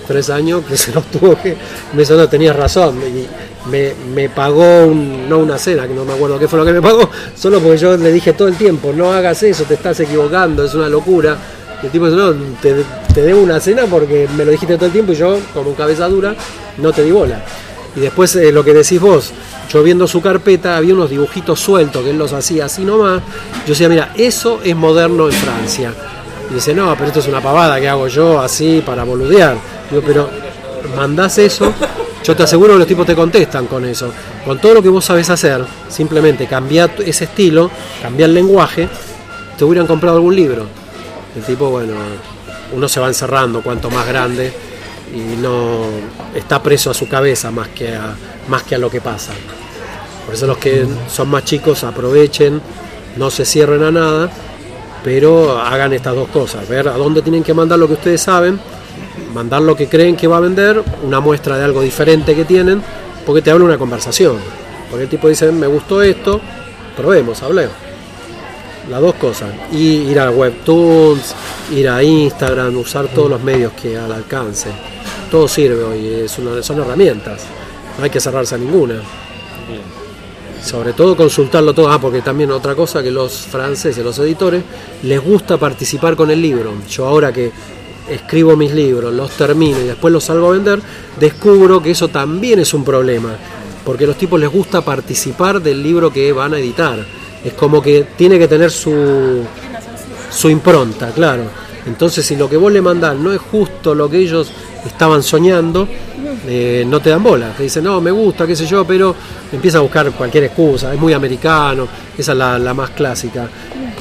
[0.06, 1.56] tres años que se los tuvo que...
[1.94, 3.00] Me dice, no, tenías razón.
[3.70, 6.82] Me, pagó, un- no una cena, que no me acuerdo qué fue lo que me
[6.82, 10.64] pagó, solo porque yo le dije todo el tiempo, no hagas eso, te estás equivocando,
[10.64, 11.36] es una locura.
[11.82, 12.74] Y el tipo dice, no, te,
[13.14, 16.08] te debo una cena porque me lo dijiste todo el tiempo y yo, como cabeza
[16.08, 16.34] dura,
[16.78, 17.44] no te di bola.
[17.96, 19.32] Y después eh, lo que decís vos,
[19.70, 23.22] yo viendo su carpeta había unos dibujitos sueltos que él los hacía así nomás.
[23.66, 25.92] Yo decía, mira, eso es moderno en Francia.
[26.50, 29.56] Y dice, no, pero esto es una pavada que hago yo así para boludear.
[29.90, 30.28] Digo, pero
[30.96, 31.72] mandás eso,
[32.24, 34.12] yo te aseguro que los tipos te contestan con eso.
[34.44, 37.70] Con todo lo que vos sabés hacer, simplemente cambiar ese estilo,
[38.02, 38.88] cambiar el lenguaje,
[39.56, 40.66] te hubieran comprado algún libro.
[41.36, 41.94] El tipo, bueno,
[42.72, 44.52] uno se va encerrando cuanto más grande
[45.14, 45.86] y no
[46.34, 48.14] está preso a su cabeza más que a,
[48.48, 49.32] más que a lo que pasa.
[50.26, 52.60] Por eso los que son más chicos aprovechen,
[53.16, 54.30] no se cierren a nada,
[55.02, 58.60] pero hagan estas dos cosas, ver a dónde tienen que mandar lo que ustedes saben,
[59.34, 62.82] mandar lo que creen que va a vender, una muestra de algo diferente que tienen,
[63.26, 64.36] porque te habla una conversación.
[64.90, 66.40] Porque el tipo dice, me gustó esto,
[66.96, 67.74] probemos, hablemos.
[68.90, 69.50] Las dos cosas.
[69.70, 71.34] Y ir a Webtoons,
[71.74, 74.70] ir a Instagram, usar todos los medios que al alcance.
[75.30, 77.42] Todo sirve hoy, es una- son herramientas.
[77.98, 79.02] No hay que cerrarse a ninguna.
[80.64, 81.90] Sobre todo consultarlo todo.
[81.90, 84.62] Ah, porque también otra cosa que los franceses, los editores,
[85.02, 86.72] les gusta participar con el libro.
[86.88, 87.50] Yo ahora que
[88.10, 90.80] escribo mis libros, los termino y después los salgo a vender,
[91.18, 93.36] descubro que eso también es un problema.
[93.84, 97.04] Porque a los tipos les gusta participar del libro que van a editar.
[97.44, 99.44] Es como que tiene que tener su,
[100.30, 101.44] su impronta, claro.
[101.86, 104.52] Entonces, si lo que vos le mandás no es justo lo que ellos
[104.86, 105.86] estaban soñando,
[106.46, 107.50] eh, no te dan bola.
[107.56, 109.14] Te dicen, no, me gusta, qué sé yo, pero
[109.52, 110.92] empieza a buscar cualquier excusa.
[110.92, 111.86] Es muy americano,
[112.16, 113.48] esa es la, la más clásica.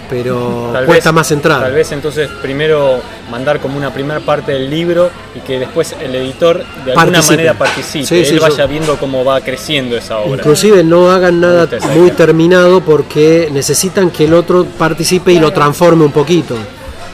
[0.09, 1.61] Pero Tal cuesta vez- más entrar.
[1.63, 6.15] Tal vez entonces primero mandar como una primera parte del libro y que después el
[6.15, 7.35] editor de alguna Participe.
[7.35, 10.37] manera participe, Sí, él sí, yo- vaya viendo cómo va creciendo esa obra.
[10.37, 16.05] Inclusive no hagan nada muy terminado porque necesitan que el otro participe y lo transforme
[16.05, 16.55] un poquito.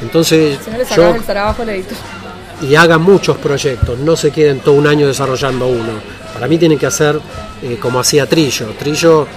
[0.04, 1.98] Entonces Si no le yo el trabajo al editor.
[2.68, 5.94] Y hagan muchos proyectos, no se queden todo un año desarrollando uno.
[6.34, 7.20] Para mí tienen que hacer
[7.62, 8.68] eh, como hacía Trillo.
[8.78, 9.28] Trillo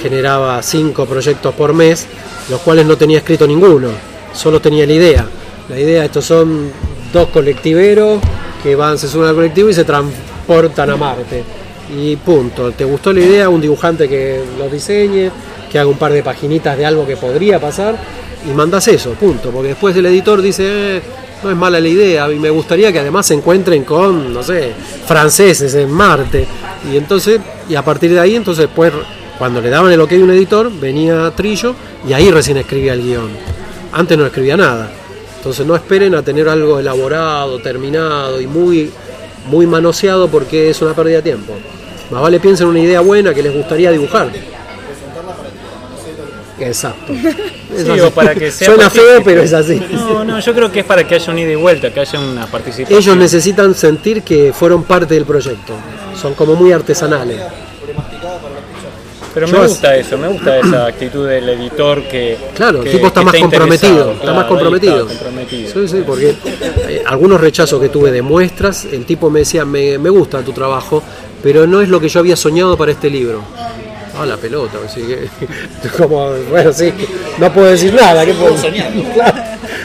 [0.00, 2.06] generaba cinco proyectos por mes,
[2.48, 3.88] los cuales no tenía escrito ninguno,
[4.32, 5.26] solo tenía la idea.
[5.68, 6.70] La idea, estos son
[7.12, 8.20] dos colectiveros
[8.62, 11.42] que van, se suben al colectivo y se transportan a Marte.
[11.96, 12.70] Y punto.
[12.72, 13.48] ¿Te gustó la idea?
[13.48, 15.30] Un dibujante que lo diseñe,
[15.70, 17.96] que haga un par de paginitas de algo que podría pasar
[18.48, 19.50] y mandas eso, punto.
[19.50, 21.02] Porque después el editor dice, "Eh,
[21.42, 24.72] no es mala la idea y me gustaría que además se encuentren con, no sé,
[25.06, 26.46] franceses en Marte.
[26.90, 28.92] Y entonces, y a partir de ahí, entonces después,
[29.38, 31.74] cuando le daban el ok a un editor, venía Trillo
[32.06, 33.30] y ahí recién escribía el guion.
[33.92, 34.90] Antes no escribía nada.
[35.36, 38.90] Entonces no esperen a tener algo elaborado, terminado y muy,
[39.46, 41.54] muy manoseado porque es una pérdida de tiempo.
[42.10, 44.30] Más vale piensen en una idea buena que les gustaría dibujar.
[46.60, 47.12] Exacto.
[47.68, 49.80] Sí, o para que sea Suena feo, pero es así.
[49.92, 52.18] No, no, yo creo que es para que haya un ida y vuelta, que haya
[52.18, 52.98] una participación.
[52.98, 55.74] Ellos necesitan sentir que fueron parte del proyecto.
[56.20, 57.40] Son como muy artesanales.
[59.34, 62.36] Pero me gusta eso, me gusta esa actitud del editor que.
[62.54, 65.00] Claro, el tipo está más comprometido, está claro, más ahí comprometido.
[65.02, 65.72] está, comprometido.
[65.72, 66.34] Sí, sí, porque
[66.88, 70.52] eh, algunos rechazos que tuve de muestras, el tipo me decía, me, me gusta tu
[70.52, 71.02] trabajo,
[71.42, 73.42] pero no es lo que yo había soñado para este libro.
[74.18, 75.28] Ah, la pelota, así que,
[75.96, 76.92] como, bueno, sí,
[77.38, 78.24] no puedo decir nada.
[78.26, 78.54] ¿qué puedo-
[79.14, 79.38] Claro,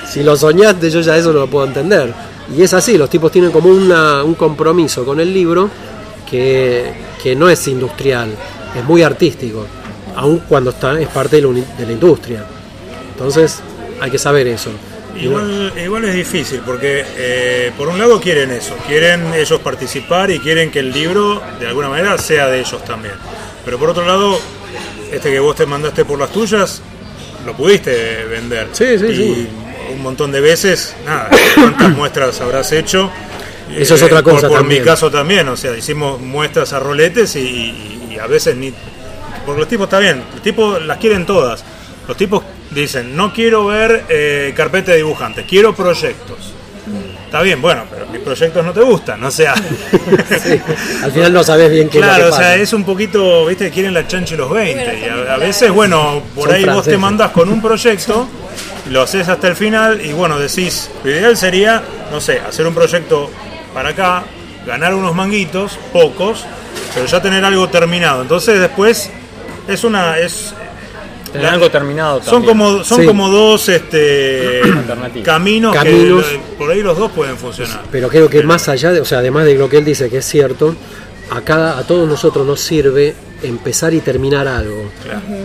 [0.07, 2.11] si lo soñaste, yo ya eso no lo puedo entender.
[2.55, 5.69] Y es así, los tipos tienen como una- un compromiso con el libro
[6.29, 6.91] que,
[7.21, 8.29] que no es industrial,
[8.77, 9.65] es muy artístico,
[10.15, 12.43] aun cuando está, es parte de la, de la industria.
[13.11, 13.59] Entonces
[14.01, 14.71] hay que saber eso.
[15.15, 20.39] Igual, igual es difícil porque eh, por un lado quieren eso, quieren ellos participar y
[20.39, 23.13] quieren que el libro de alguna manera sea de ellos también.
[23.65, 24.39] Pero por otro lado,
[25.11, 26.81] este que vos te mandaste por las tuyas,
[27.45, 28.69] lo pudiste vender.
[28.73, 29.47] Sí, sí, y sí.
[29.93, 33.09] un montón de veces, nada, ¿cuántas muestras habrás hecho?
[33.75, 34.81] Eso es otra por- cosa Por, también.
[34.81, 38.73] mi caso también, o sea, hicimos muestras a roletes y, y- y a veces ni...
[39.45, 41.63] Porque los tipos está bien, los tipos las quieren todas.
[42.07, 46.37] Los tipos dicen, no quiero ver eh, carpeta de dibujantes, quiero proyectos.
[47.25, 49.53] Está bien, bueno, pero proyectos no te gustan, o sea...
[50.43, 50.59] sí,
[51.03, 52.55] al final no sabes bien qué es lo Claro, que o sea, pasa.
[52.55, 54.99] es un poquito, viste, quieren la chancha y los 20.
[54.99, 58.27] Y a, a veces, bueno, por Son ahí vos te mandás con un proyecto,
[58.89, 62.73] lo haces hasta el final y bueno, decís, lo ideal sería, no sé, hacer un
[62.73, 63.29] proyecto
[63.73, 64.23] para acá,
[64.65, 66.45] ganar unos manguitos, pocos,
[66.93, 68.21] pero ya tener algo terminado.
[68.21, 69.09] Entonces después
[69.67, 70.53] es una, es,
[71.33, 72.47] Tener La- algo terminado Son también.
[72.49, 73.05] como, son Sí.
[73.07, 75.25] como dos este, Alternativas.
[75.25, 76.23] caminos, Caminos.
[76.25, 77.81] que por ahí los dos pueden funcionar.
[77.91, 80.17] Pero creo que más allá de, o sea, además de lo que él dice que
[80.19, 80.75] es cierto,
[81.31, 84.89] a cada, a todos nosotros nos sirve empezar y terminar algo.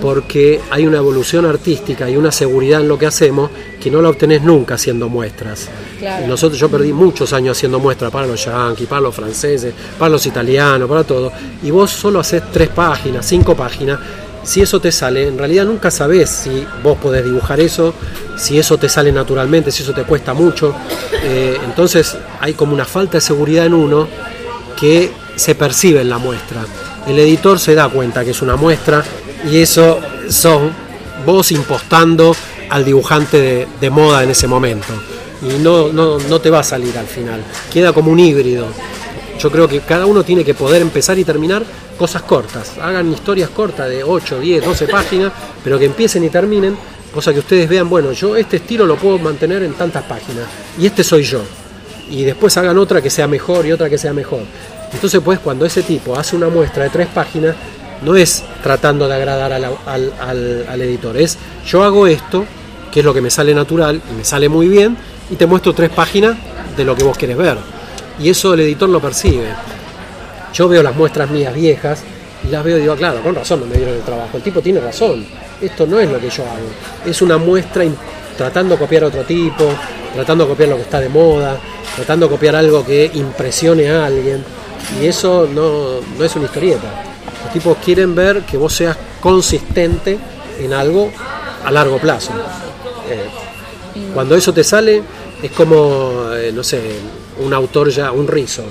[0.01, 3.51] Porque hay una evolución artística y una seguridad en lo que hacemos
[3.83, 5.69] que no la obtenés nunca haciendo muestras.
[5.99, 6.27] Claro.
[6.29, 10.25] Nosotros, yo perdí muchos años haciendo muestras para los yanquis, para los franceses, para los
[10.27, 11.33] italianos, para todo.
[11.63, 13.99] Y vos solo haces tres páginas, cinco páginas.
[14.43, 17.95] Si eso te sale, en realidad nunca sabés si vos podés dibujar eso,
[18.37, 20.75] si eso te sale naturalmente, si eso te cuesta mucho.
[21.23, 24.09] Eh, entonces hay como una falta de seguridad en uno
[24.79, 26.65] que se percibe en la muestra.
[27.07, 29.05] El editor se da cuenta que es una muestra
[29.51, 29.99] y eso
[30.29, 30.71] son
[31.25, 32.35] vos impostando
[32.71, 34.93] al dibujante de, de moda en ese momento.
[35.43, 37.43] Y no, no, no te va a salir al final.
[37.73, 38.67] Queda como un híbrido.
[39.39, 41.63] Yo creo que cada uno tiene que poder empezar y terminar
[41.99, 42.73] cosas cortas.
[42.81, 45.33] Hagan historias cortas de 8, 10, 12 páginas,
[45.63, 46.77] pero que empiecen y terminen,
[47.15, 50.45] cosa que ustedes vean, bueno, yo este estilo lo puedo mantener en tantas páginas
[50.79, 51.41] y este soy yo
[52.11, 54.41] y después hagan otra que sea mejor y otra que sea mejor.
[54.93, 57.55] Entonces, pues, cuando ese tipo hace una muestra de tres páginas,
[58.03, 61.37] no es tratando de agradar al, al- editor, es
[61.67, 62.45] yo hago esto,
[62.91, 64.97] que es lo que me sale natural y me sale muy bien,
[65.31, 66.37] y te muestro tres páginas
[66.77, 67.59] de lo que vos querés ver.
[68.21, 69.49] Y eso el editor lo percibe.
[70.53, 72.03] Yo veo las muestras mías viejas
[72.47, 74.37] y las veo y digo, claro, con razón no me dieron el trabajo.
[74.37, 75.27] El tipo tiene razón.
[75.61, 76.69] Esto no es lo que yo hago.
[77.07, 77.85] Es una muestra
[78.37, 79.65] tratando de copiar a otro tipo,
[80.15, 81.59] tratando de copiar lo que está de moda,
[81.97, 84.45] tratando de copiar algo que impresione a alguien.
[85.01, 87.05] Y eso no, no es una historieta.
[87.45, 90.19] Los tipos quieren ver que vos seas consistente
[90.59, 91.11] en algo
[91.65, 92.33] a largo plazo.
[93.11, 93.29] Eh,
[94.15, 95.03] cuando eso te sale,
[95.43, 96.81] es como, eh, no sé,
[97.41, 98.63] un autor ya, un Rizo.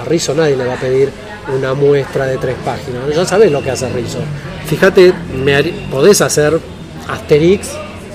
[0.00, 1.10] A Rizo nadie le va a pedir
[1.54, 3.02] una muestra de tres páginas.
[3.14, 4.18] Ya sabés lo que hace Rizo.
[4.66, 5.12] Fíjate,
[5.44, 6.58] me podés hacer
[7.08, 7.68] Asterix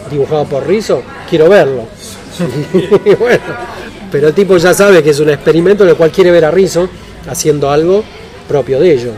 [0.09, 1.85] dibujado por Rizo, quiero verlo.
[3.19, 3.43] Bueno,
[4.11, 6.51] pero el tipo ya sabe que es un experimento en el cual quiere ver a
[6.51, 6.89] Rizo
[7.29, 8.03] haciendo algo
[8.47, 9.13] propio de ellos.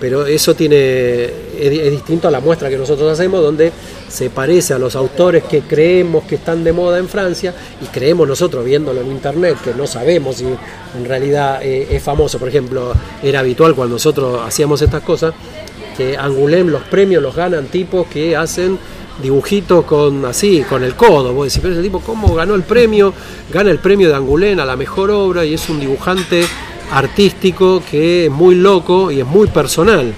[0.00, 3.70] Pero eso tiene es, di- es distinto a la muestra que nosotros hacemos, donde
[4.08, 8.26] se parece a los autores que creemos que están de moda en Francia y creemos
[8.28, 12.38] nosotros viéndolo en internet que no sabemos si en realidad eh, es famoso.
[12.38, 12.92] Por ejemplo,
[13.22, 15.34] era habitual cuando nosotros hacíamos estas cosas
[15.96, 18.78] que Angoulême los premios los ganan tipos que hacen
[19.22, 21.32] dibujitos con así, con el codo.
[21.32, 23.12] Vos decís, pero ese tipo, ¿cómo ganó el premio?
[23.52, 26.44] Gana el premio de Angoulême a la mejor obra y es un dibujante
[26.90, 30.12] artístico que es muy loco y es muy personal.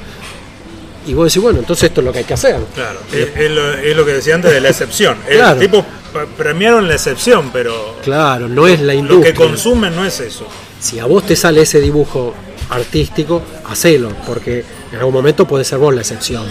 [1.07, 2.57] Y vos decís, bueno, entonces esto es lo que hay que hacer.
[2.75, 5.17] Claro, es, es lo, es lo que decía antes de la excepción.
[5.29, 5.61] El Claro.
[5.61, 9.33] tipo pa- premiaron la excepción, pero Claro, no es la lo industria.
[9.33, 10.47] que consumen no es eso.
[10.81, 12.35] Si a vos te sale ese dibujo
[12.71, 16.45] artístico, hacelo, porque en algún momento puede ser vos la excepción.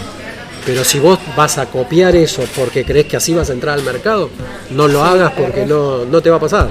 [0.64, 3.84] Pero si vos vas a copiar eso porque crees que así vas a entrar al
[3.84, 4.30] mercado,
[4.70, 6.70] no lo hagas porque no, no te va a pasar.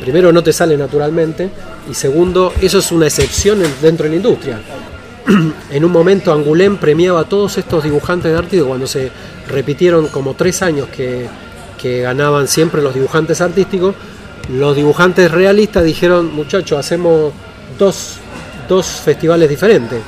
[0.00, 1.48] Primero, no te sale naturalmente,
[1.90, 4.58] y segundo, eso es una excepción en- dentro de la industria.
[5.70, 9.10] en un momento Angoulême premiaba a todos estos dibujantes de arte cuando se
[9.48, 11.26] repitieron como tres años que,
[11.80, 13.94] que ganaban siempre los dibujantes artísticos,
[14.56, 17.32] los dibujantes realistas dijeron, muchachos, hacemos
[17.76, 18.18] dos,
[18.68, 19.98] dos festivales diferentes,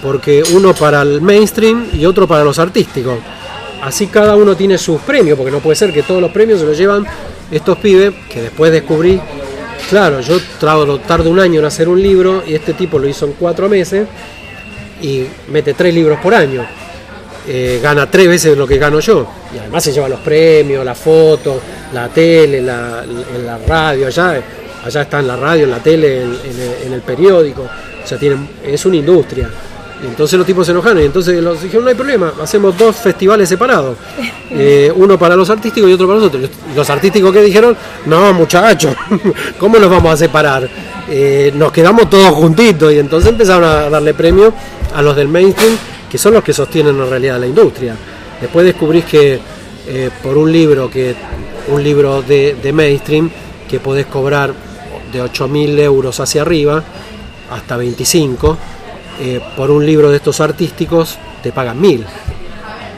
[0.00, 3.18] porque uno para el mainstream y otro para los artísticos.
[3.82, 6.66] Así cada uno tiene sus premios, porque no puede ser que todos los premios se
[6.66, 7.04] los llevan
[7.52, 9.20] estos pibes, que después descubrí,
[9.88, 13.26] claro, yo trago, tardo un año en hacer un libro y este tipo lo hizo
[13.26, 14.08] en cuatro meses
[15.02, 16.66] y mete tres libros por año.
[17.46, 19.26] Eh, gana tres veces lo que gano yo.
[19.54, 21.60] Y además se lleva los premios, la foto,
[21.92, 23.04] la tele, la,
[23.44, 24.40] la radio, allá,
[24.84, 27.62] allá está en la radio, en la tele, en, el, periódico.
[27.62, 28.18] O sea,
[28.64, 29.50] es una industria.
[30.02, 32.96] Y entonces los tipos se enojaron y entonces los dijeron, no hay problema, hacemos dos
[32.96, 33.96] festivales separados.
[34.54, 36.50] Eh, uno para los artísticos y otro para los otros.
[36.70, 37.74] Y Los artísticos que dijeron,
[38.04, 38.94] no muchachos,
[39.58, 40.68] ¿cómo los vamos a separar?
[41.08, 44.52] Eh, nos quedamos todos juntitos y entonces empezaron a darle premio
[44.94, 45.74] a los del mainstream,
[46.10, 47.96] que son los que sostienen en realidad la industria.
[48.42, 49.40] Después descubrís que
[49.88, 51.14] eh, por un libro que
[51.68, 53.30] un libro de, de mainstream
[53.70, 54.52] que podés cobrar
[55.10, 56.84] de 8.000 euros hacia arriba
[57.50, 58.58] hasta 25
[59.20, 62.04] eh, por un libro de estos artísticos te pagan 1.000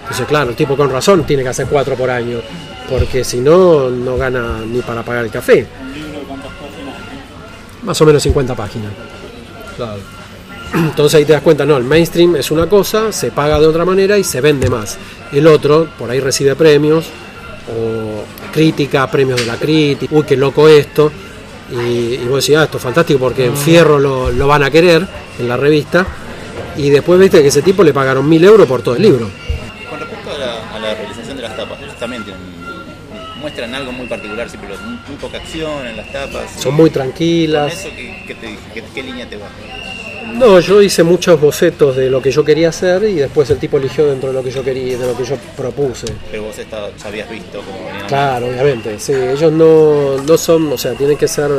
[0.03, 2.39] entonces claro el tipo con razón tiene que hacer cuatro por año
[2.89, 5.67] porque si no no gana ni para pagar el café
[7.83, 8.93] más o menos 50 páginas
[9.77, 10.01] claro
[10.75, 13.85] entonces ahí te das cuenta, no, el mainstream es una cosa, se paga de otra
[13.85, 14.99] manera y se vende más.
[15.33, 17.07] El otro, por ahí recibe premios,
[17.69, 21.13] o crítica, premios de la crítica, uy, qué loco esto.
[21.71, 24.71] Y, y vos decís, ah, esto es fantástico porque en Fierro lo, lo van a
[24.71, 25.07] querer
[25.39, 26.07] en la revista.
[26.77, 29.31] Y después viste que ese tipo le pagaron mil euros por todo el libro.
[29.89, 31.35] Con respecto a la, a la realización
[32.05, 32.43] también tienen,
[33.41, 36.51] muestran algo muy particular, sí, pero muy, muy poca acción en las tapas.
[36.59, 37.73] Son muy Con tranquilas.
[37.73, 38.61] eso, ¿qué, qué te dije?
[38.75, 39.47] ¿Qué, qué línea te va?
[40.33, 43.77] No, yo hice muchos bocetos de lo que yo quería hacer y después el tipo
[43.79, 46.07] eligió dentro de lo que yo quería, de lo que yo propuse.
[46.31, 48.07] Pero vos esta- ya habías visto cómo venían.
[48.09, 51.51] Claro, obviamente, sí, ellos no, no son, o sea, tienen que ser,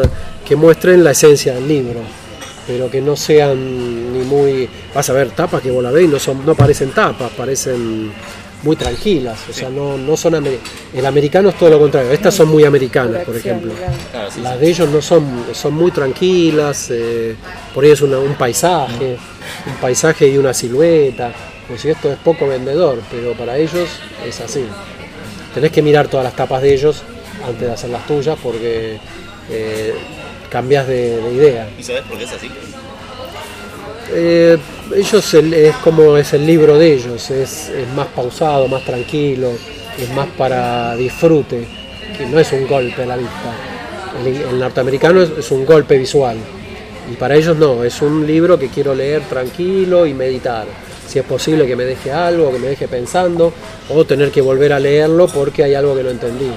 [0.47, 2.01] que muestren la esencia del libro,
[2.67, 6.07] pero que no sean ni muy, vas a ver tapas que vos la ves y
[6.07, 8.11] no, son, no parecen tapas, parecen
[8.65, 10.57] muy tranquilas, o sea, no, no son, amer-
[10.93, 13.71] el americano es todo lo contrario, estas son muy americanas, por ejemplo.
[13.73, 13.93] claro.
[14.11, 17.35] Claro, sí, Las de ellos no son, son muy tranquilas, eh,
[17.73, 19.17] por ahí es una- un paisaje,
[19.67, 21.31] un paisaje y una silueta,
[21.67, 23.87] pues si esto es poco vendedor, pero para ellos
[24.27, 24.65] es así.
[25.53, 27.03] Tenés que mirar todas las tapas de ellos
[27.47, 28.97] antes de hacer las tuyas porque
[29.51, 29.93] eh,
[30.49, 31.69] cambias de, de idea.
[31.77, 32.49] ¿Y sabes por qué es así?
[34.11, 34.57] Eh,
[34.95, 39.51] ellos el- es como es el libro de ellos, es, es más pausado, más tranquilo,
[39.97, 41.65] es más para disfrute,
[42.17, 43.53] que no es un golpe a la vista.
[44.25, 46.37] El, norteamericano es, es un golpe visual
[47.11, 50.65] y para ellos no, es un libro que quiero leer tranquilo y meditar.
[51.07, 53.53] Si es posible que me deje algo, que me deje pensando
[53.93, 56.49] o tener que volver a leerlo porque hay algo que no entendí.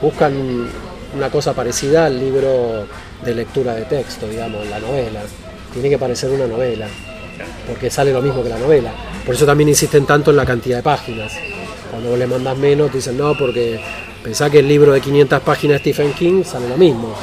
[0.00, 0.68] Buscan
[1.14, 2.86] una cosa parecida al libro
[3.24, 5.20] de lectura de texto, digamos, la novela.
[5.72, 6.86] Tiene que parecer una novela,
[7.66, 8.92] porque sale lo mismo que la novela.
[9.24, 11.32] Por eso también insisten tanto en la cantidad de páginas.
[11.90, 13.80] Cuando vos le mandas menos, dicen no, porque
[14.22, 17.14] pensá que el libro de 500 páginas de Stephen King sale lo mismo.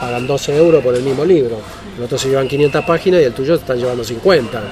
[0.00, 1.60] Pagan 12 euros por el mismo libro.
[1.96, 4.62] Los otros se llevan 500 páginas y el tuyo te están llevando 50.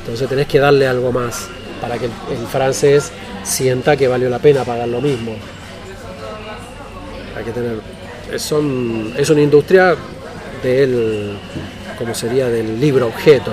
[0.00, 1.48] Entonces tenés que darle algo más
[1.80, 3.12] para que el, francés
[3.42, 5.36] sienta que valió la pena pagar lo mismo.
[7.36, 7.80] Hay que tener.
[8.38, 9.94] Son, es una industria
[10.62, 11.36] del.
[11.98, 12.48] como sería?
[12.48, 13.52] del libro objeto.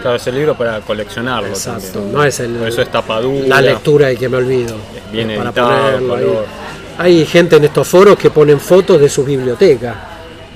[0.00, 1.48] Claro, es el libro para coleccionarlo.
[1.48, 1.88] Exacto.
[1.92, 2.12] también.
[2.12, 3.46] No es el, Por eso es tapadura.
[3.46, 4.76] la lectura y que me olvido.
[5.12, 5.68] bien para editado,
[6.08, 6.26] ponerlo ahí.
[6.98, 9.96] Hay gente en estos foros que ponen fotos de sus bibliotecas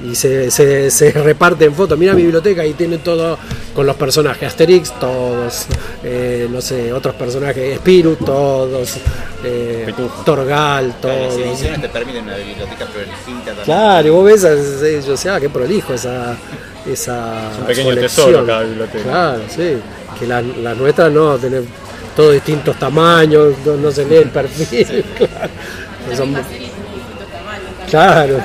[0.04, 1.96] y se, se, se reparten fotos.
[1.98, 3.38] Mira mi biblioteca y tiene todo
[3.74, 4.48] con los personajes.
[4.48, 5.66] Asterix, todos.
[6.02, 7.76] eh, no sé, otros personajes.
[7.78, 8.96] Spirou, todos.
[9.44, 9.92] eh.
[10.24, 11.46] Torgal, Claro, las todos.
[11.46, 13.64] ediciones te permiten una biblioteca prolijita también.
[13.64, 16.36] Claro, y vos ves, yo sé, ah, qué prolijo esa,
[16.86, 18.26] esa Es un pequeño colección.
[18.28, 19.04] tesoro cada biblioteca.
[19.04, 19.76] Claro, sí.
[20.18, 21.62] Que la, la nuestra no, tener
[22.14, 25.04] todos distintos tamaños, no, no se lee el perfil.
[25.16, 26.16] claro.
[26.16, 26.36] Son-
[27.90, 28.40] claro.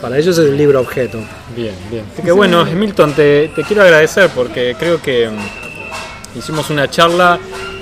[0.00, 1.18] Para ellos es el libro objeto.
[1.56, 2.04] Bien, bien.
[2.12, 7.38] Así que bueno, Milton, te, te quiero agradecer porque creo que mm, hicimos una charla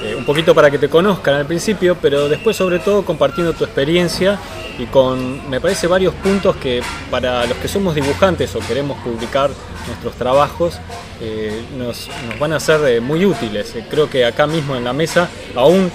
[0.07, 3.65] eh, un poquito para que te conozcan al principio, pero después sobre todo compartiendo tu
[3.65, 4.39] experiencia
[4.79, 6.81] y con, me parece, varios puntos que
[7.11, 9.51] para los que somos dibujantes o queremos publicar
[9.87, 10.79] nuestros trabajos
[11.21, 12.09] eh, nos,
[12.39, 13.75] van a ser eh, muy útiles.
[13.91, 15.91] Creo que acá mismo en la mesa, aún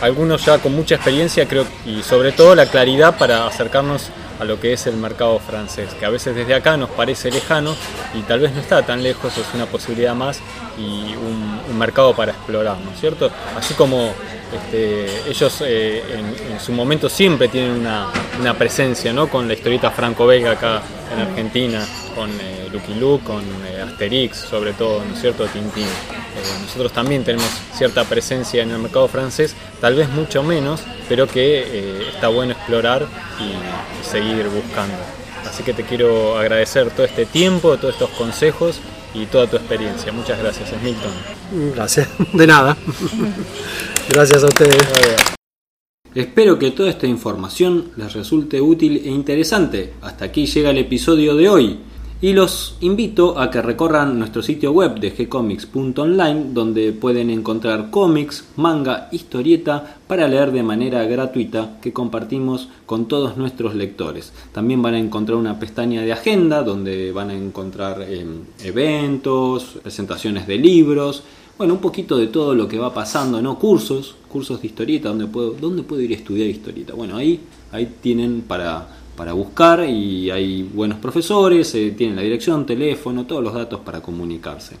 [0.00, 4.10] algunos ya con mucha experiencia creo y sobre todo la claridad para acercarnos
[4.40, 7.76] a lo que es el mercado francés, que a veces desde acá nos parece lejano
[8.14, 10.40] y tal vez no está tan lejos, es una posibilidad más
[10.78, 13.30] y un, un mercado para explorar, ¿no es cierto?
[13.56, 14.12] Así como
[14.52, 18.08] este, ellos eh, en, en su momento siempre tienen una,
[18.40, 19.28] una presencia, ¿no?
[19.28, 20.82] Con la historieta franco-belga acá
[21.14, 25.46] en Argentina, con eh, Lucky Luke, con eh, Asterix, sobre todo, ¿no es cierto?
[25.46, 25.84] Tintín.
[25.84, 31.26] Eh, nosotros también tenemos cierta presencia en el mercado francés, tal vez mucho menos, pero
[31.26, 33.06] que eh, está bueno explorar
[33.40, 34.96] y seguir buscando.
[35.48, 38.80] Así que te quiero agradecer todo este tiempo, todos estos consejos
[39.14, 40.12] y toda tu experiencia.
[40.12, 41.12] Muchas gracias, Milton.
[41.74, 42.08] Gracias.
[42.32, 42.76] De nada.
[44.08, 44.78] Gracias a ustedes.
[46.14, 49.94] Espero que toda esta información les resulte útil e interesante.
[50.02, 51.78] Hasta aquí llega el episodio de hoy.
[52.22, 58.44] Y los invito a que recorran nuestro sitio web de gcomics.online donde pueden encontrar cómics,
[58.56, 64.34] manga, historieta para leer de manera gratuita que compartimos con todos nuestros lectores.
[64.52, 68.26] También van a encontrar una pestaña de agenda donde van a encontrar eh,
[68.64, 71.22] eventos, presentaciones de libros,
[71.56, 73.58] bueno, un poquito de todo lo que va pasando, ¿no?
[73.58, 76.92] Cursos, cursos de historieta, ¿dónde puedo, dónde puedo ir a estudiar historieta?
[76.94, 77.40] Bueno, ahí,
[77.72, 78.88] ahí tienen para,
[79.20, 84.00] para buscar y hay buenos profesores, eh, tienen la dirección, teléfono, todos los datos para
[84.00, 84.78] comunicarse.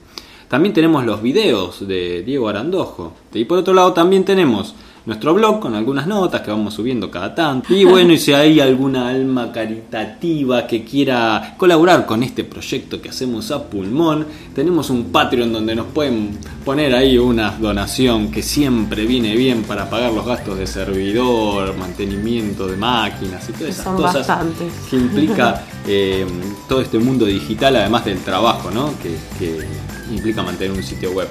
[0.48, 3.12] También tenemos los videos de Diego Arandojo.
[3.34, 4.74] Y por otro lado también tenemos
[5.06, 7.74] nuestro blog con algunas notas que vamos subiendo cada tanto.
[7.74, 13.08] Y bueno, y si hay alguna alma caritativa que quiera colaborar con este proyecto que
[13.08, 19.06] hacemos a pulmón, tenemos un Patreon donde nos pueden poner ahí una donación que siempre
[19.06, 23.96] viene bien para pagar los gastos de servidor, mantenimiento de máquinas y todas esas Son
[23.96, 24.72] cosas bastantes.
[24.90, 26.26] que implica eh,
[26.68, 28.92] todo este mundo digital, además del trabajo, ¿no?
[29.02, 29.66] que, que
[30.14, 31.28] implica mantener un sitio web.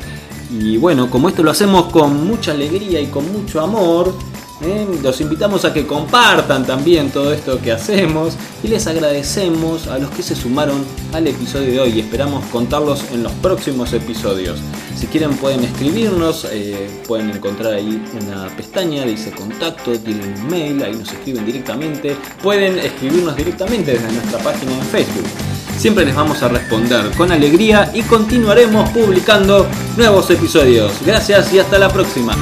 [0.51, 4.15] Y bueno, como esto lo hacemos con mucha alegría y con mucho amor,
[4.61, 4.87] ¿eh?
[5.01, 10.09] los invitamos a que compartan también todo esto que hacemos y les agradecemos a los
[10.09, 14.59] que se sumaron al episodio de hoy esperamos contarlos en los próximos episodios.
[14.95, 20.83] Si quieren pueden escribirnos, eh, pueden encontrar ahí una pestaña, dice contacto, tienen un mail,
[20.83, 25.58] ahí nos escriben directamente, pueden escribirnos directamente desde nuestra página en Facebook.
[25.79, 29.65] Siempre les vamos a responder con alegría y continuaremos publicando
[29.95, 30.91] nuevos episodios.
[31.05, 32.35] Gracias y hasta la próxima.